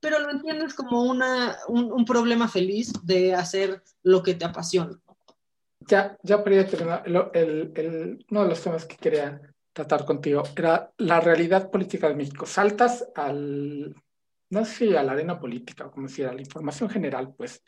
pero 0.00 0.18
lo 0.18 0.30
entiendes 0.30 0.74
como 0.74 1.02
una, 1.04 1.56
un, 1.68 2.04
problema 2.04 2.48
feliz 2.48 2.92
de 3.04 3.34
hacer 3.34 3.82
lo 4.02 4.22
que 4.22 4.34
te 4.34 4.44
apasiona. 4.44 4.98
Ya, 5.80 6.16
ya 6.22 6.42
para 6.42 6.66
terminar, 6.66 7.04
el, 7.34 8.24
uno 8.30 8.42
de 8.42 8.48
los 8.48 8.62
temas 8.62 8.84
que 8.84 8.96
quería 8.96 9.40
tratar 9.72 10.04
contigo 10.04 10.42
era 10.56 10.92
la 10.98 11.20
realidad 11.20 11.70
política 11.70 12.08
de 12.08 12.14
México. 12.14 12.46
Saltas 12.46 13.06
al, 13.14 13.94
no 14.50 14.64
sé 14.64 14.74
si 14.74 14.96
a 14.96 15.02
la 15.02 15.12
arena 15.12 15.38
política 15.38 15.86
o 15.86 15.90
como 15.90 16.08
decir, 16.08 16.26
a 16.26 16.32
la 16.32 16.40
información 16.40 16.90
general, 16.90 17.34
pues, 17.36 17.62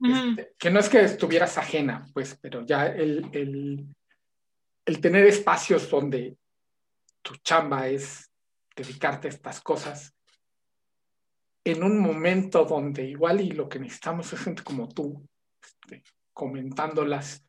este, 0.00 0.54
que 0.58 0.70
no 0.70 0.80
es 0.80 0.88
que 0.88 1.00
estuvieras 1.00 1.56
ajena, 1.58 2.06
pues, 2.12 2.38
pero 2.40 2.64
ya 2.64 2.86
el, 2.86 3.28
el, 3.32 3.86
el 4.84 5.00
tener 5.00 5.26
espacios 5.26 5.88
donde 5.90 6.36
tu 7.22 7.36
chamba 7.36 7.88
es 7.88 8.30
dedicarte 8.76 9.28
a 9.28 9.30
estas 9.30 9.60
cosas, 9.60 10.14
en 11.64 11.82
un 11.82 11.98
momento 11.98 12.64
donde 12.64 13.04
igual 13.04 13.40
y 13.40 13.52
lo 13.52 13.68
que 13.68 13.78
necesitamos 13.78 14.32
es 14.32 14.40
gente 14.40 14.62
como 14.62 14.88
tú, 14.88 15.26
este, 15.62 16.02
comentándolas. 16.32 17.44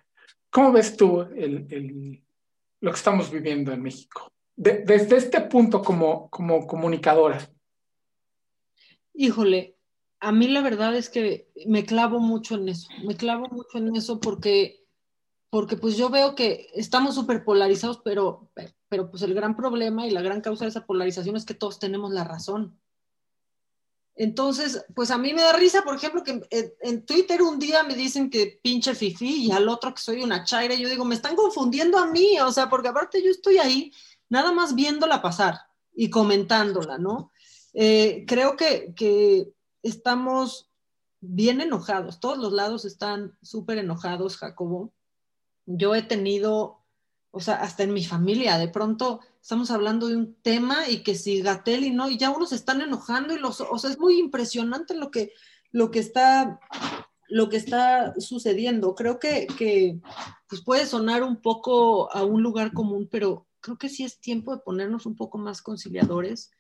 ¿Cómo 0.50 0.72
ves 0.72 0.96
tú 0.96 1.22
el, 1.22 1.68
el, 1.70 2.24
lo 2.80 2.92
que 2.92 2.98
estamos 2.98 3.30
viviendo 3.30 3.74
en 3.74 3.82
México? 3.82 4.32
desde 4.56 5.18
este 5.18 5.42
punto 5.42 5.82
como, 5.82 6.30
como 6.30 6.66
comunicadora. 6.66 7.40
Híjole, 9.14 9.75
a 10.26 10.32
mí 10.32 10.48
la 10.48 10.62
verdad 10.62 10.96
es 10.96 11.10
que 11.10 11.52
me 11.68 11.86
clavo 11.86 12.20
mucho 12.20 12.56
en 12.56 12.68
eso, 12.68 12.88
me 13.04 13.16
clavo 13.16 13.48
mucho 13.52 13.78
en 13.78 13.96
eso 13.96 14.20
porque, 14.20 14.84
porque 15.52 15.78
pues 15.78 15.98
yo 15.98 16.10
veo 16.10 16.34
que 16.34 16.68
estamos 16.74 17.14
súper 17.14 17.46
polarizados, 17.46 18.02
pero, 18.04 18.50
pero 18.90 19.12
pues 19.12 19.22
el 19.22 19.36
gran 19.36 19.56
problema 19.56 20.08
y 20.08 20.10
la 20.10 20.24
gran 20.24 20.42
causa 20.42 20.66
de 20.66 20.70
esa 20.70 20.88
polarización 20.88 21.36
es 21.36 21.46
que 21.46 21.54
todos 21.54 21.78
tenemos 21.78 22.12
la 22.12 22.24
razón. 22.24 22.76
Entonces, 24.16 24.84
pues 24.96 25.12
a 25.12 25.20
mí 25.20 25.32
me 25.32 25.44
da 25.44 25.54
risa, 25.54 25.84
por 25.84 25.96
ejemplo, 25.96 26.24
que 26.24 26.42
en, 26.82 27.06
Twitter 27.06 27.44
un 27.44 27.60
día 27.60 27.84
me 27.84 27.94
dicen 27.94 28.32
que 28.32 28.60
pinche 28.64 28.96
fifi 28.96 29.46
y 29.46 29.52
al 29.52 29.70
otro 29.70 29.94
que 29.94 30.02
soy 30.02 30.24
una 30.24 30.44
chaira. 30.44 30.74
Yo 30.74 30.90
digo, 30.90 31.06
me 31.06 31.14
están 31.14 31.36
confundiendo 31.36 32.00
a 32.00 32.08
mí, 32.08 32.40
o 32.40 32.52
sea, 32.52 32.68
porque 32.68 32.88
aparte 32.88 33.22
yo 33.22 33.30
estoy 33.30 33.60
ahí 33.60 33.92
nada 34.28 34.52
más 34.52 34.74
viéndola 34.74 35.22
pasar 35.22 35.60
y 35.94 36.10
comentándola, 36.10 36.98
¿no? 36.98 37.32
Eh, 37.74 38.24
creo 38.26 38.56
que, 38.56 38.94
que, 38.96 39.54
estamos 39.86 40.72
bien 41.22 41.62
enojados, 41.62 42.20
todos 42.20 42.38
los 42.38 42.52
lados 42.52 42.86
están 42.86 43.38
súper 43.42 43.78
enojados, 43.78 44.38
Jacobo. 44.38 44.94
Yo 45.66 45.96
he 45.96 46.02
tenido, 46.02 46.84
o 47.32 47.40
sea, 47.40 47.56
hasta 47.56 47.84
en 47.84 47.94
mi 47.94 48.04
familia, 48.04 48.58
de 48.58 48.68
pronto 48.68 49.22
estamos 49.42 49.72
hablando 49.72 50.08
de 50.08 50.18
un 50.18 50.36
tema 50.42 50.90
y 50.90 51.04
que 51.04 51.16
si 51.16 51.42
Gatel 51.42 51.84
y 51.84 51.92
no, 51.92 52.10
y 52.10 52.18
ya 52.18 52.32
unos 52.32 52.52
están 52.52 52.82
enojando 52.82 53.34
y 53.34 53.40
los, 53.40 53.62
o 53.62 53.78
sea, 53.78 53.92
es 53.92 54.00
muy 54.00 54.20
impresionante 54.20 54.96
lo 54.96 55.12
que, 55.12 55.34
lo 55.72 55.92
que 55.92 56.00
está 56.00 56.60
lo 57.28 57.50
que 57.50 57.58
está 57.58 58.14
sucediendo. 58.20 58.96
Creo 58.96 59.20
que, 59.20 59.48
que 59.58 60.00
pues 60.48 60.62
puede 60.62 60.86
sonar 60.86 61.24
un 61.24 61.42
poco 61.42 62.12
a 62.14 62.24
un 62.24 62.44
lugar 62.44 62.72
común, 62.72 63.08
pero 63.12 63.48
creo 63.62 63.78
que 63.78 63.90
sí 63.90 64.04
es 64.04 64.20
tiempo 64.20 64.56
de 64.56 64.62
ponernos 64.62 65.06
un 65.06 65.16
poco 65.16 65.38
más 65.38 65.62
conciliadores. 65.62 66.52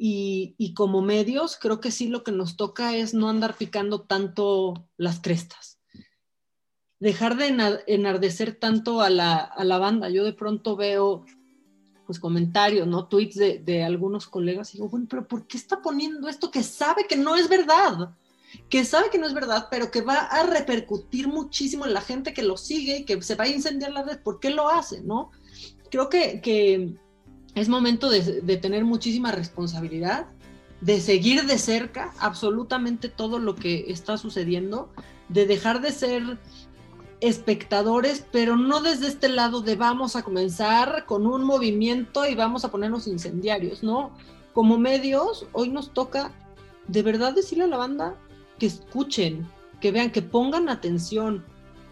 Y, 0.00 0.54
y, 0.58 0.74
como 0.74 1.02
medios, 1.02 1.58
creo 1.60 1.80
que 1.80 1.90
sí 1.90 2.06
lo 2.06 2.22
que 2.22 2.30
nos 2.30 2.56
toca 2.56 2.96
es 2.96 3.14
no 3.14 3.28
andar 3.28 3.56
picando 3.56 4.02
tanto 4.02 4.88
las 4.96 5.18
crestas. 5.20 5.80
Dejar 7.00 7.36
de 7.36 7.82
enardecer 7.88 8.54
tanto 8.54 9.00
a 9.00 9.10
la, 9.10 9.38
a 9.38 9.64
la 9.64 9.78
banda. 9.78 10.08
Yo 10.08 10.24
de 10.24 10.32
pronto 10.32 10.76
veo 10.76 11.24
pues 12.06 12.20
comentarios, 12.20 12.86
¿no? 12.86 13.06
Tweets 13.06 13.34
de, 13.34 13.58
de, 13.58 13.82
algunos 13.82 14.28
colegas 14.28 14.70
y 14.70 14.78
digo, 14.78 14.88
bueno, 14.88 15.06
pero 15.10 15.28
¿por 15.28 15.46
qué 15.46 15.58
está 15.58 15.82
poniendo 15.82 16.26
esto 16.28 16.50
que 16.50 16.62
sabe 16.62 17.06
que 17.06 17.16
no 17.16 17.36
es 17.36 17.50
verdad? 17.50 18.14
Que 18.70 18.84
sabe 18.84 19.10
que 19.10 19.18
no 19.18 19.26
es 19.26 19.34
verdad, 19.34 19.68
pero 19.70 19.90
que 19.90 20.00
va 20.00 20.14
a 20.14 20.42
repercutir 20.44 21.28
muchísimo 21.28 21.84
en 21.84 21.92
la 21.92 22.00
gente 22.00 22.32
que 22.32 22.42
lo 22.42 22.56
sigue 22.56 22.98
y 22.98 23.04
que 23.04 23.20
se 23.20 23.34
va 23.34 23.44
a 23.44 23.48
incendiar 23.48 23.92
la 23.92 24.04
red. 24.04 24.22
¿Por 24.22 24.40
qué 24.40 24.48
lo 24.48 24.70
hace, 24.70 25.02
no? 25.02 25.32
Creo 25.90 26.08
que, 26.08 26.40
que 26.40 26.96
es 27.60 27.68
momento 27.68 28.10
de, 28.10 28.56
tener 28.56 28.84
muchísima 28.84 29.32
responsabilidad, 29.32 30.26
de 30.80 31.00
seguir 31.00 31.44
de 31.44 31.58
cerca 31.58 32.12
absolutamente 32.18 33.08
todo 33.08 33.38
lo 33.38 33.56
que 33.56 33.86
está 33.88 34.16
sucediendo, 34.16 34.90
de 35.28 35.46
dejar 35.46 35.80
de 35.80 35.92
ser 35.92 36.38
espectadores, 37.20 38.24
pero 38.30 38.56
no 38.56 38.80
desde 38.80 39.08
este 39.08 39.28
lado 39.28 39.60
de 39.60 39.74
vamos 39.74 40.14
a 40.14 40.22
comenzar 40.22 41.04
con 41.06 41.26
un 41.26 41.42
movimiento 41.42 42.26
y 42.26 42.34
vamos 42.34 42.64
a 42.64 42.70
ponernos 42.70 43.08
incendiarios, 43.08 43.82
¿no? 43.82 44.12
Como 44.52 44.78
medios, 44.78 45.46
hoy 45.52 45.70
nos 45.70 45.92
toca 45.92 46.32
de 46.86 47.02
verdad 47.02 47.34
decirle 47.34 47.64
a 47.64 47.68
la 47.68 47.76
banda 47.76 48.16
que 48.58 48.66
escuchen, 48.66 49.48
que 49.80 49.90
vean, 49.90 50.10
que 50.10 50.22
pongan 50.22 50.68
atención, 50.68 51.44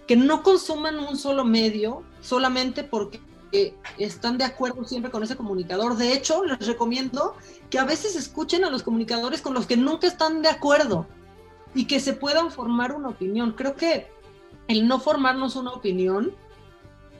que 0.06 0.16
no 0.16 0.42
consuman 0.42 0.98
un 0.98 1.16
solo 1.16 1.44
medio 1.44 2.02
solamente 2.20 2.84
porque 2.84 3.20
están 3.98 4.38
de 4.38 4.44
acuerdo 4.44 4.84
siempre 4.84 5.10
con 5.10 5.22
ese 5.22 5.36
comunicador. 5.36 5.96
De 5.96 6.12
hecho, 6.12 6.44
les 6.44 6.66
recomiendo 6.66 7.34
que 7.70 7.78
a 7.78 7.84
veces 7.84 8.16
escuchen 8.16 8.64
a 8.64 8.70
los 8.70 8.82
comunicadores 8.82 9.40
con 9.40 9.54
los 9.54 9.66
que 9.66 9.76
nunca 9.76 10.06
están 10.06 10.42
de 10.42 10.48
acuerdo 10.48 11.06
y 11.74 11.86
que 11.86 12.00
se 12.00 12.12
puedan 12.12 12.50
formar 12.50 12.92
una 12.92 13.08
opinión. 13.08 13.52
Creo 13.52 13.76
que 13.76 14.08
el 14.68 14.88
no 14.88 15.00
formarnos 15.00 15.56
una 15.56 15.72
opinión, 15.72 16.32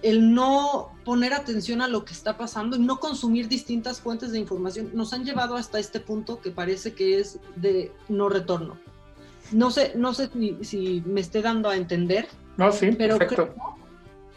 el 0.03 0.35
no 0.35 0.91
poner 1.05 1.33
atención 1.33 1.81
a 1.81 1.89
lo 1.89 2.05
que 2.05 2.13
está 2.13 2.37
pasando 2.37 2.77
y 2.77 2.81
no 2.81 3.01
consumir 3.01 3.49
distintas 3.49 4.01
fuentes 4.01 4.33
de 4.33 4.39
información 4.39 4.91
nos 4.93 5.13
han 5.13 5.25
llevado 5.25 5.57
hasta 5.57 5.79
este 5.79 6.01
punto 6.01 6.41
que 6.41 6.51
parece 6.51 6.95
que 6.95 7.19
es 7.19 7.39
de 7.57 7.93
no 8.09 8.29
retorno. 8.29 8.79
No 9.53 9.71
sé, 9.71 9.93
no 9.95 10.13
sé 10.13 10.29
si, 10.63 11.03
me 11.07 11.21
esté 11.21 11.41
dando 11.41 11.69
a 11.69 11.77
entender. 11.77 12.27
No, 12.57 12.73
sí, 12.73 12.91
pero 12.93 13.19
creo 13.19 13.55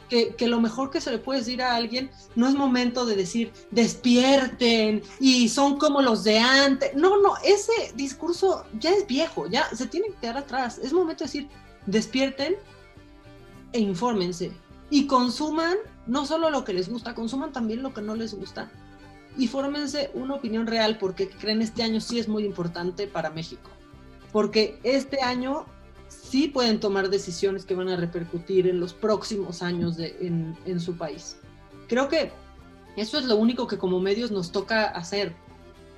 que, 0.09 0.47
lo 0.47 0.59
mejor 0.59 0.89
que 0.89 0.99
se 0.99 1.11
le 1.11 1.19
puede 1.19 1.39
decir 1.39 1.61
a 1.61 1.75
alguien 1.75 2.09
no 2.35 2.47
es 2.47 2.55
momento 2.55 3.05
de 3.05 3.15
decir 3.15 3.53
despierten 3.71 5.03
y 5.19 5.49
son 5.49 5.77
como 5.77 6.01
los 6.01 6.23
de 6.23 6.39
antes. 6.39 6.95
No, 6.95 7.21
no, 7.21 7.35
ese 7.43 7.93
discurso 7.95 8.65
ya 8.79 8.91
es 8.91 9.07
viejo, 9.07 9.47
ya 9.47 9.69
se 9.73 9.87
tiene 9.87 10.07
que 10.07 10.15
quedar 10.15 10.37
atrás. 10.37 10.79
Es 10.79 10.91
momento 10.91 11.23
de 11.23 11.27
decir 11.27 11.47
despierten 11.85 12.55
e 13.71 13.79
infórmense 13.79 14.51
y 14.89 15.05
consuman 15.05 15.77
no 16.07 16.25
solo 16.25 16.49
lo 16.49 16.63
que 16.65 16.73
les 16.73 16.89
gusta, 16.89 17.13
consuman 17.13 17.53
también 17.53 17.83
lo 17.83 17.93
que 17.93 18.01
no 18.01 18.15
les 18.15 18.33
gusta 18.33 18.71
y 19.37 19.47
fórmense 19.47 20.11
una 20.15 20.35
opinión 20.35 20.67
real 20.67 20.97
porque 20.97 21.29
creen 21.29 21.61
este 21.61 21.83
año 21.83 22.01
sí 22.01 22.19
es 22.19 22.27
muy 22.27 22.43
importante 22.43 23.07
para 23.07 23.29
México. 23.29 23.69
Porque 24.31 24.79
este 24.83 25.21
año 25.21 25.65
sí 26.29 26.47
pueden 26.47 26.79
tomar 26.79 27.09
decisiones 27.09 27.65
que 27.65 27.75
van 27.75 27.89
a 27.89 27.95
repercutir 27.95 28.67
en 28.67 28.79
los 28.79 28.93
próximos 28.93 29.61
años 29.61 29.97
en, 29.99 30.55
en 30.65 30.79
su 30.79 30.95
país. 30.95 31.37
Creo 31.87 32.07
que 32.07 32.31
eso 32.95 33.17
es 33.17 33.25
lo 33.25 33.35
único 33.35 33.67
que 33.67 33.77
como 33.77 33.99
medios 33.99 34.31
nos 34.31 34.51
toca 34.51 34.85
hacer, 34.85 35.35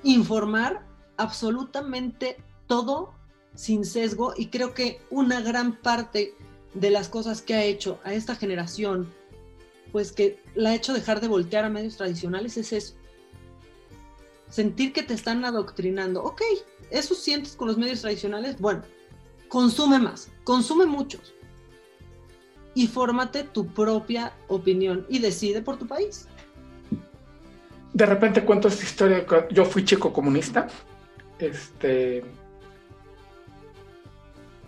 informar 0.02 0.86
absolutamente 1.16 2.36
todo 2.66 3.14
sin 3.54 3.84
sesgo 3.84 4.32
y 4.36 4.46
creo 4.46 4.72
que 4.72 5.00
una 5.10 5.40
gran 5.40 5.80
parte 5.80 6.34
de 6.74 6.90
las 6.90 7.08
cosas 7.08 7.42
que 7.42 7.54
ha 7.54 7.64
hecho 7.64 8.00
a 8.04 8.14
esta 8.14 8.34
generación, 8.34 9.12
pues 9.90 10.12
que 10.12 10.42
la 10.54 10.70
ha 10.70 10.74
hecho 10.74 10.94
dejar 10.94 11.20
de 11.20 11.28
voltear 11.28 11.64
a 11.64 11.70
medios 11.70 11.96
tradicionales 11.96 12.56
es 12.56 12.72
eso. 12.72 12.94
Sentir 14.48 14.92
que 14.92 15.02
te 15.02 15.14
están 15.14 15.44
adoctrinando. 15.44 16.22
Ok, 16.22 16.42
eso 16.90 17.14
sientes 17.14 17.56
con 17.56 17.68
los 17.68 17.78
medios 17.78 18.00
tradicionales. 18.00 18.58
Bueno, 18.58 18.82
consume 19.52 19.98
más, 19.98 20.30
consume 20.44 20.86
muchos. 20.86 21.34
Y 22.74 22.86
fórmate 22.86 23.44
tu 23.44 23.66
propia 23.66 24.32
opinión 24.48 25.04
y 25.10 25.18
decide 25.18 25.60
por 25.60 25.76
tu 25.76 25.86
país. 25.86 26.26
De 27.92 28.06
repente 28.06 28.42
cuento 28.46 28.68
esta 28.68 28.82
historia. 28.82 29.26
Yo 29.50 29.66
fui 29.66 29.84
chico 29.84 30.10
comunista. 30.10 30.68
Este, 31.38 32.24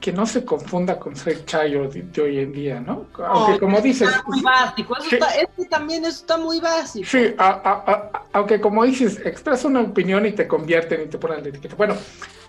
que 0.01 0.13
no 0.13 0.27
se 0.27 0.45
confunda 0.45 0.99
con 0.99 1.17
ser 1.17 1.47
chayo 1.47 1.89
de, 1.89 2.21
hoy 2.21 2.41
en 2.41 2.53
día, 2.53 2.79
¿no? 2.79 3.07
Aunque 3.25 3.59
como 3.59 3.81
dices... 3.81 4.11
Está 4.11 4.23
muy 4.27 4.43
básico, 4.43 4.97
eso 4.99 5.15
está, 5.15 5.31
este 5.31 5.65
también 5.65 6.05
está 6.05 6.37
muy 6.37 6.61
básico. 6.61 7.07
Sí, 7.09 7.35
aunque 8.35 8.61
como 8.61 8.85
dices, 8.85 9.19
expresa 9.25 9.67
una 9.67 9.81
opinión 9.81 10.27
y 10.27 10.33
te 10.33 10.47
convierten 10.47 11.05
y 11.05 11.07
te 11.07 11.17
ponen 11.17 11.43
la 11.43 11.49
etiqueta. 11.49 11.75
Bueno, 11.75 11.97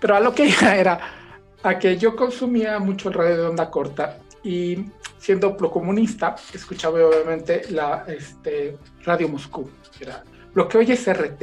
pero 0.00 0.16
a 0.16 0.20
lo 0.20 0.34
que 0.34 0.54
era 0.60 1.25
a 1.66 1.78
que 1.80 1.98
yo 1.98 2.14
consumía 2.14 2.78
mucho 2.78 3.08
el 3.08 3.14
radio 3.14 3.36
de 3.36 3.46
onda 3.48 3.68
corta 3.68 4.18
y 4.44 4.84
siendo 5.18 5.56
procomunista, 5.56 6.36
escuchaba 6.54 7.04
obviamente 7.04 7.62
la 7.70 8.04
este, 8.06 8.78
Radio 9.04 9.28
Moscú, 9.28 9.68
era 10.00 10.22
lo 10.54 10.68
que 10.68 10.78
hoy 10.78 10.92
es 10.92 11.12
RT, 11.12 11.42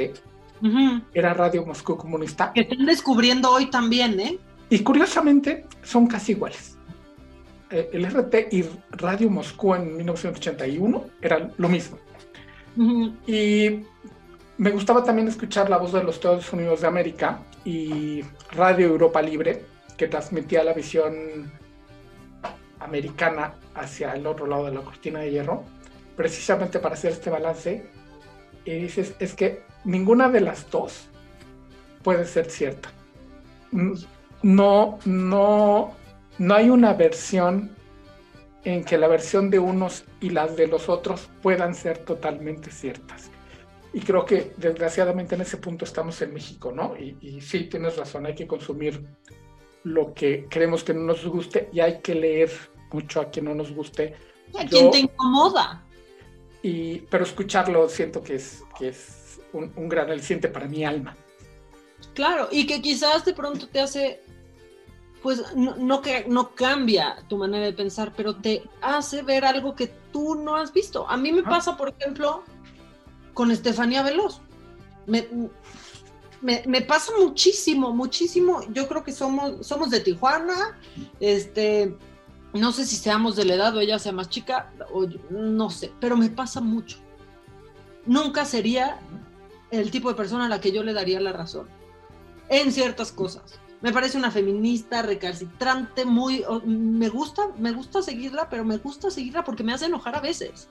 era 1.14 1.34
Radio 1.34 1.66
Moscú 1.66 1.98
Comunista. 1.98 2.54
Que 2.54 2.62
están 2.62 2.86
descubriendo 2.86 3.52
hoy 3.52 3.70
también, 3.70 4.18
¿eh? 4.20 4.40
Y 4.70 4.80
curiosamente 4.80 5.66
son 5.84 6.08
casi 6.08 6.32
iguales. 6.32 6.78
Eh, 7.70 7.90
el 7.92 8.06
RT 8.06 8.54
y 8.54 8.64
Radio 8.92 9.30
Moscú 9.30 9.76
en 9.76 9.98
1981 9.98 11.04
eran 11.22 11.52
lo 11.58 11.68
mismo. 11.68 11.98
Y 13.28 13.82
me 14.58 14.72
gustaba 14.72 15.04
también 15.04 15.28
escuchar 15.28 15.70
la 15.70 15.78
voz 15.78 15.92
de 15.92 16.04
los 16.04 16.16
Estados 16.16 16.52
Unidos 16.54 16.82
de 16.82 16.88
América 16.88 17.40
y 17.66 18.22
Radio 18.52 18.88
Europa 18.88 19.22
Libre, 19.22 19.73
que 20.04 20.10
transmitía 20.10 20.64
la 20.64 20.74
visión 20.74 21.52
americana 22.80 23.56
hacia 23.74 24.14
el 24.14 24.28
otro 24.28 24.48
lado 24.48 24.66
de 24.66 24.74
la 24.74 24.82
cortina 24.82 25.20
de 25.20 25.32
hierro, 25.32 25.64
precisamente 26.18 26.80
para 26.80 26.96
hacer 26.96 27.12
este 27.12 27.30
balance. 27.30 27.86
Y 28.66 28.74
dices, 28.74 29.16
es 29.20 29.34
que 29.34 29.64
ninguna 29.86 30.30
de 30.30 30.42
las 30.42 30.70
dos 30.70 31.08
puede 32.04 32.26
ser 32.26 32.50
cierta 32.50 32.90
no, 34.44 35.00
no, 35.06 35.96
no 36.38 36.56
hay 36.56 36.70
una 36.70 36.94
versión 36.94 37.72
en 38.66 38.84
que 38.84 38.98
la 38.98 39.08
versión 39.08 39.50
de 39.50 39.60
unos 39.60 40.06
y 40.22 40.30
las 40.30 40.56
de 40.56 40.68
los 40.68 40.90
otros 40.90 41.30
puedan 41.42 41.74
ser 41.74 41.98
totalmente 42.00 42.72
ciertas. 42.72 43.32
Y 43.94 44.00
creo 44.02 44.26
que 44.26 44.54
desgraciadamente 44.58 45.36
en 45.36 45.42
ese 45.42 45.58
punto 45.58 45.86
estamos 45.86 46.22
en 46.22 46.34
México, 46.34 46.72
¿no? 46.72 46.96
Y, 46.98 47.42
sí, 47.42 47.66
tienes 47.66 47.98
razón, 47.98 48.26
hay 48.26 48.36
que 48.36 48.48
consumir 48.48 49.06
lo 49.84 50.14
que 50.14 50.48
creemos 50.50 50.84
que 50.84 50.94
no 50.94 51.02
nos 51.02 51.26
guste 51.26 51.70
y 51.74 51.80
hay 51.80 52.00
que 52.00 52.16
leer 52.16 52.52
mucho 52.92 53.22
a 53.22 53.30
quien 53.30 53.46
no 53.46 53.56
nos 53.56 53.72
guste. 53.74 54.16
A 54.58 54.66
quien 54.66 54.92
te 54.92 55.00
incomoda. 55.00 55.84
Y, 56.62 57.00
pero 57.10 57.24
escucharlo 57.24 57.90
siento 57.90 58.24
que 58.24 58.36
es, 58.36 58.64
que 58.78 58.90
es 58.90 59.40
un, 59.52 59.72
un 59.76 59.90
gran 59.90 60.10
aliciente 60.10 60.48
para 60.48 60.68
mi 60.68 60.86
alma. 60.86 61.16
Claro, 62.14 62.48
y 62.52 62.66
que 62.68 62.82
quizás 62.82 63.26
de 63.26 63.34
pronto 63.34 63.68
te 63.68 63.80
hace 63.80 64.22
pues 65.24 65.56
no, 65.56 65.78
no, 65.78 66.02
no 66.28 66.54
cambia 66.54 67.16
tu 67.30 67.38
manera 67.38 67.66
de 67.66 67.74
pensar, 67.74 68.12
pero 68.16 68.36
te 68.36 68.62
hace 68.82 69.24
ver 69.24 69.46
algo 69.46 69.74
que 69.74 69.88
tú 70.12 70.36
no 70.36 70.58
has 70.58 70.74
visto. 70.74 71.10
A 71.10 71.16
mí 71.16 71.32
me 71.32 71.44
pasa, 71.44 71.78
por 71.78 71.96
ejemplo, 71.98 72.44
con 73.34 73.50
Estefanía 73.50 74.04
Veloz. 74.04 74.42
Me, 75.08 75.26
me, 76.44 76.82
pasa 76.82 77.12
muchísimo, 77.20 77.94
muchísimo. 77.94 78.62
Yo 78.72 78.88
creo 78.88 79.04
que 79.04 79.12
somos, 79.12 79.66
somos 79.66 79.90
de 79.90 80.02
Tijuana, 80.02 80.78
este, 81.20 81.98
no 82.54 82.72
sé 82.72 82.86
si 82.86 82.96
seamos 82.96 83.36
de 83.36 83.46
la 83.46 83.56
edad 83.56 83.76
o 83.76 83.80
ella 83.80 83.98
sea 83.98 84.12
más 84.12 84.30
chica, 84.30 84.72
no 85.32 85.70
sé, 85.70 85.92
pero 86.00 86.16
me 86.16 86.30
pasa 86.30 86.62
mucho. 86.62 86.98
Nunca 88.06 88.46
sería 88.46 89.00
el 89.72 89.90
tipo 89.90 90.10
de 90.10 90.16
persona 90.16 90.46
a 90.46 90.50
la 90.50 90.62
que 90.62 90.72
yo 90.72 90.84
le 90.84 90.94
daría 90.94 91.20
la 91.20 91.32
razón 91.32 91.68
en 92.50 92.72
ciertas 92.72 93.12
cosas 93.12 93.60
me 93.84 93.92
parece 93.92 94.18
una 94.18 94.32
feminista 94.32 95.02
recalcitrante, 95.02 96.06
muy, 96.06 96.46
me 96.66 97.10
gusta, 97.10 97.50
me 97.58 97.74
gusta 97.74 98.02
seguirla, 98.02 98.50
pero 98.50 98.64
me 98.64 98.78
gusta 98.78 99.12
seguirla 99.12 99.44
porque 99.44 99.62
me 99.62 99.74
hace 99.74 99.88
enojar 99.88 100.16
a 100.16 100.22
veces. 100.22 100.70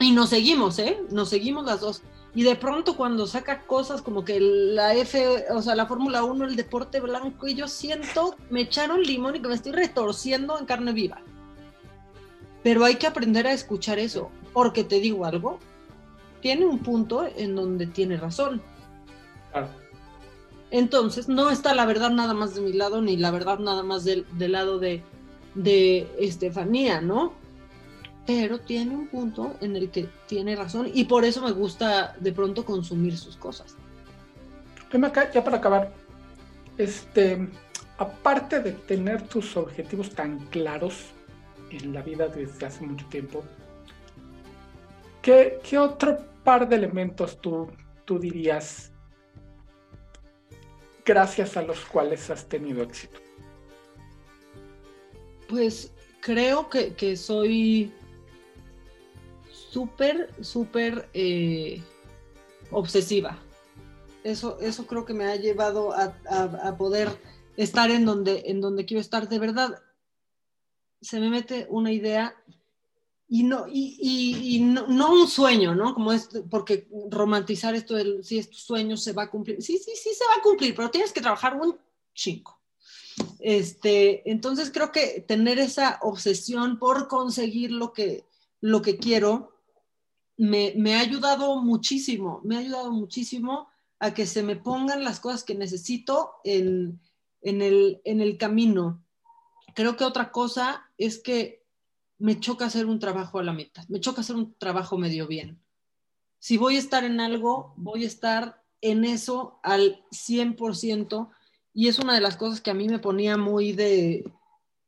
Y 0.00 0.12
nos 0.12 0.30
seguimos, 0.30 0.78
¿eh? 0.78 0.98
Nos 1.10 1.28
seguimos 1.28 1.66
las 1.66 1.80
dos. 1.80 2.00
Y 2.34 2.42
de 2.42 2.56
pronto 2.56 2.96
cuando 2.96 3.26
saca 3.26 3.62
cosas 3.62 4.02
como 4.02 4.24
que 4.24 4.38
la 4.40 4.94
F, 4.94 5.46
o 5.50 5.62
sea, 5.62 5.74
la 5.74 5.86
Fórmula 5.86 6.24
1, 6.24 6.44
el 6.44 6.56
deporte 6.56 7.00
blanco, 7.00 7.48
y 7.48 7.54
yo 7.54 7.68
siento, 7.68 8.36
me 8.50 8.62
echaron 8.62 9.02
limón 9.02 9.36
y 9.36 9.40
que 9.40 9.48
me 9.48 9.54
estoy 9.54 9.72
retorciendo 9.72 10.58
en 10.58 10.66
carne 10.66 10.92
viva. 10.92 11.22
Pero 12.62 12.84
hay 12.84 12.96
que 12.96 13.06
aprender 13.06 13.46
a 13.46 13.52
escuchar 13.52 13.98
eso, 13.98 14.30
porque 14.52 14.84
te 14.84 15.00
digo 15.00 15.24
algo, 15.24 15.58
tiene 16.42 16.66
un 16.66 16.80
punto 16.80 17.26
en 17.36 17.56
donde 17.56 17.86
tiene 17.86 18.16
razón. 18.16 18.62
Claro. 19.50 19.68
Entonces, 20.70 21.28
no 21.28 21.50
está 21.50 21.74
la 21.74 21.86
verdad 21.86 22.10
nada 22.10 22.34
más 22.34 22.54
de 22.54 22.60
mi 22.60 22.74
lado, 22.74 23.00
ni 23.00 23.16
la 23.16 23.30
verdad 23.30 23.58
nada 23.58 23.82
más 23.82 24.04
del, 24.04 24.26
lado 24.38 24.78
de, 24.78 25.02
de 25.54 26.06
Estefanía, 26.18 27.00
¿no? 27.00 27.32
Pero 28.28 28.60
tiene 28.60 28.94
un 28.94 29.08
punto 29.08 29.56
en 29.62 29.74
el 29.74 29.90
que 29.90 30.06
tiene 30.26 30.54
razón 30.54 30.90
y 30.92 31.04
por 31.04 31.24
eso 31.24 31.40
me 31.40 31.52
gusta 31.52 32.14
de 32.20 32.30
pronto 32.30 32.62
consumir 32.62 33.16
sus 33.16 33.38
cosas. 33.38 33.74
Ya 35.32 35.42
para 35.42 35.56
acabar, 35.56 35.94
este, 36.76 37.48
aparte 37.96 38.60
de 38.60 38.72
tener 38.72 39.22
tus 39.22 39.56
objetivos 39.56 40.10
tan 40.10 40.40
claros 40.48 41.06
en 41.70 41.94
la 41.94 42.02
vida 42.02 42.28
desde 42.28 42.66
hace 42.66 42.86
mucho 42.86 43.06
tiempo, 43.06 43.42
¿qué, 45.22 45.58
qué 45.62 45.78
otro 45.78 46.18
par 46.44 46.68
de 46.68 46.76
elementos 46.76 47.40
tú, 47.40 47.70
tú 48.04 48.18
dirías 48.18 48.92
gracias 51.02 51.56
a 51.56 51.62
los 51.62 51.80
cuales 51.86 52.28
has 52.28 52.46
tenido 52.46 52.82
éxito? 52.82 53.20
Pues 55.48 55.94
creo 56.20 56.68
que, 56.68 57.16
soy 57.16 57.90
súper, 59.70 60.34
súper 60.42 61.08
eh, 61.12 61.82
obsesiva. 62.70 63.38
Eso, 64.24 64.58
eso 64.60 64.86
creo 64.86 65.04
que 65.04 65.14
me 65.14 65.24
ha 65.24 65.36
llevado 65.36 65.92
a, 65.92 66.76
poder 66.76 67.08
estar 67.56 67.90
en 67.90 68.04
donde, 68.04 68.44
en 68.46 68.60
donde 68.60 68.84
quiero 68.84 69.00
estar. 69.00 69.28
De 69.28 69.38
verdad, 69.38 69.80
se 71.00 71.20
me 71.20 71.30
mete 71.30 71.66
una 71.70 71.92
idea 71.92 72.34
y 73.28 73.42
no, 73.42 73.66
y, 73.68 74.60
no, 74.60 75.12
un 75.12 75.28
sueño, 75.28 75.74
¿no? 75.74 75.94
Como 75.94 76.12
es, 76.12 76.28
porque 76.50 76.88
romantizar 77.10 77.74
esto 77.74 77.94
del 77.94 78.24
si 78.24 78.38
es 78.38 78.50
tu 78.50 78.56
se 78.96 79.12
va 79.12 79.24
a 79.24 79.30
cumplir. 79.30 79.62
Sí, 79.62 79.78
sí, 79.78 79.92
sí 79.94 80.10
se 80.14 80.24
va 80.24 80.34
a 80.38 80.42
cumplir, 80.42 80.74
pero 80.74 80.90
tienes 80.90 81.12
que 81.12 81.20
trabajar 81.20 81.56
un 81.60 81.76
chico. 82.14 82.58
Este, 83.38 84.30
entonces 84.30 84.70
creo 84.72 84.92
que 84.92 85.24
tener 85.26 85.58
esa 85.58 85.98
obsesión 86.02 86.78
por 86.78 87.08
conseguir 87.08 87.70
lo 87.70 87.92
que, 87.92 88.24
lo 88.60 88.82
que 88.82 88.96
quiero 88.96 89.57
me, 90.38 90.94
ha 90.94 91.00
ayudado 91.00 91.60
muchísimo, 91.60 92.40
me 92.44 92.56
ha 92.56 92.60
ayudado 92.60 92.92
muchísimo 92.92 93.68
a 93.98 94.14
que 94.14 94.24
se 94.24 94.42
me 94.42 94.56
pongan 94.56 95.04
las 95.04 95.20
cosas 95.20 95.42
que 95.42 95.56
necesito 95.56 96.34
en, 96.44 97.00
en, 97.42 97.60
el, 97.60 98.00
en 98.04 98.20
el 98.20 98.38
camino. 98.38 99.02
Creo 99.74 99.96
que 99.96 100.04
otra 100.04 100.30
cosa 100.30 100.88
es 100.96 101.18
que 101.18 101.64
me 102.18 102.38
choca 102.38 102.66
hacer 102.66 102.86
un 102.86 103.00
trabajo 103.00 103.38
a 103.38 103.42
la 103.42 103.52
mitad, 103.52 103.86
me 103.88 104.00
choca 104.00 104.20
hacer 104.20 104.36
un 104.36 104.54
trabajo 104.54 104.96
medio 104.96 105.26
bien. 105.26 105.60
Si 106.38 106.56
voy 106.56 106.76
a 106.76 106.80
estar 106.80 107.04
en 107.04 107.20
algo, 107.20 107.74
voy 107.76 108.04
a 108.04 108.06
estar 108.06 108.62
en 108.80 109.04
eso 109.04 109.58
al 109.64 110.04
100% 110.12 111.30
y 111.74 111.88
es 111.88 111.98
una 111.98 112.14
de 112.14 112.20
las 112.20 112.36
cosas 112.36 112.60
que 112.60 112.70
a 112.70 112.74
mí 112.74 112.88
me 112.88 113.00
ponía 113.00 113.36
muy 113.36 113.72
de, 113.72 114.24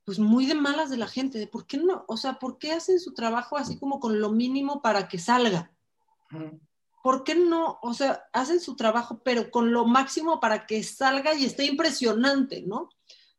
pues 0.04 0.18
muy 0.18 0.46
de 0.46 0.54
malas 0.54 0.90
de 0.90 0.96
la 0.96 1.06
gente, 1.06 1.38
de 1.38 1.46
por 1.46 1.66
qué 1.66 1.78
no, 1.78 2.04
o 2.08 2.16
sea, 2.16 2.38
¿por 2.38 2.58
qué 2.58 2.72
hacen 2.72 2.98
su 3.00 3.14
trabajo 3.14 3.56
así 3.56 3.78
como 3.78 4.00
con 4.00 4.20
lo 4.20 4.30
mínimo 4.30 4.82
para 4.82 5.08
que 5.08 5.18
salga? 5.18 5.72
¿Por 7.02 7.24
qué 7.24 7.34
no, 7.34 7.78
o 7.82 7.94
sea, 7.94 8.24
hacen 8.32 8.60
su 8.60 8.76
trabajo 8.76 9.20
pero 9.24 9.50
con 9.50 9.72
lo 9.72 9.86
máximo 9.86 10.40
para 10.40 10.66
que 10.66 10.82
salga 10.82 11.34
y 11.34 11.44
esté 11.44 11.64
impresionante, 11.64 12.62
¿no? 12.62 12.88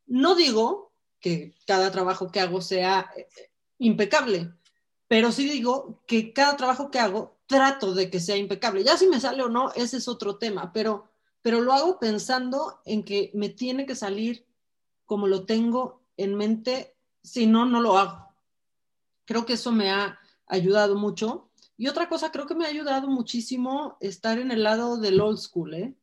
No 0.06 0.34
digo 0.34 0.92
que 1.20 1.54
cada 1.66 1.90
trabajo 1.90 2.30
que 2.30 2.40
hago 2.40 2.60
sea 2.60 3.10
impecable, 3.78 4.52
pero 5.08 5.30
sí 5.30 5.48
digo 5.48 6.02
que 6.06 6.32
cada 6.32 6.56
trabajo 6.56 6.90
que 6.90 6.98
hago 6.98 7.38
trato 7.46 7.94
de 7.94 8.10
que 8.10 8.20
sea 8.20 8.36
impecable. 8.36 8.82
Ya 8.82 8.96
si 8.96 9.06
me 9.06 9.20
sale 9.20 9.42
o 9.42 9.48
no, 9.48 9.72
ese 9.74 9.98
es 9.98 10.08
otro 10.08 10.38
tema, 10.38 10.72
pero, 10.72 11.08
pero 11.42 11.60
lo 11.60 11.72
hago 11.72 11.98
pensando 11.98 12.80
en 12.84 13.04
que 13.04 13.30
me 13.34 13.48
tiene 13.48 13.86
que 13.86 13.94
salir 13.94 14.46
como 15.04 15.26
lo 15.26 15.44
tengo 15.44 16.01
en 16.16 16.34
mente, 16.34 16.94
si 17.22 17.46
no, 17.46 17.66
no 17.66 17.80
lo 17.80 17.98
hago. 17.98 18.28
Creo 19.24 19.46
que 19.46 19.54
eso 19.54 19.72
me 19.72 19.90
ha 19.90 20.18
ayudado 20.46 20.96
mucho. 20.96 21.48
Y 21.76 21.88
otra 21.88 22.08
cosa, 22.08 22.30
creo 22.30 22.46
que 22.46 22.54
me 22.54 22.66
ha 22.66 22.68
ayudado 22.68 23.08
muchísimo 23.08 23.96
estar 24.00 24.38
en 24.38 24.50
el 24.50 24.62
lado 24.62 24.98
del 24.98 25.20
old 25.20 25.38
school, 25.38 25.74
¿eh? 25.74 25.94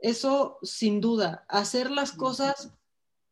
Eso 0.00 0.58
sin 0.62 1.00
duda, 1.00 1.44
hacer 1.48 1.90
las 1.90 2.12
cosas 2.12 2.72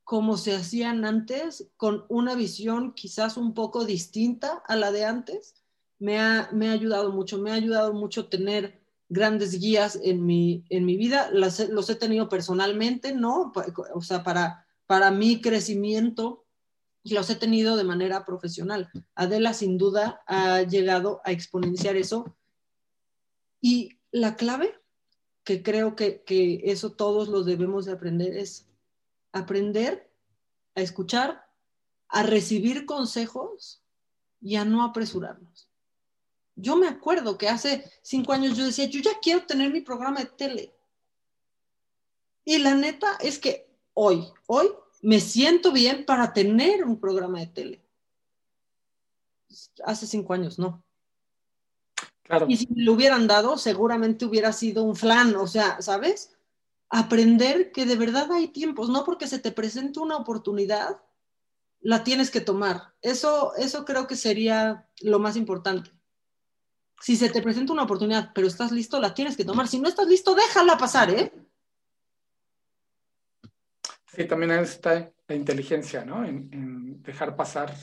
como 0.05 0.36
se 0.36 0.55
hacían 0.55 1.05
antes, 1.05 1.68
con 1.76 2.05
una 2.09 2.34
visión 2.34 2.94
quizás 2.94 3.36
un 3.36 3.55
poco 3.55 3.84
distinta 3.84 4.62
a 4.66 4.76
la 4.76 4.92
de 4.92 5.05
antes, 5.05 5.55
me 5.98 6.18
ha, 6.18 6.48
me 6.53 6.68
ha 6.68 6.72
ayudado 6.72 7.12
mucho, 7.12 7.38
me 7.38 7.51
ha 7.51 7.55
ayudado 7.55 7.92
mucho 7.92 8.28
tener 8.28 8.80
grandes 9.09 9.59
guías 9.61 9.98
en 10.03 10.24
mi, 10.24 10.64
en 10.70 10.84
mi 10.84 10.96
vida, 10.96 11.30
los 11.32 11.90
he 11.90 11.94
tenido 11.96 12.28
personalmente, 12.28 13.12
¿no? 13.12 13.53
O 13.94 14.01
sea, 14.01 14.22
para, 14.22 14.66
para 14.91 15.12
mi 15.12 15.41
crecimiento, 15.41 16.45
y 17.05 17.14
los 17.14 17.30
he 17.30 17.36
tenido 17.36 17.76
de 17.76 17.84
manera 17.84 18.24
profesional. 18.24 18.91
Adela 19.14 19.55
sin 19.55 19.78
duda 19.78 20.20
ha 20.26 20.62
llegado 20.62 21.20
a 21.24 21.30
exponenciar 21.30 21.95
eso. 21.95 22.36
Y 23.61 24.01
la 24.11 24.34
clave, 24.34 24.74
que 25.45 25.62
creo 25.62 25.95
que, 25.95 26.24
que 26.24 26.62
eso 26.64 26.91
todos 26.91 27.28
lo 27.28 27.45
debemos 27.45 27.84
de 27.84 27.93
aprender, 27.93 28.36
es 28.36 28.66
aprender 29.30 30.11
a 30.74 30.80
escuchar, 30.80 31.49
a 32.09 32.24
recibir 32.24 32.84
consejos 32.84 33.84
y 34.41 34.57
a 34.57 34.64
no 34.64 34.82
apresurarnos. 34.82 35.68
Yo 36.57 36.74
me 36.74 36.88
acuerdo 36.88 37.38
que 37.38 37.49
hace 37.49 37.88
cinco 38.03 38.32
años 38.32 38.57
yo 38.57 38.64
decía, 38.64 38.86
yo 38.86 39.01
ya 39.01 39.12
quiero 39.22 39.47
tener 39.47 39.72
mi 39.72 39.82
programa 39.82 40.18
de 40.18 40.26
tele. 40.26 40.74
Y 42.45 42.59
la 42.59 42.74
neta 42.74 43.16
es 43.20 43.38
que 43.38 43.70
hoy, 43.95 44.26
hoy 44.53 44.68
me 45.03 45.20
siento 45.20 45.72
bien 45.72 46.05
para 46.05 46.32
tener 46.32 46.84
un 46.84 46.98
programa 46.98 47.40
de 47.40 47.46
tele. 47.46 47.84
Hace 49.84 50.07
cinco 50.07 50.34
años, 50.34 50.59
no. 50.59 50.82
Y 52.48 52.57
si 52.57 52.66
me 52.68 52.84
lo 52.84 52.92
hubieran 52.92 53.26
dado, 53.26 53.59
seguramente 53.59 54.24
hubiera 54.24 54.53
sido 54.53 54.84
un 54.84 54.94
flan, 54.94 55.34
o 55.36 55.46
sea, 55.46 55.80
¿sabes? 55.82 56.36
aprender 56.90 57.70
que 57.70 57.86
de 57.86 57.96
verdad 57.96 58.30
hay 58.32 58.48
tiempos, 58.48 58.88
no 58.88 59.05
porque 59.05 59.28
se 59.28 59.38
te 59.38 59.53
presente 59.53 60.01
una 60.01 60.16
oportunidad, 60.16 61.01
la 61.80 62.03
tienes 62.05 62.30
que 62.30 62.40
tomar. 62.40 62.92
Eso, 63.01 63.55
eso 63.55 63.84
creo 63.84 64.07
que 64.07 64.16
sería 64.16 64.88
lo 65.01 65.20
más 65.20 65.36
importante. 65.36 65.92
Si 67.01 67.16
se 67.16 67.30
te 67.30 67.40
presenta 67.40 67.72
una 67.72 67.84
oportunidad, 67.84 68.32
pero 68.34 68.48
estás 68.48 68.72
listo, 68.72 69.01
la 69.01 69.14
tienes 69.14 69.36
que 69.36 69.44
tomar. 69.44 69.68
Si 69.68 69.78
no 69.78 69.88
estás 69.88 70.09
listo, 70.09 70.34
déjala 70.34 70.76
pasar, 70.76 71.11
¿eh? 71.11 71.32
Sí, 74.21 74.29
también 74.29 74.51
está 74.51 75.11
la 75.29 75.35
inteligencia, 75.35 76.05
¿no? 76.05 76.27
En, 76.27 77.03
dejar 77.03 77.37
pasar, 77.37 77.75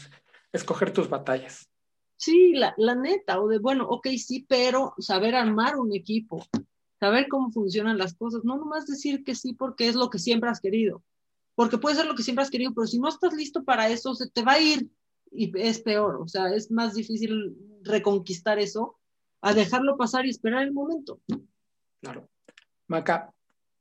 escoger 0.53 0.93
tus 0.93 1.09
batallas. 1.09 1.67
Sí, 2.15 2.53
la, 2.53 2.75
la, 2.77 2.93
neta, 2.93 3.41
o 3.41 3.47
de, 3.47 3.57
bueno, 3.57 3.87
ok, 3.89 4.09
sí, 4.19 4.45
pero 4.47 4.93
saber 4.99 5.33
armar 5.33 5.77
un 5.77 5.95
equipo, 5.95 6.45
saber 6.99 7.27
cómo 7.27 7.49
funcionan 7.49 7.97
las 7.97 8.13
cosas, 8.13 8.43
no 8.43 8.55
nomás 8.55 8.85
decir 8.85 9.23
que 9.23 9.33
sí 9.33 9.53
porque 9.53 9.87
es 9.87 9.95
lo 9.95 10.11
que 10.11 10.19
siempre 10.19 10.51
has 10.51 10.61
querido, 10.61 11.03
porque 11.55 11.79
puede 11.79 11.95
ser 11.95 12.05
lo 12.05 12.13
que 12.13 12.21
siempre 12.21 12.43
has 12.43 12.51
querido, 12.51 12.71
pero 12.75 12.85
si 12.85 12.99
no 12.99 13.09
estás 13.09 13.33
listo 13.33 13.63
para 13.63 13.89
eso, 13.89 14.13
se 14.13 14.29
te 14.29 14.43
va 14.43 14.51
a 14.53 14.61
ir 14.61 14.87
y 15.31 15.51
es 15.59 15.81
peor, 15.81 16.21
o 16.21 16.27
sea, 16.27 16.53
es 16.53 16.69
más 16.69 16.93
difícil 16.93 17.57
reconquistar 17.81 18.59
eso 18.59 18.99
a 19.41 19.55
dejarlo 19.55 19.97
pasar 19.97 20.27
y 20.27 20.29
esperar 20.29 20.61
el 20.61 20.71
momento. 20.71 21.19
Claro. 21.99 22.29
Maca, 22.85 23.33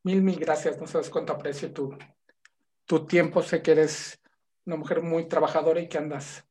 mil, 0.04 0.22
mil 0.22 0.38
gracias, 0.38 0.80
no 0.80 0.86
sabes 0.86 1.10
cuánto 1.10 1.34
aprecio 1.34 1.70
tu, 1.70 1.94
tu 2.86 3.06
tiempo, 3.06 3.42
sé 3.42 3.62
que 3.62 3.72
eres 3.72 4.20
una 4.64 4.76
mujer 4.76 5.02
muy 5.02 5.28
trabajadora 5.28 5.80
y 5.80 5.88
que 5.88 5.98
andas 5.98 6.46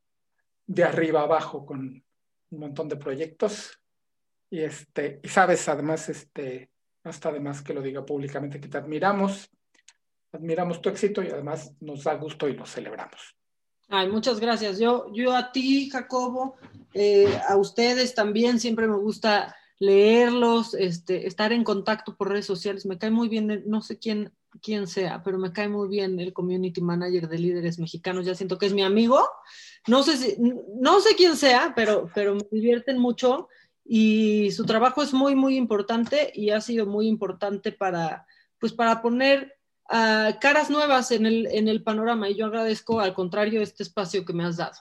de 0.66 0.84
arriba 0.84 1.22
abajo 1.22 1.66
con 1.66 2.04
un 2.50 2.58
montón 2.58 2.88
de 2.88 2.96
proyectos 2.96 3.80
y, 4.50 4.60
este, 4.60 5.20
y 5.22 5.28
sabes, 5.28 5.68
además, 5.68 6.08
este, 6.08 6.70
no 7.04 7.52
que 7.64 7.74
lo 7.74 7.82
diga 7.82 8.04
públicamente, 8.04 8.60
que 8.60 8.68
te 8.68 8.78
admiramos, 8.78 9.50
admiramos 10.32 10.80
tu 10.80 10.88
éxito 10.88 11.22
y 11.22 11.28
además 11.28 11.72
nos 11.80 12.04
da 12.04 12.14
gusto 12.14 12.48
y 12.48 12.54
lo 12.54 12.66
celebramos. 12.66 13.36
Ay, 13.88 14.08
muchas 14.08 14.40
gracias. 14.40 14.78
Yo, 14.78 15.12
yo 15.12 15.34
a 15.34 15.52
ti, 15.52 15.88
Jacobo, 15.90 16.56
eh, 16.94 17.40
a 17.48 17.56
ustedes 17.56 18.14
también, 18.14 18.58
siempre 18.58 18.88
me 18.88 18.96
gusta 18.96 19.54
leerlos, 19.78 20.74
este, 20.74 21.26
estar 21.26 21.52
en 21.52 21.62
contacto 21.62 22.16
por 22.16 22.30
redes 22.30 22.46
sociales. 22.46 22.86
Me 22.86 22.98
cae 22.98 23.10
muy 23.10 23.28
bien, 23.28 23.62
no 23.66 23.82
sé 23.82 23.98
quién, 23.98 24.32
quién 24.62 24.86
sea, 24.86 25.22
pero 25.22 25.38
me 25.38 25.52
cae 25.52 25.68
muy 25.68 25.88
bien 25.88 26.18
el 26.20 26.32
community 26.32 26.80
manager 26.80 27.28
de 27.28 27.38
líderes 27.38 27.78
mexicanos. 27.78 28.26
Ya 28.26 28.34
siento 28.34 28.58
que 28.58 28.66
es 28.66 28.72
mi 28.72 28.82
amigo. 28.82 29.28
No 29.86 30.02
sé, 30.02 30.16
si, 30.16 30.36
no 30.80 31.00
sé 31.00 31.14
quién 31.16 31.36
sea, 31.36 31.72
pero, 31.74 32.10
pero 32.14 32.34
me 32.34 32.46
divierten 32.50 32.98
mucho 32.98 33.48
y 33.84 34.50
su 34.50 34.64
trabajo 34.64 35.02
es 35.02 35.12
muy, 35.12 35.34
muy 35.34 35.56
importante 35.56 36.32
y 36.34 36.50
ha 36.50 36.60
sido 36.60 36.86
muy 36.86 37.06
importante 37.06 37.72
para, 37.72 38.26
pues, 38.58 38.72
para 38.72 39.00
poner 39.00 39.58
uh, 39.90 40.38
caras 40.40 40.70
nuevas 40.70 41.12
en 41.12 41.26
el, 41.26 41.46
en 41.46 41.68
el 41.68 41.82
panorama. 41.82 42.28
Y 42.28 42.34
yo 42.34 42.46
agradezco, 42.46 43.00
al 43.00 43.14
contrario, 43.14 43.62
este 43.62 43.82
espacio 43.82 44.24
que 44.24 44.32
me 44.32 44.44
has 44.44 44.56
dado. 44.56 44.76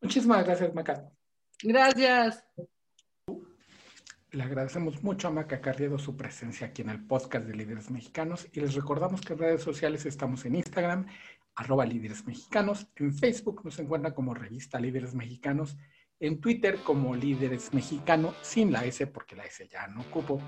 Muchísimas 0.00 0.44
gracias, 0.44 0.74
Maca. 0.74 1.10
Gracias. 1.62 2.44
Le 4.32 4.42
agradecemos 4.44 5.02
mucho 5.02 5.28
a 5.28 5.30
Maca 5.30 5.60
Carriedo 5.60 5.98
su 5.98 6.16
presencia 6.16 6.68
aquí 6.68 6.80
en 6.80 6.88
el 6.88 7.04
podcast 7.04 7.44
de 7.44 7.54
Líderes 7.54 7.90
Mexicanos 7.90 8.48
y 8.50 8.60
les 8.60 8.74
recordamos 8.74 9.20
que 9.20 9.34
en 9.34 9.40
redes 9.40 9.62
sociales 9.62 10.06
estamos 10.06 10.46
en 10.46 10.54
Instagram, 10.54 11.04
arroba 11.54 11.84
Líderes 11.84 12.26
Mexicanos, 12.26 12.86
en 12.96 13.12
Facebook 13.12 13.60
nos 13.62 13.78
encuentra 13.78 14.14
como 14.14 14.32
Revista 14.32 14.80
Líderes 14.80 15.14
Mexicanos, 15.14 15.76
en 16.18 16.40
Twitter 16.40 16.78
como 16.82 17.14
Líderes 17.14 17.74
Mexicano, 17.74 18.32
sin 18.40 18.72
la 18.72 18.86
S 18.86 19.06
porque 19.06 19.36
la 19.36 19.44
S 19.44 19.68
ya 19.68 19.86
no 19.88 20.00
ocupo, 20.00 20.40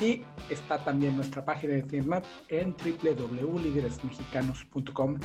y 0.00 0.22
está 0.48 0.84
también 0.84 1.16
nuestra 1.16 1.44
página 1.44 1.72
de 1.72 1.80
internet 1.80 2.24
en 2.50 2.76
www.lideresmexicanos.com. 2.76 5.18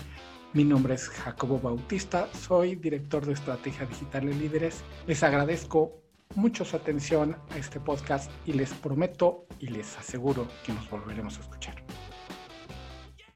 Mi 0.53 0.63
nombre 0.63 0.95
es 0.95 1.09
Jacobo 1.09 1.59
Bautista, 1.59 2.27
soy 2.33 2.73
director 2.73 3.23
de 3.23 3.33
estrategia 3.33 3.85
digital 3.85 4.29
en 4.29 4.39
líderes. 4.39 4.83
Les 5.05 5.21
agradezco 5.21 6.08
mucho 6.35 6.63
su 6.63 6.75
atención 6.75 7.35
a 7.49 7.57
este 7.57 7.79
podcast 7.79 8.31
y 8.45 8.53
les 8.53 8.73
prometo 8.73 9.45
y 9.59 9.67
les 9.67 9.97
aseguro 9.97 10.47
que 10.63 10.73
nos 10.73 10.89
volveremos 10.89 11.37
a 11.37 11.41
escuchar. 11.41 11.75